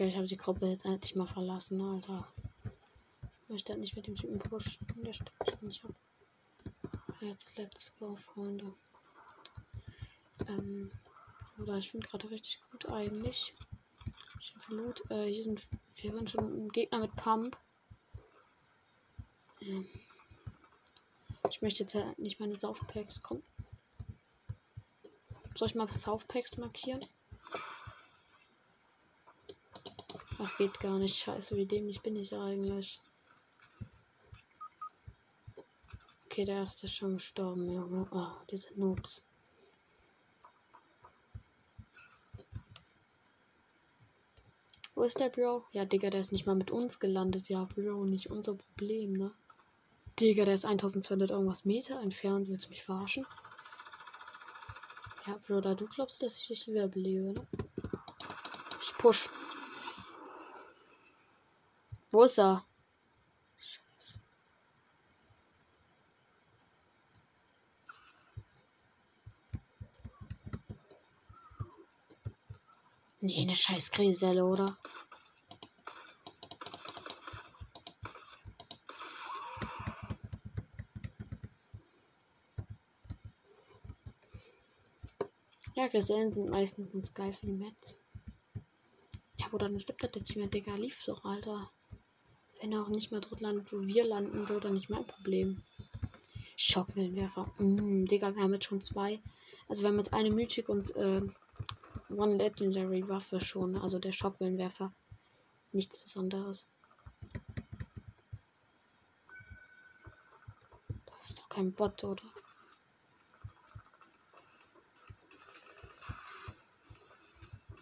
[0.00, 2.26] Okay, ich habe die Gruppe jetzt endlich mal verlassen, Alter.
[3.42, 4.78] Ich möchte nicht mit dem Typen pushen.
[4.96, 5.94] Der stimmt nicht ab.
[7.20, 8.72] Jetzt let's go, Freunde.
[10.48, 10.90] Ähm,
[11.58, 13.52] oder ich finde gerade richtig gut eigentlich.
[14.40, 15.02] Ich habe Loot.
[15.10, 17.58] Äh, hier sind wir sind schon Gegner mit Pump.
[19.60, 19.86] Ähm,
[21.50, 23.42] ich möchte jetzt halt nicht meine Saufpacks kommen.
[25.54, 27.00] Soll ich mal Saufpacks markieren?
[30.42, 31.16] Ach, geht gar nicht.
[31.16, 32.98] Scheiße, wie dämlich bin ich eigentlich.
[36.24, 38.08] Okay, der erste ist schon gestorben, Junge.
[38.10, 39.22] Oh, diese Noobs.
[44.94, 45.64] Wo ist der Bro?
[45.72, 47.48] Ja, Digga, der ist nicht mal mit uns gelandet.
[47.48, 49.32] Ja, Bro, nicht unser Problem, ne?
[50.18, 52.48] Digga, der ist 1200 irgendwas Meter entfernt.
[52.48, 53.26] Willst du mich verarschen?
[55.26, 57.46] Ja, Bro, da du glaubst, dass ich dich wiederbelebe, ne?
[58.80, 59.28] Ich push.
[62.12, 62.64] Wo ist er?
[63.56, 64.18] Scheiße.
[73.20, 74.76] Nee, eine scheiß Griselle, oder?
[85.74, 87.94] Ja, Grisellen sind meistens geil für die Metz.
[89.38, 90.74] Ja, wo dann stimmt das jetzt nicht mehr, Digga.
[90.74, 91.70] Lief doch, Alter.
[92.60, 95.62] Wenn er auch nicht mehr dort landet, wo wir landen, wird er nicht mein Problem.
[96.56, 97.50] Schockwellenwerfer.
[97.58, 99.18] Mm, Digga, wir haben jetzt schon zwei.
[99.68, 101.22] Also wir haben jetzt eine Mythic und äh,
[102.10, 103.78] One Legendary Waffe schon.
[103.78, 104.92] Also der Schockwellenwerfer.
[105.72, 106.68] Nichts Besonderes.
[111.06, 112.22] Das ist doch kein Bot, oder?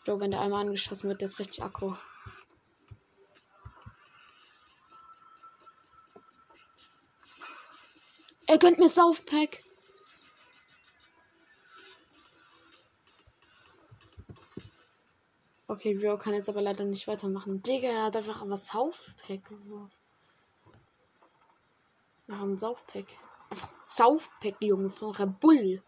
[0.07, 1.97] So, wenn der einmal angeschossen wird, der ist richtig aggro.
[8.59, 9.63] Er gönnt mir Saufpack.
[15.69, 17.63] Okay, Rio kann jetzt aber leider nicht weitermachen.
[17.63, 19.93] Digga, er hat einfach aber Saufpack geworfen.
[22.27, 23.07] Nach einem Saufpack.
[23.49, 25.81] Einfach Saufpack, Junge, von Red Bull.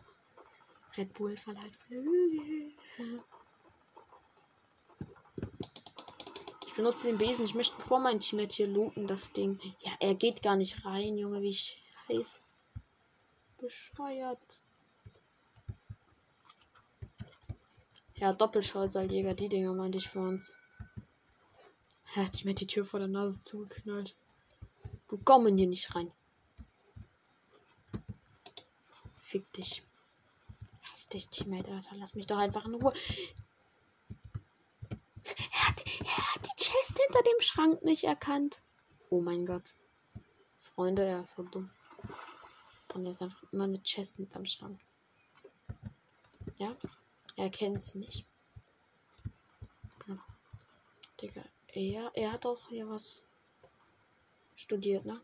[0.96, 2.72] Red Bull verleiht Flügel.
[6.68, 7.46] Ich benutze den Besen.
[7.46, 9.58] Ich möchte vor mein Teammate hier looten, das Ding.
[9.80, 12.40] Ja, er geht gar nicht rein, Junge, wie ich heiß.
[13.60, 14.38] Bescheuert.
[18.14, 20.54] Ja, Doppelschallseiljäger, die Dinger meinte ich für uns.
[22.14, 24.16] Er hat sich mir die Tür vor der Nase zugeknallt.
[25.08, 26.10] Du kommen hier nicht rein.
[29.18, 29.82] Fick dich.
[30.82, 31.96] Hass dich, Teammate, Alter.
[31.96, 32.92] Lass mich doch einfach in Ruhe.
[35.24, 38.60] Er hat, er hat die Chest hinter dem Schrank nicht erkannt.
[39.08, 39.74] Oh mein Gott.
[40.56, 41.70] Freunde, er ist so dumm.
[42.94, 44.80] Und ist einfach immer eine Chest mit am Schrank.
[46.58, 46.76] Ja,
[47.36, 48.26] er kennt sie nicht.
[50.06, 50.18] Ja.
[51.20, 53.22] Digga, er, er hat auch hier was
[54.56, 55.20] studiert, ne?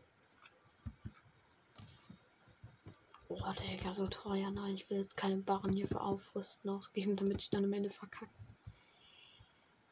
[3.28, 4.50] Oh, Digga, so teuer.
[4.50, 7.90] Nein, ich will jetzt keine Barren hier für Aufrüsten ausgeben, damit ich dann am Ende
[7.90, 8.30] verkacke.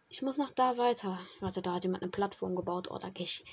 [0.09, 1.18] Ich muss nach da weiter.
[1.40, 2.88] Warte, da hat jemand eine Plattform gebaut.
[2.90, 3.44] Oh, da gehe ich.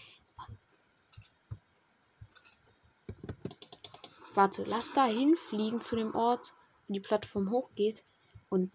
[4.33, 6.53] Warte, lass da hinfliegen zu dem Ort,
[6.87, 8.03] wo die Plattform hochgeht.
[8.49, 8.71] Und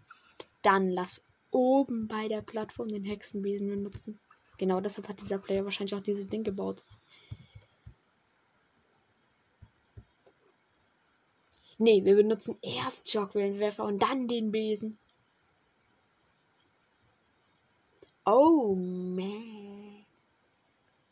[0.63, 4.21] dann lass oben bei der Plattform den Hexenbesen benutzen.
[4.59, 6.83] Genau deshalb hat dieser Player wahrscheinlich auch dieses Ding gebaut.
[11.79, 14.99] Nee, wir benutzen erst Schockwellenwerfer und dann den Besen.
[18.25, 20.05] Oh, man.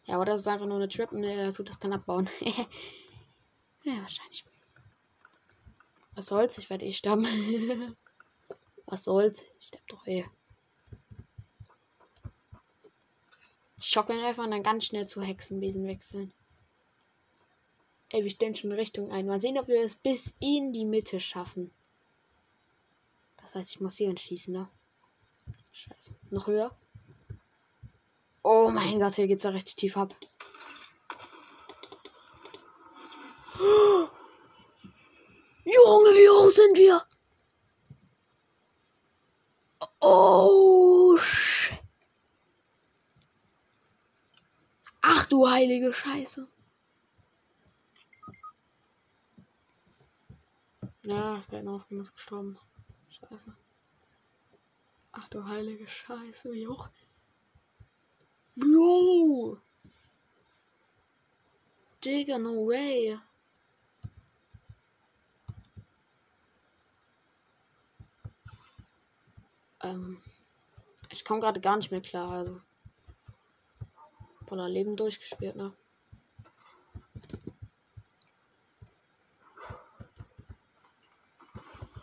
[0.07, 2.29] Ja, oder das ist einfach nur eine Trap und er tut das dann abbauen.
[3.85, 4.45] ja, wahrscheinlich.
[6.15, 6.59] Was soll's?
[6.59, 7.25] Ich werde eh sterben.
[8.87, 9.43] Was soll's?
[9.59, 10.25] Ich sterb doch eh.
[13.81, 16.33] Schockwellenwerfer und dann ganz schnell zu Hexenbesen wechseln.
[18.11, 19.27] Ey, wir stellen schon Richtung ein.
[19.27, 21.71] Mal sehen, ob wir es bis in die Mitte schaffen.
[23.39, 24.69] Das heißt, ich muss hier entschließen, ne?
[25.73, 26.15] Scheiße.
[26.31, 26.75] Noch höher?
[28.43, 30.15] Oh mein Gott, hier geht's ja richtig tief ab.
[35.65, 37.03] Junge, wie hoch sind wir?
[40.01, 41.79] Oh, shit.
[45.01, 46.49] Ach du heilige Scheiße.
[51.05, 52.59] Ja, der Inausgang ist gestorben.
[53.09, 53.55] Scheiße.
[55.13, 56.89] Ach du heilige Scheiße, wie hoch.
[58.57, 59.59] Bro.
[62.05, 63.19] Digga, no way.
[69.85, 70.21] Ähm,
[71.11, 72.31] ich komme gerade gar nicht mehr klar.
[72.31, 72.61] Also.
[74.47, 75.73] Voller Leben durchgespielt, ne?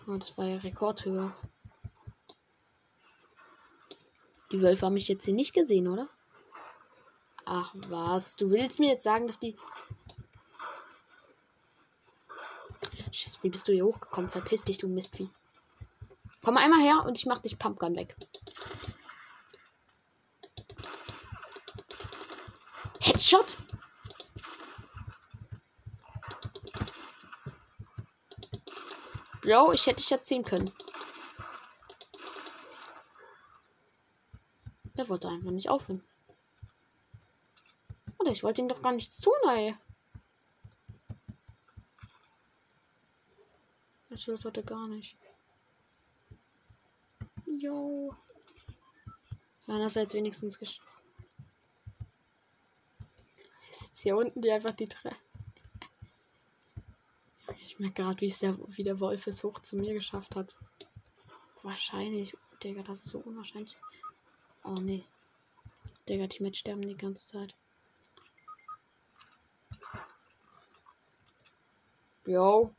[0.07, 1.33] Oh, das war ja Rekordhöhe.
[4.51, 6.09] Die Wölfe haben mich jetzt hier nicht gesehen, oder?
[7.45, 9.55] Ach was, du willst mir jetzt sagen, dass die...
[13.11, 14.29] Scheiße, wie bist du hier hochgekommen?
[14.29, 15.29] Verpiss dich, du Mistvieh.
[16.43, 18.15] Komm einmal her und ich mach dich Pumpgun weg.
[22.99, 23.57] Headshot.
[29.41, 30.71] Bro, ich hätte dich ja ziehen können.
[34.97, 36.03] Der wollte einfach nicht aufhören.
[38.19, 39.75] Oder ich wollte ihm doch gar nichts tun, ey.
[44.09, 45.17] Das Schild hatte gar nicht.
[47.61, 48.15] Jo.
[49.67, 50.81] Seinerseits wenigstens gesch.
[53.69, 55.15] Ich sitze hier unten, die einfach die Treppe.
[57.61, 60.55] Ich merke gerade, wie es der, wie der Wolf es hoch zu mir geschafft hat.
[61.61, 62.35] Wahrscheinlich.
[62.63, 63.77] Digga, das ist so unwahrscheinlich.
[64.63, 65.05] Oh nee.
[66.09, 67.55] Digga, die mit sterben die ganze Zeit.
[72.25, 72.73] Yo.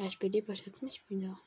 [0.00, 1.38] Ja, ich belebe euch jetzt nicht wieder.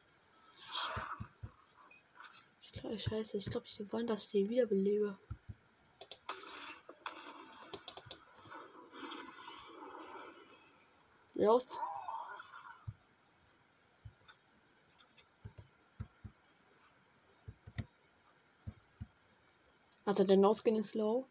[2.61, 3.37] Ich glaube, scheiße.
[3.37, 5.17] Ich glaube, sie wollen, dass ich die wiederbelebe.
[11.33, 11.79] Los.
[20.05, 21.27] Also der No-Skin ist low.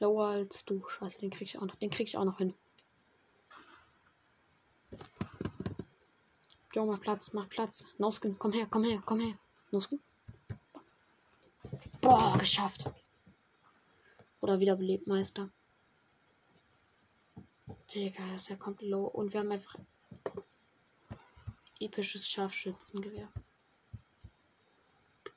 [0.00, 0.82] Lower als du.
[0.88, 1.76] Scheiße, den krieg ich auch noch.
[1.76, 2.54] Den krieg ich auch noch hin.
[6.74, 7.86] Jo, mach Platz, mach Platz.
[7.98, 9.38] No-Skin, komm her, komm her, komm her.
[9.70, 10.00] No-Skin.
[12.00, 12.90] Boah, geschafft.
[14.40, 15.50] Oder wiederbelebt, Meister.
[17.94, 19.04] Digga, das ist ja komplett low.
[19.04, 19.76] Und wir haben einfach
[21.78, 23.28] episches Scharfschützengewehr.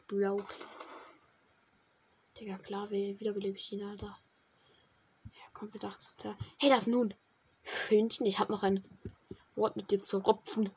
[0.08, 0.56] Broke.
[2.40, 4.18] Digga, klar, wiederbelebe ich ihn, Alter.
[5.26, 7.14] Ja, komplett 8 Hey, das nun.
[7.90, 8.84] Hündchen, ich hab noch ein
[9.56, 10.72] Wort mit dir zu rupfen.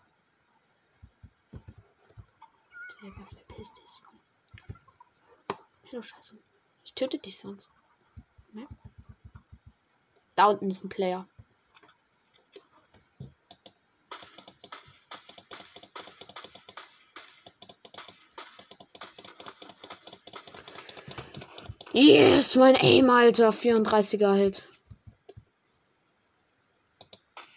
[3.03, 3.91] Digga, verpiss dich.
[4.05, 6.03] Komm.
[6.03, 6.39] Scheiße.
[6.85, 7.71] Ich töte dich sonst.
[8.53, 8.67] Ja?
[10.35, 11.27] Da unten ist ein Player.
[21.93, 23.51] Yes, mein Aim, Alter.
[23.51, 24.63] 34er Hit.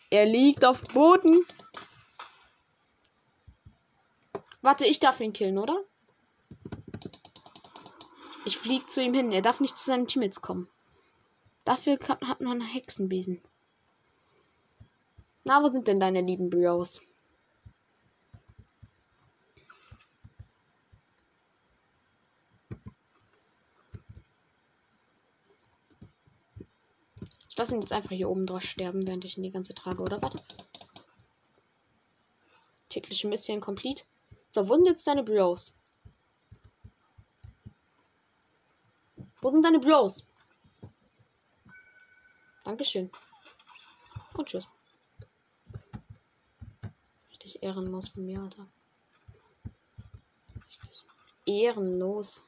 [0.10, 1.46] Er liegt auf Boden.
[4.64, 5.84] Warte, ich darf ihn killen, oder?
[8.46, 9.34] Ich fliege zu ihm hin.
[9.34, 10.70] Er darf nicht zu seinem Team jetzt kommen.
[11.66, 13.42] Dafür hat man Hexenbesen.
[15.44, 17.02] Na, wo sind denn deine lieben Bros?
[27.50, 30.02] Ich lasse ihn jetzt einfach hier oben drauf sterben, während ich ihn die ganze trage,
[30.02, 30.34] oder was?
[32.88, 34.06] Tägliche Mission complete.
[34.54, 35.74] So, wo sind jetzt deine Bros?
[39.42, 40.24] Wo sind deine Bros?
[42.64, 43.10] Dankeschön.
[44.38, 44.68] Und tschüss.
[47.32, 48.68] Richtig ehrenlos von mir, Alter.
[50.68, 51.04] Richtig
[51.48, 52.44] ehrenlos.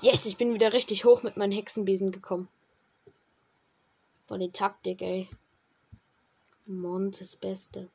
[0.00, 2.48] Yes, ich bin wieder richtig hoch mit meinen Hexenbesen gekommen.
[4.26, 5.30] Boah, die Taktik, ey.
[6.66, 7.88] Mont ist Beste.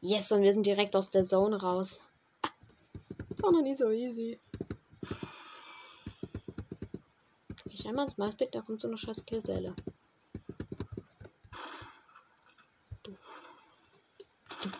[0.00, 2.00] Yes, und wir sind direkt aus der Zone raus.
[3.28, 4.38] Das war noch nie so easy.
[7.66, 9.74] Ich einmal ins Maßbett, da kommt so eine scheiß Geselle.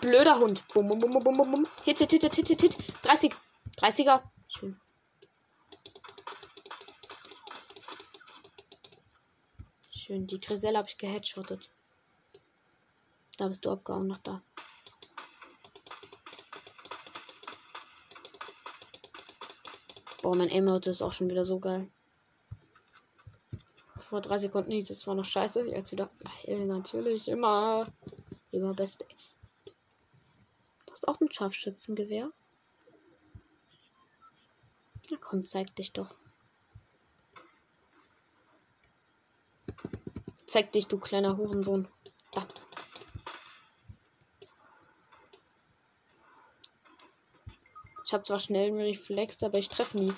[0.01, 0.66] blöder Hund.
[0.74, 1.66] Bum, bum, bum, bum, bum, bum.
[1.84, 2.76] Hit, hit, hit, hit, hit, hit.
[3.02, 3.34] 30.
[3.78, 4.22] 30er.
[10.11, 10.27] Schön.
[10.27, 11.70] Die Griselle habe ich geheadshottet.
[13.37, 14.43] Da bist du abgehauen, noch da.
[20.20, 21.89] Boah, mein Emote ist auch schon wieder so geil.
[24.01, 26.11] Vor drei Sekunden hieß es zwar noch scheiße, jetzt wieder
[26.45, 27.87] geil, natürlich, immer.
[28.51, 29.07] Immer beste.
[30.87, 32.32] Du hast auch ein Scharfschützengewehr?
[35.09, 36.16] Na komm, zeig dich doch.
[40.51, 41.86] Zeig dich, du kleiner Hurensohn.
[42.32, 42.44] Da.
[48.05, 50.12] Ich habe zwar schnell einen Reflex, aber ich treffe nie.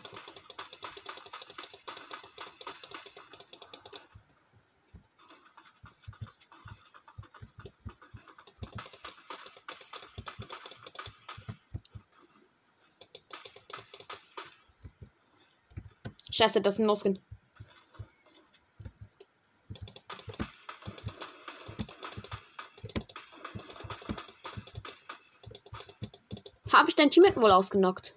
[16.30, 17.31] Scheiße, das ist ein No-Skin.
[27.02, 28.14] Dein Teammate wohl ausgenockt?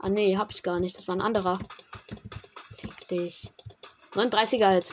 [0.00, 0.96] Ah, nee, hab ich gar nicht.
[0.96, 1.60] Das war ein anderer.
[2.76, 3.48] Fick dich.
[4.12, 4.92] 39er halt.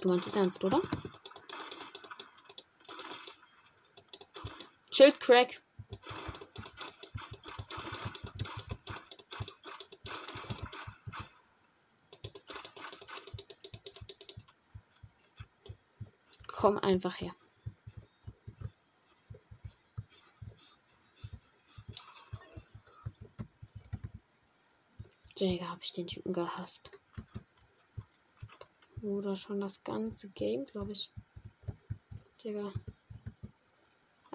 [0.00, 0.80] Du meinst es ernst, oder?
[4.92, 5.60] Schildcrack.
[16.46, 17.34] Komm einfach her.
[25.44, 26.90] Digga, habe ich den Typen gehasst.
[29.02, 31.12] Oder schon das ganze Game, glaube ich.
[32.42, 32.72] Digga.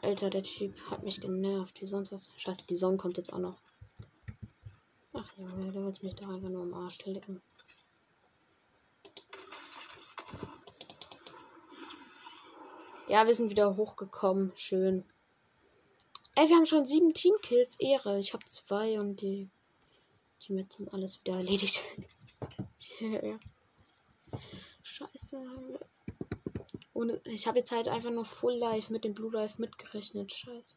[0.03, 1.81] Alter, der Typ hat mich genervt.
[1.81, 2.29] Wie sonst was.
[2.37, 3.57] Scheiße, die Sonne kommt jetzt auch noch.
[5.13, 7.41] Ach Junge, du willst mich doch einfach nur am Arsch lecken.
[13.07, 14.51] Ja, wir sind wieder hochgekommen.
[14.55, 15.03] Schön.
[16.35, 17.79] Ey, wir haben schon sieben Teamkills.
[17.79, 18.19] Ehre.
[18.19, 19.49] Ich habe zwei und die
[20.49, 21.83] Teammates sind alles wieder erledigt.
[22.99, 23.39] ja.
[24.81, 25.79] Scheiße.
[26.93, 30.33] Und ich habe jetzt halt einfach nur Full Life mit dem Blue Life mitgerechnet.
[30.33, 30.75] Scheiße.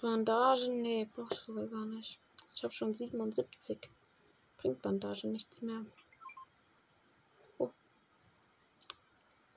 [0.00, 0.82] Bandagen?
[0.82, 2.18] Nee, brauchst du sogar gar nicht.
[2.54, 3.78] Ich habe schon 77.
[4.56, 5.84] Bringt Bandagen nichts mehr.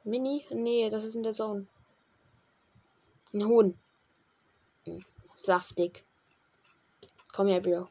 [0.04, 0.46] Mini?
[0.52, 1.66] Nee, das ist in der Zone.
[3.34, 3.80] Ein Huhn.
[5.34, 6.06] Saftig.
[7.36, 7.90] Komm her, Bro.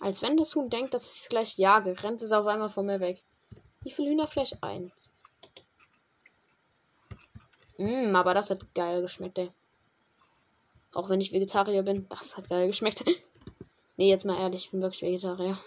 [0.00, 2.86] Als wenn das Huhn denkt, dass ich es gleich jage, rennt es auf einmal von
[2.86, 3.22] mir weg.
[3.82, 4.54] Wie viel Hühnerfleisch?
[4.62, 5.10] Eins.
[7.76, 9.52] Mmm, aber das hat geil geschmeckt, ey.
[10.94, 13.04] Auch wenn ich Vegetarier bin, das hat geil geschmeckt.
[13.98, 15.58] Nee, jetzt mal ehrlich, ich bin wirklich Vegetarier.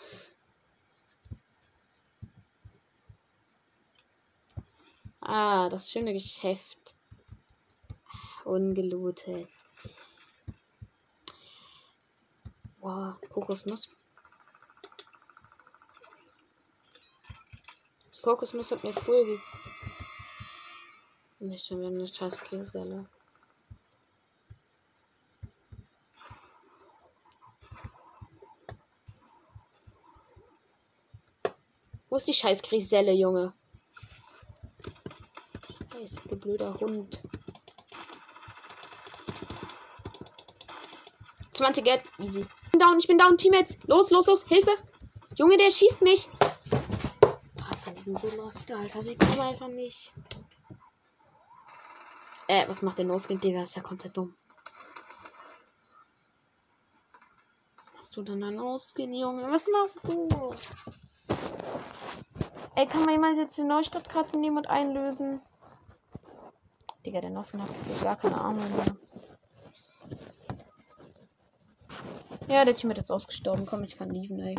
[5.31, 6.95] Ah, das schöne Geschäft.
[8.45, 9.47] Ungelootet.
[12.79, 13.89] Wow, Kokosnuss.
[18.15, 19.39] Die Kokosnuss hat mir voll ge
[21.37, 23.07] Nicht schon, haben eine scheiß Käselle.
[32.09, 33.53] Wo ist die scheiß Griselle, Junge?
[35.99, 37.21] Scheiß, du blöder Hund.
[41.51, 42.03] 20 Geld.
[42.19, 42.41] Easy.
[42.41, 43.77] Ich bin down, ich bin down, Teammates.
[43.85, 44.45] Los, los, los.
[44.45, 44.71] Hilfe.
[45.35, 46.29] Junge, der schießt mich.
[47.69, 49.01] Alter, die sind so lost, Alter.
[49.01, 50.13] Sie kommen einfach nicht.
[52.47, 53.63] Äh, was macht der No-Skin, Digga?
[53.63, 54.35] Ist ja komplett dumm.
[57.75, 59.51] Was machst du denn an No-Skin, Junge?
[59.51, 60.27] Was machst du?
[62.75, 65.41] Ey, kann man jemand jetzt die Neustadtkarte nehmen und einlösen?
[67.05, 67.69] Digga, der Nossen hat
[68.03, 68.97] gar keine Ahnung mehr.
[72.47, 73.65] Ja, der Team hat jetzt ausgestorben.
[73.65, 74.57] Komm, ich kann lieben, ey.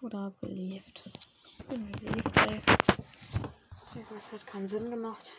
[0.00, 1.10] Oder beliebt.
[1.46, 2.60] Ich bin beliebt, ey.
[4.10, 5.32] Das hat keinen Sinn gemacht.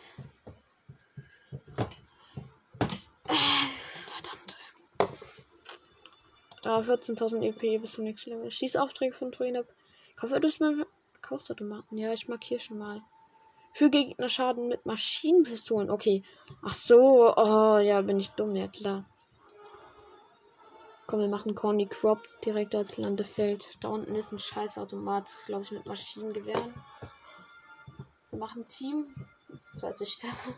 [6.67, 8.51] Ja, 14.000 EP bis zum nächsten Level.
[8.51, 9.31] Schießaufträge von
[10.59, 10.85] du mal
[11.21, 11.97] Kaufautomaten.
[11.97, 13.01] Ja, ich markiere schon mal.
[13.71, 15.89] Für Gegner Schaden mit Maschinenpistolen.
[15.89, 16.23] Okay.
[16.61, 17.33] Ach so.
[17.37, 18.53] Oh, ja, bin ich dumm.
[18.57, 19.05] Ja, klar.
[21.05, 23.69] Komm, wir machen Corny Crops direkt als Landefeld.
[23.79, 26.73] Da unten ist ein Scheißautomat, glaube ich, mit Maschinengewehren.
[28.31, 29.15] Wir machen Team.
[29.79, 30.53] Falls ich sterbe.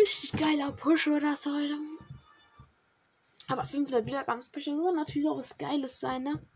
[0.00, 1.76] Richtig, geiler Push oder so heute.
[3.48, 6.46] Aber 500 Wiedergabenspecial soll natürlich auch was Geiles sein, ne?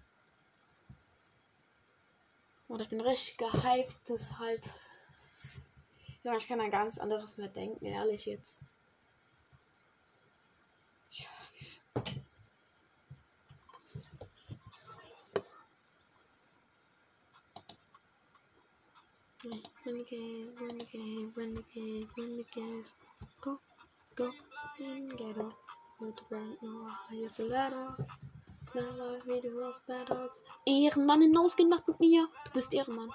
[2.68, 4.62] Und ich bin richtig gehypt, deshalb.
[6.22, 8.60] Ja, ich kann an ganz anderes mehr denken, ehrlich jetzt.
[19.84, 22.84] Renegade, renegade, renegade, renegade.
[23.42, 23.58] Go,
[24.14, 24.30] go,
[24.78, 25.52] and get up.
[25.98, 27.96] The right now, here's a letter.
[28.72, 30.42] Never read the world's battles.
[30.64, 32.28] Ehrenmann hinausgehen macht mit mir.
[32.44, 33.10] Du bist Ehrenmann.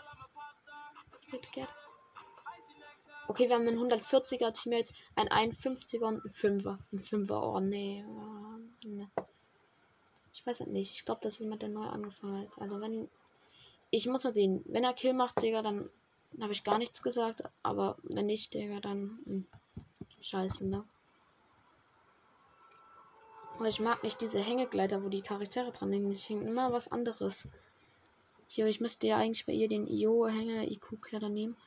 [3.29, 6.77] Okay, wir haben einen 140er Teammate, ein 51er und ein 5er.
[6.91, 8.05] Ein 5er, oh nee.
[10.33, 10.93] Ich weiß es nicht.
[10.93, 12.61] Ich glaube, das ist jemand, der neu angefangen hat.
[12.61, 13.09] Also wenn.
[13.91, 14.61] Ich muss mal sehen.
[14.65, 15.89] Wenn er Kill macht, Digga, dann
[16.41, 17.43] habe ich gar nichts gesagt.
[17.63, 19.19] Aber wenn nicht, Digga, dann.
[19.25, 19.43] Mh.
[20.21, 20.83] Scheiße, ne?
[23.59, 26.11] Und ich mag nicht diese Hängegleiter, wo die Charaktere dran hängen.
[26.11, 27.47] Ich hänge immer was anderes.
[28.47, 31.57] Hier, ich müsste ja eigentlich bei ihr den IO-Hänger-IQ-Kleider nehmen.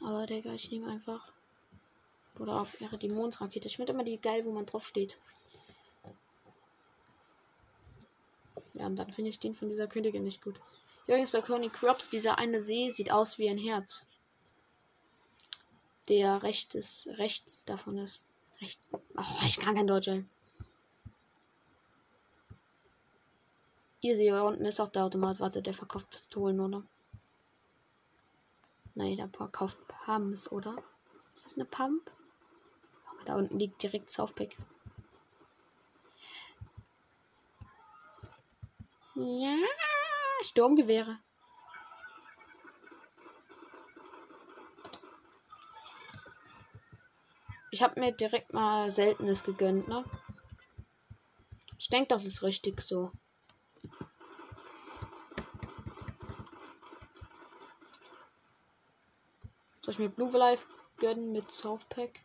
[0.00, 1.32] Aber Digga, ich nehme einfach.
[2.38, 3.66] Oder auf ihre die Mondrakete.
[3.66, 5.18] Ich finde immer die geil, wo man drauf steht.
[8.74, 10.60] Ja, und dann finde ich den von dieser Königin nicht gut.
[11.06, 14.06] Übrigens bei Coney Crops, dieser eine See sieht aus wie ein Herz.
[16.08, 18.20] Der rechtes, rechts davon ist.
[18.60, 18.80] Recht.
[18.92, 20.10] Oh, ich kann kein Deutsch.
[24.00, 25.40] Ihr seht, da unten ist auch der Automat.
[25.40, 26.82] Warte, der verkauft Pistolen, oder?
[28.94, 30.82] Nein, der verkauft Pumps, oder?
[31.28, 32.10] Ist das eine Pump?
[33.26, 34.56] Da unten liegt direkt Southpack.
[39.14, 39.56] Ja,
[40.42, 41.18] Sturmgewehre.
[47.78, 50.02] Ich habe mir direkt mal Seltenes gegönnt, ne?
[51.78, 53.12] Ich denke, das ist richtig so.
[59.80, 62.18] Soll ich mir Blue Life gönnen mit Southpack?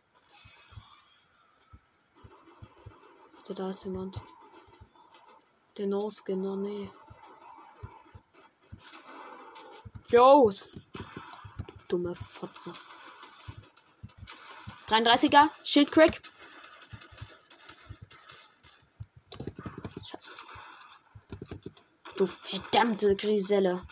[3.38, 4.20] Also da ist jemand.
[5.78, 6.90] Der No-Skinner, nee.
[10.08, 10.68] Jos!
[11.86, 12.72] Dumme Fotze.
[14.94, 16.20] 33er, Schildcrack.
[20.08, 20.30] Scheiße.
[22.16, 23.82] Du verdammte Griselle.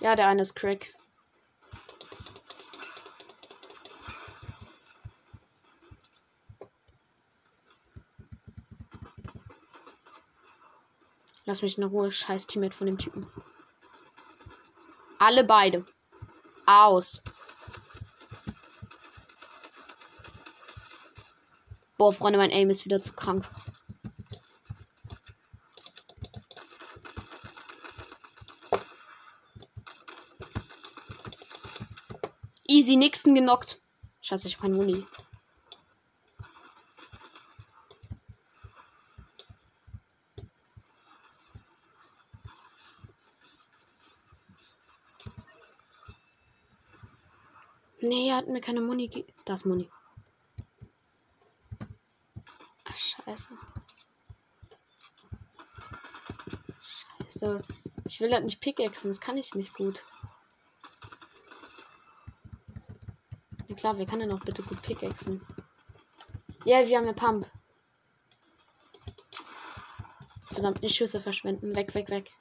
[0.00, 0.97] Ja, der eine ist Crack.
[11.48, 12.10] Lass mich in Ruhe.
[12.10, 13.26] Scheiß Teammate von dem Typen.
[15.18, 15.82] Alle beide.
[16.66, 17.22] Aus.
[21.96, 23.48] Boah, Freunde, mein Aim ist wieder zu krank.
[32.66, 33.80] Easy Nixon genockt.
[34.20, 35.06] Scheiße, ich hab keinen Muni.
[48.08, 49.90] Nee, er hat mir keine Muni ge Das Muni.
[52.84, 53.50] Ach, scheiße.
[57.26, 57.62] Scheiße.
[58.06, 60.06] Ich will halt nicht pickaxen, das kann ich nicht gut.
[63.76, 65.44] klar, wir können ja noch bitte gut pickaxen.
[66.64, 67.46] Ja, wir haben eine Pump.
[70.50, 71.76] Verdammt, nicht Schüsse verschwenden.
[71.76, 72.32] Weg, weg, weg.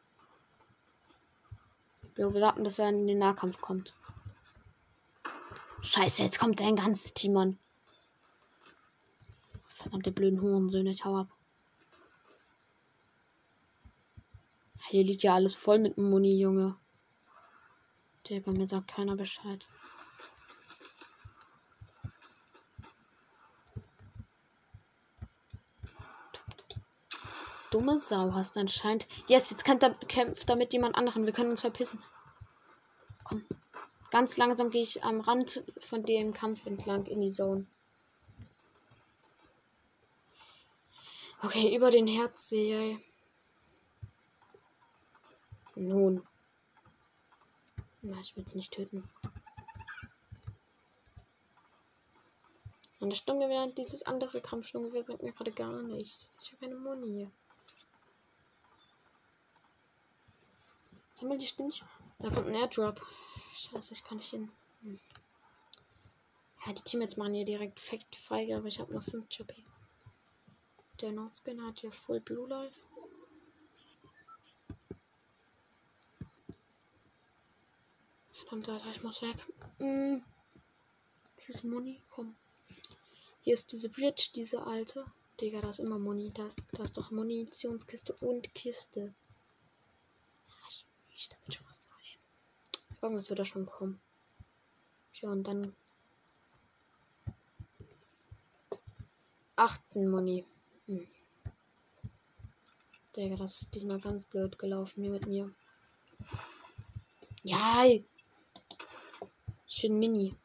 [2.18, 3.94] Jo, wir warten, bis er in den Nahkampf kommt.
[5.98, 7.58] Scheiße, jetzt kommt ein ganzes Team an.
[9.78, 11.28] Verdammte blöden Hurensöhne, ich hau ab.
[14.90, 16.76] Hier liegt ja alles voll mit Muni, Junge.
[18.30, 19.66] Digga, mir sagt keiner Bescheid.
[27.72, 29.08] dumme Sau hast anscheinend.
[29.28, 31.26] Yes, jetzt kämpft damit jemand anderen.
[31.26, 32.04] Wir können uns verpissen.
[33.24, 33.44] Komm.
[34.10, 37.66] Ganz langsam gehe ich am Rand von dem Kampf entlang in die Zone.
[41.42, 43.00] Okay, über den Herzsee.
[45.76, 46.26] Nun.
[48.02, 49.08] Na, ich will es nicht töten.
[53.00, 56.30] Und das Sturmgewehr, dieses andere Kampfsturmgewehr bringt mir gerade gar nichts.
[56.42, 57.30] Ich habe keine Muni.
[61.14, 61.84] Sammel die Stinch.
[62.20, 63.02] Da kommt ein Airdrop.
[63.54, 64.52] Scheiße, ich kann nicht hin.
[64.82, 65.00] Hm.
[66.66, 69.54] Ja, die Teammates machen hier direkt Fact feige, aber ich habe nur 5 GP.
[71.02, 72.76] Der No-Skin hat ja Full Blue Life.
[78.34, 79.36] Verdammt, Alter, ich muss weg.
[79.80, 80.24] Hier
[81.48, 82.36] ist Muni, komm.
[83.42, 85.06] Hier ist diese Bridge, diese alte.
[85.40, 86.32] Digga, da ist immer Muni.
[86.34, 89.14] Da ist, da ist doch Munitionskiste und Kiste.
[90.68, 90.86] Ich,
[91.16, 91.66] ich damit schon
[93.02, 94.00] Irgendwas wird da schon kommen.
[95.14, 95.76] Ja, und dann
[99.56, 100.46] 18 Muni.
[100.86, 101.08] Hm.
[103.16, 105.52] Digga, das ist diesmal ganz blöd gelaufen hier mit mir.
[107.42, 107.86] Ja.
[109.66, 110.36] Schön Mini.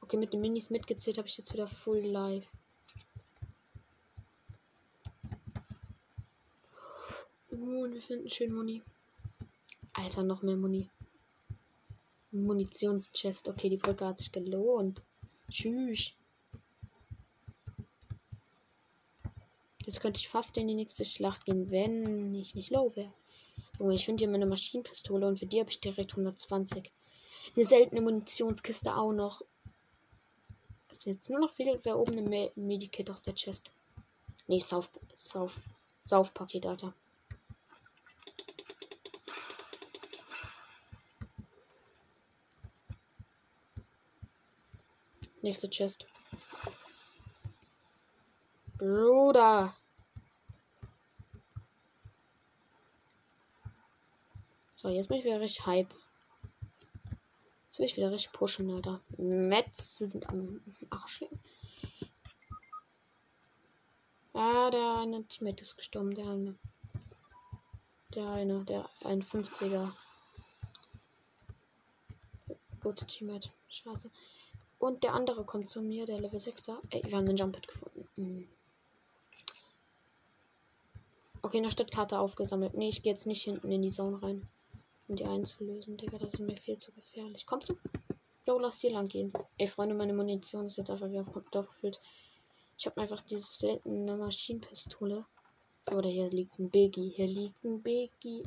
[0.00, 2.50] Okay, mit den Minis mitgezählt habe ich jetzt wieder Full Life.
[7.68, 8.82] Und wir finden schön Muni.
[9.94, 10.88] Alter, noch mehr Muni.
[12.32, 13.48] Munitionschest.
[13.48, 15.02] Okay, die Brücke hat sich gelohnt.
[15.50, 16.12] Tschüss.
[19.86, 23.12] Jetzt könnte ich fast in die nächste Schlacht gehen, wenn ich nicht low wäre.
[23.78, 26.90] Junge, ich finde hier meine Maschinenpistole und für die habe ich direkt 120.
[27.54, 29.42] Eine seltene Munitionskiste auch noch.
[30.88, 33.70] Was jetzt nur noch fehlt, wäre oben eine Medikit aus der Chest.
[34.46, 35.60] Nee, Sauf, Sauf,
[36.04, 36.94] Saufpaket, Alter.
[45.44, 46.06] Nächste Chest.
[48.78, 49.76] Bruder.
[54.74, 55.94] So, jetzt bin ich wieder richtig hype.
[57.64, 59.02] Jetzt will ich wieder richtig pushen, Alter.
[59.18, 61.26] Metz sind am Arsch.
[64.32, 66.14] Ah, der eine Teammate ist gestorben.
[66.14, 66.58] Der eine.
[68.14, 69.92] Der eine, der ein 50er.
[72.80, 73.50] Gute Teammate.
[73.68, 74.10] Scheiße.
[74.84, 76.76] Und der andere kommt zu mir, der Level 6er.
[76.90, 78.06] Ey, wir haben den Jump gefunden.
[78.16, 78.46] Mhm.
[81.40, 82.74] Okay, eine Stadtkarte aufgesammelt.
[82.74, 84.46] Nee, ich gehe jetzt nicht hinten in die Zone rein.
[85.08, 86.18] Um die einzulösen, Digga.
[86.18, 87.46] Das ist mir viel zu gefährlich.
[87.46, 87.78] Kommst du?
[88.46, 89.32] Jo, lass hier lang gehen.
[89.56, 91.98] Ey, Freunde, meine Munition ist jetzt einfach wieder Dorf gefüllt.
[92.76, 95.24] Ich habe einfach diese seltene Maschinenpistole.
[95.92, 97.08] Oder hier liegt ein Biggie.
[97.08, 98.42] Hier liegt ein Biggie.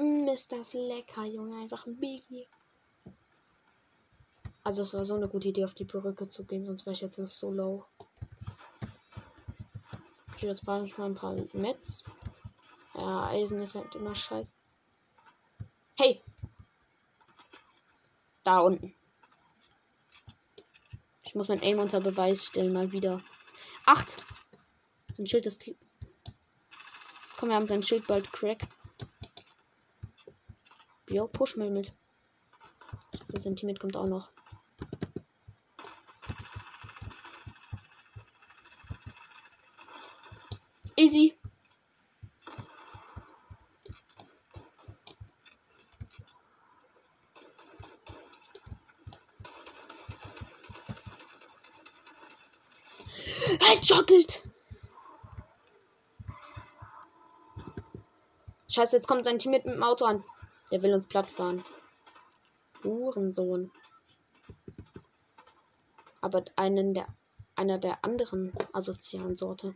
[0.00, 1.62] Mm, ist das lecker, Junge.
[1.62, 2.48] Einfach ein Biggie.
[4.64, 7.02] Also es war so eine gute Idee, auf die Brücke zu gehen, sonst wäre ich
[7.02, 7.84] jetzt noch so low.
[10.32, 12.04] Okay, jetzt fahre ich mal ein paar Metz.
[12.94, 14.54] Ja, Eisen ist halt immer scheiße.
[15.96, 16.22] Hey!
[18.42, 18.94] Da unten.
[21.24, 23.20] Ich muss mein Aim unter Beweis stellen, mal wieder.
[23.84, 24.24] Acht!
[25.14, 25.68] Sein Schild ist.
[27.36, 28.62] Komm, wir haben sein Schild bald crack.
[31.10, 31.92] Jo, push mit.
[33.28, 34.32] Das Sentiment kommt auch noch.
[40.96, 41.36] Easy.
[53.60, 54.42] Headshottet!
[58.68, 60.24] Scheiße, jetzt kommt sein Team mit dem Auto an.
[60.70, 61.64] Der will uns platt fahren.
[62.84, 63.72] Hurensohn.
[66.20, 67.06] Aber einen der,
[67.56, 69.74] einer der anderen asozialen Sorte.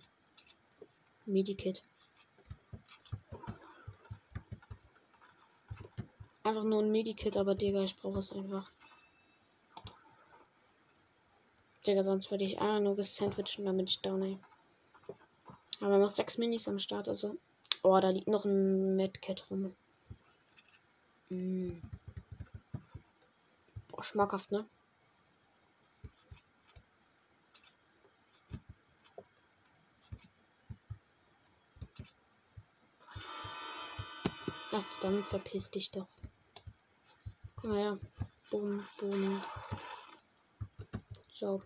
[1.29, 1.83] Medikit.
[6.43, 8.71] Einfach nur ein Medikit, aber Digga, ich brauche es einfach.
[11.87, 14.39] Digga, sonst würde ich einfach nur gesandwichen, damit ich down ey.
[15.81, 17.37] Aber noch sechs Minis am Start, also.
[17.83, 19.77] Oh, da liegt noch ein Medkit rum.
[21.29, 21.69] Mm.
[23.89, 24.67] Boah, schmackhaft, ne?
[34.79, 36.07] Ach, verdammt, verpiss dich doch.
[37.57, 37.99] Komm her.
[38.49, 39.43] Boom, boom.
[41.33, 41.59] Ciao.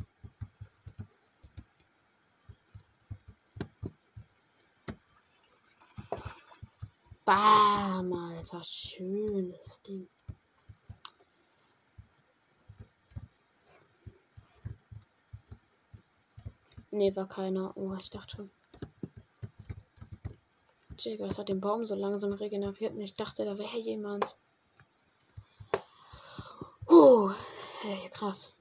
[7.27, 8.63] Bam, Alter.
[8.63, 10.09] Schönes Ding.
[16.91, 17.77] Nee, war keiner.
[17.77, 18.51] Oh, ich dachte schon.
[21.05, 24.37] Digga, es hat den Baum so langsam regeneriert und ich dachte, da wäre jemand.
[26.89, 27.33] Huh.
[27.81, 28.53] Hey, krass.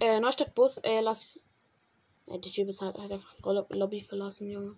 [0.00, 1.42] Äh, Neustadtbus, äh, lass.
[2.26, 3.34] Äh, die Typ ist halt, halt einfach
[3.70, 4.76] Lobby verlassen, Junge.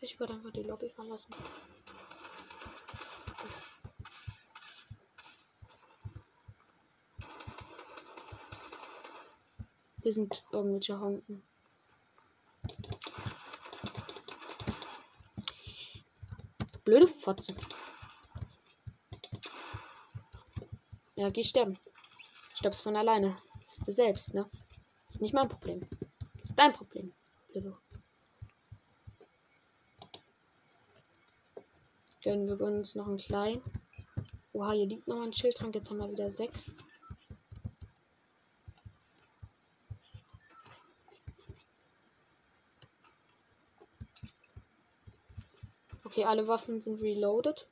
[0.00, 1.34] Ich würde einfach die Lobby verlassen.
[9.98, 11.42] Wir sind irgendwelche Honken.
[16.84, 17.54] Blöde Fotze.
[21.16, 21.78] Ja, geh sterben.
[22.54, 23.38] Stirbst von alleine.
[23.60, 24.48] Das ist du selbst, ne?
[25.06, 25.80] Das ist nicht mein Problem.
[25.80, 27.12] Das ist dein Problem.
[27.48, 27.76] Blöde.
[32.22, 33.62] Gönnen wir uns noch einen kleinen.
[34.52, 35.74] Oha, hier liegt noch ein Schildtrank.
[35.74, 36.74] Jetzt haben wir wieder sechs.
[46.14, 47.66] Okay, alle Waffen sind reloaded.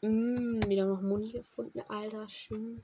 [0.00, 1.82] Mm, wieder noch Muni gefunden.
[1.86, 2.82] Alter, schön.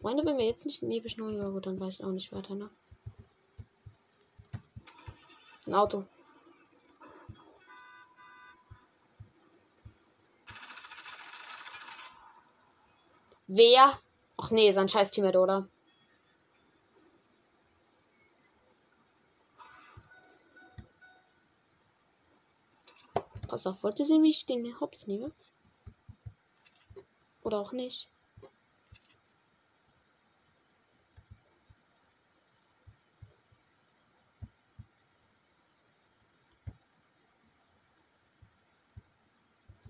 [0.00, 2.54] Freunde, wenn wir jetzt nicht in episch 9 Euro, dann weiß ich auch nicht weiter,
[2.54, 2.70] ne?
[5.66, 6.06] Ein Auto.
[13.48, 14.00] Wer?
[14.38, 15.68] Ach nee, sein scheiß Teammate, oder?
[23.50, 25.32] Pass auf, wollte sie mich den Hops nehmen?
[27.42, 28.08] Oder auch nicht?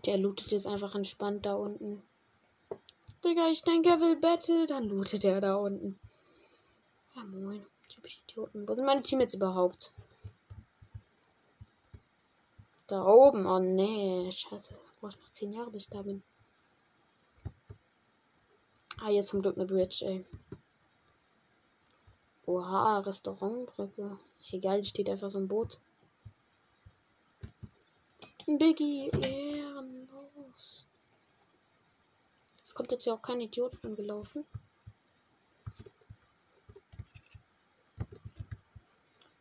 [0.07, 2.03] Der lootet jetzt einfach entspannt da unten.
[3.23, 4.67] Digga, ich denke, er will Battle.
[4.67, 6.01] Dann lootet er da unten.
[7.15, 7.67] Ja, moin.
[7.91, 8.67] Typisch Idioten.
[8.67, 9.93] Wo sind meine Teammates überhaupt?
[12.91, 13.47] Da oben.
[13.47, 14.33] Oh nee.
[14.33, 14.75] Scheiße.
[14.97, 16.25] Ich noch 10 Jahre, bis ich da bin.
[19.01, 20.25] Ah, jetzt zum Glück eine Bridge, ey.
[22.47, 24.19] Oha, Restaurantbrücke.
[24.51, 25.79] Egal, steht einfach so ein Boot.
[28.47, 30.85] Biggie, ehrenlos.
[32.65, 34.45] Es kommt jetzt ja auch kein Idiot angelaufen.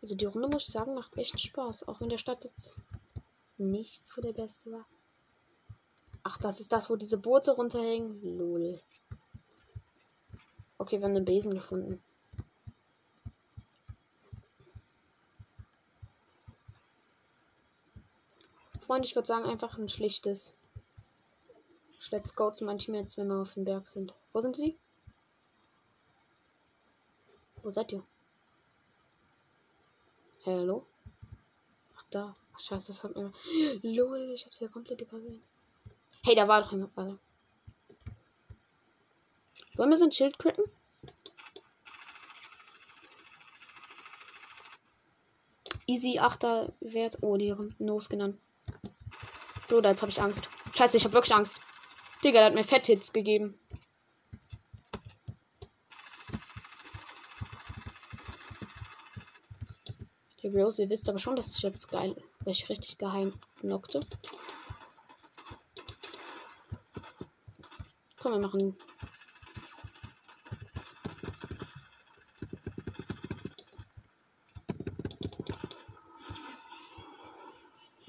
[0.03, 1.87] Also die Runde muss ich sagen, macht echt Spaß.
[1.87, 2.75] Auch wenn der Stadt jetzt
[3.59, 4.85] nicht so der beste war.
[6.23, 8.21] Ach, das ist das, wo diese Boote runterhängen.
[8.21, 8.81] Lol.
[10.77, 12.01] Okay, wir haben einen Besen gefunden.
[18.81, 20.55] Freund, ich würde sagen, einfach ein schlichtes.
[22.11, 24.15] Let's go zu meinen Teammates, wenn wir auf dem Berg sind.
[24.33, 24.79] Wo sind sie?
[27.61, 28.03] Wo seid ihr?
[30.45, 30.85] Hallo?
[32.11, 32.33] Da.
[32.57, 33.31] Scheiße, das hat mir.
[33.83, 35.43] Lol, ich hab's ja komplett übersehen.
[36.23, 36.95] Hey, da war doch jemand.
[36.95, 37.19] Warte.
[39.75, 40.65] Wollen wir so ein Schild critten?
[45.85, 47.17] Easy 8er Wert.
[47.21, 48.37] Oh, die haben Nose genannt.
[49.67, 50.49] Bruder, jetzt habe ich Angst.
[50.75, 51.59] Scheiße, ich habe wirklich Angst.
[52.23, 53.57] Digga, der hat mir Fetthits gegeben.
[60.49, 63.99] Bros, ihr wisst aber schon, dass ich jetzt geil, weil ich richtig geheim knockte.
[68.19, 68.75] Komm, wir machen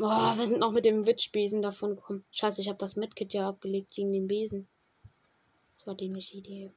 [0.01, 2.25] Boah, wir sind noch mit dem Witchbesen davon gekommen.
[2.31, 4.67] Scheiße, ich habe das Medkit ja abgelegt gegen den Besen.
[5.77, 6.73] Das war dämliche Idee.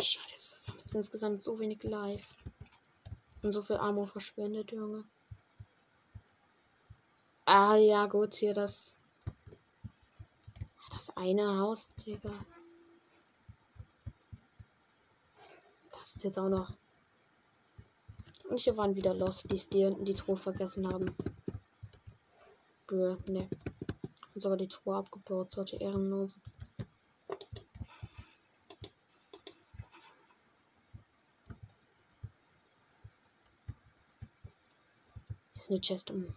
[0.00, 2.34] Scheiße, wir haben jetzt insgesamt so wenig Live.
[3.42, 5.04] Und so viel Armor verschwendet, Junge.
[7.44, 8.92] Ah ja, gut, hier das.
[10.90, 12.32] Das eine Haus, Digga.
[15.92, 16.72] Das ist jetzt auch noch.
[18.48, 21.06] Und hier waren wieder Losties, die hinten die Truhe vergessen haben.
[22.88, 23.48] Bö, ne.
[24.34, 26.42] Uns aber die Truhe abgebaut, solche Ehrenlosen.
[35.70, 36.34] Eine Chest um.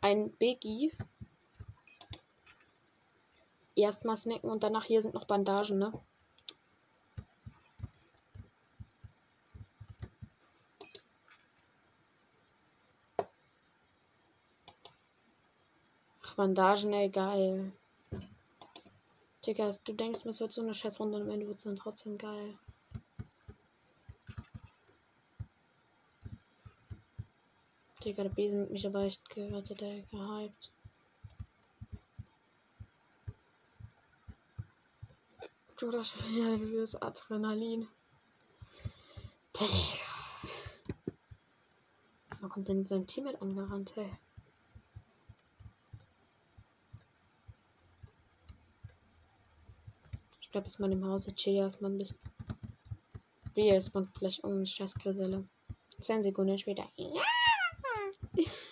[0.00, 0.92] Ein Biggie
[3.74, 5.92] erstmal snacken und danach hier sind noch Bandagen, ne?
[16.22, 17.72] Ach, Bandagen, ey, geil.
[19.46, 22.16] Digga, du denkst, es wird so eine Scheißrunde und am Ende wird es dann trotzdem
[22.16, 22.58] geil.
[28.04, 30.70] Digga, der Besen hat mich aber echt gerettet, der gehypt.
[35.78, 37.88] Du das ja, das Adrenalin.
[39.58, 40.04] Digga.
[42.40, 44.12] Wo kommt denn sein Team mit angerannt, hey?
[50.42, 52.18] Ich bleib jetzt mal im Hause, chill erstmal ein bisschen.
[53.54, 55.48] Wie ist man gleich um scheiß Griselle.
[56.00, 56.86] Zehn Sekunden später.
[56.96, 57.33] Ja!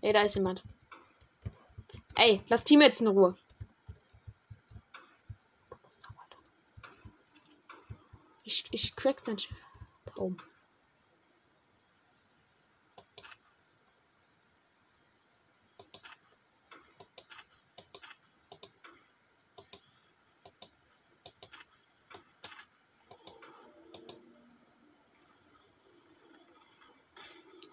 [0.00, 0.62] Ey, da ist jemand.
[2.16, 3.36] Ey, lass Teammates in Ruhe.
[8.42, 9.36] Ich, ich crack sein
[10.06, 10.36] Traum.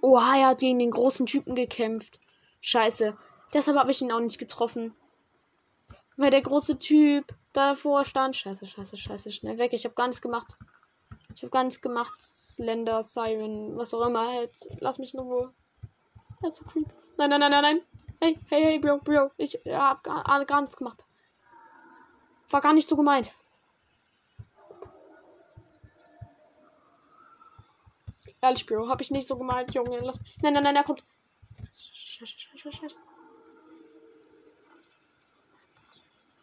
[0.10, 2.20] Oha, er hat gegen den großen Typen gekämpft.
[2.62, 3.16] Scheiße.
[3.54, 4.96] Deshalb habe ich ihn auch nicht getroffen.
[6.18, 8.36] Weil der große Typ davor stand.
[8.36, 9.32] Scheiße, scheiße, scheiße.
[9.32, 9.72] Schnell weg.
[9.74, 10.58] Ich habe gar nichts gemacht.
[11.36, 12.20] Ich habe gar nichts gemacht.
[12.20, 14.34] Slender, Siren, was auch immer.
[14.34, 14.52] Halt.
[14.80, 15.54] Lass mich in Ruhe.
[16.42, 16.88] Das ist so creep.
[17.18, 17.82] Nein, nein, nein, nein, nein.
[18.20, 19.30] Hey, hey, hey, Bro, Bro.
[19.38, 21.06] Ich habe gar, gar nichts gemacht.
[22.50, 23.32] War gar nicht so gemeint.
[28.50, 30.00] Ehrlich, Bro, hab ich nicht so gemeint, Junge.
[30.00, 30.20] Lass...
[30.42, 31.04] Nein, nein, nein, er kommt.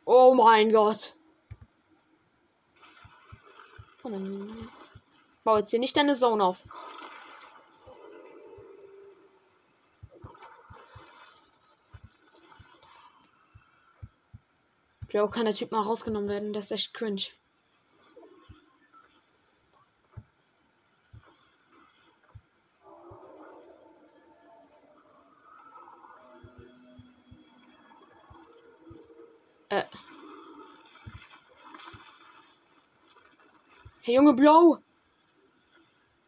[0.05, 1.17] Oh mein Gott.
[4.05, 4.69] Oh nein.
[5.43, 6.59] Bau jetzt hier nicht deine Zone auf.
[15.09, 16.53] Bro, kann der Typ mal rausgenommen werden?
[16.53, 17.33] Das ist echt cringe.
[34.17, 34.79] Junge Bro!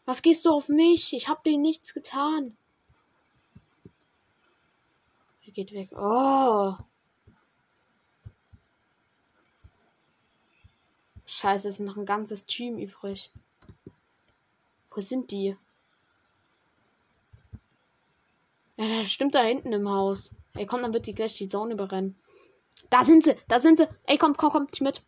[0.05, 1.15] Was gehst du auf mich?
[1.15, 2.55] Ich hab dir nichts getan.
[5.47, 5.89] Er geht weg.
[5.97, 6.75] Oh.
[11.25, 13.31] Scheiße, es ist noch ein ganzes Team übrig.
[14.91, 15.57] Wo sind die?
[18.77, 20.35] Ja, das stimmt da hinten im Haus.
[20.57, 22.19] Ey, komm, dann wird die gleich die Zone überrennen.
[22.91, 23.89] Da sind sie, da sind sie.
[24.05, 25.03] Ey, kommt, komm, kommt mit.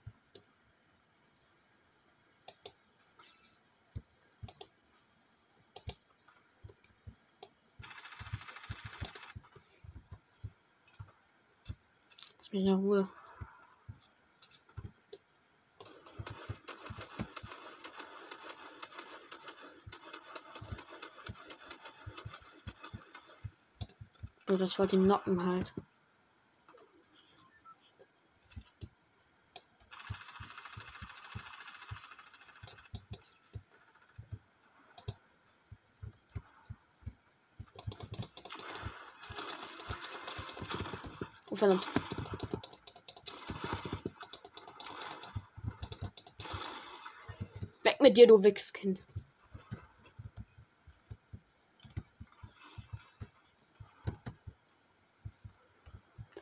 [12.60, 13.08] In Ruhe.
[24.46, 25.72] So, das wollte ihn knocken halt.
[41.48, 41.88] Oh, verdammt.
[48.10, 49.04] Mit dir, du Wichskind.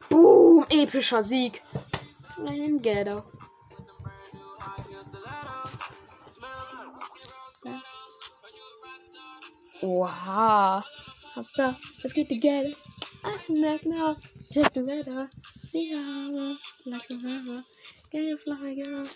[0.08, 1.62] Boom, epischer Sieg.
[2.38, 3.22] Nein, Ghetto.
[9.82, 10.84] Oha.
[11.56, 11.78] Da.
[12.02, 12.74] Es geht together.
[13.24, 14.16] I snack now.
[14.52, 15.28] Check the weather.
[15.66, 17.64] See how like a river.
[18.10, 19.06] Can you fly, girl?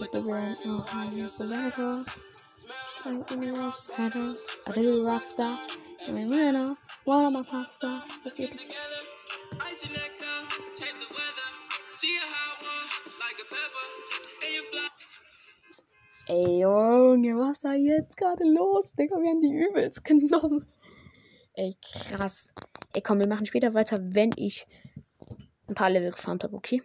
[0.00, 2.04] With the red and high as the battle.
[3.04, 4.46] I'm in the petals.
[4.66, 5.58] I do rock star.
[6.06, 6.76] I'm in winner.
[7.04, 8.04] One of my pop star.
[8.24, 8.60] Let's get it.
[16.28, 18.92] Ey, Junge, was war jetzt gerade los?
[18.92, 20.66] Digga, wir haben die übelst genommen.
[21.54, 22.52] Ey, krass.
[22.94, 24.66] Ey, komm, wir machen später weiter, wenn ich
[25.66, 26.82] ein paar Level gefarmt habe, okay?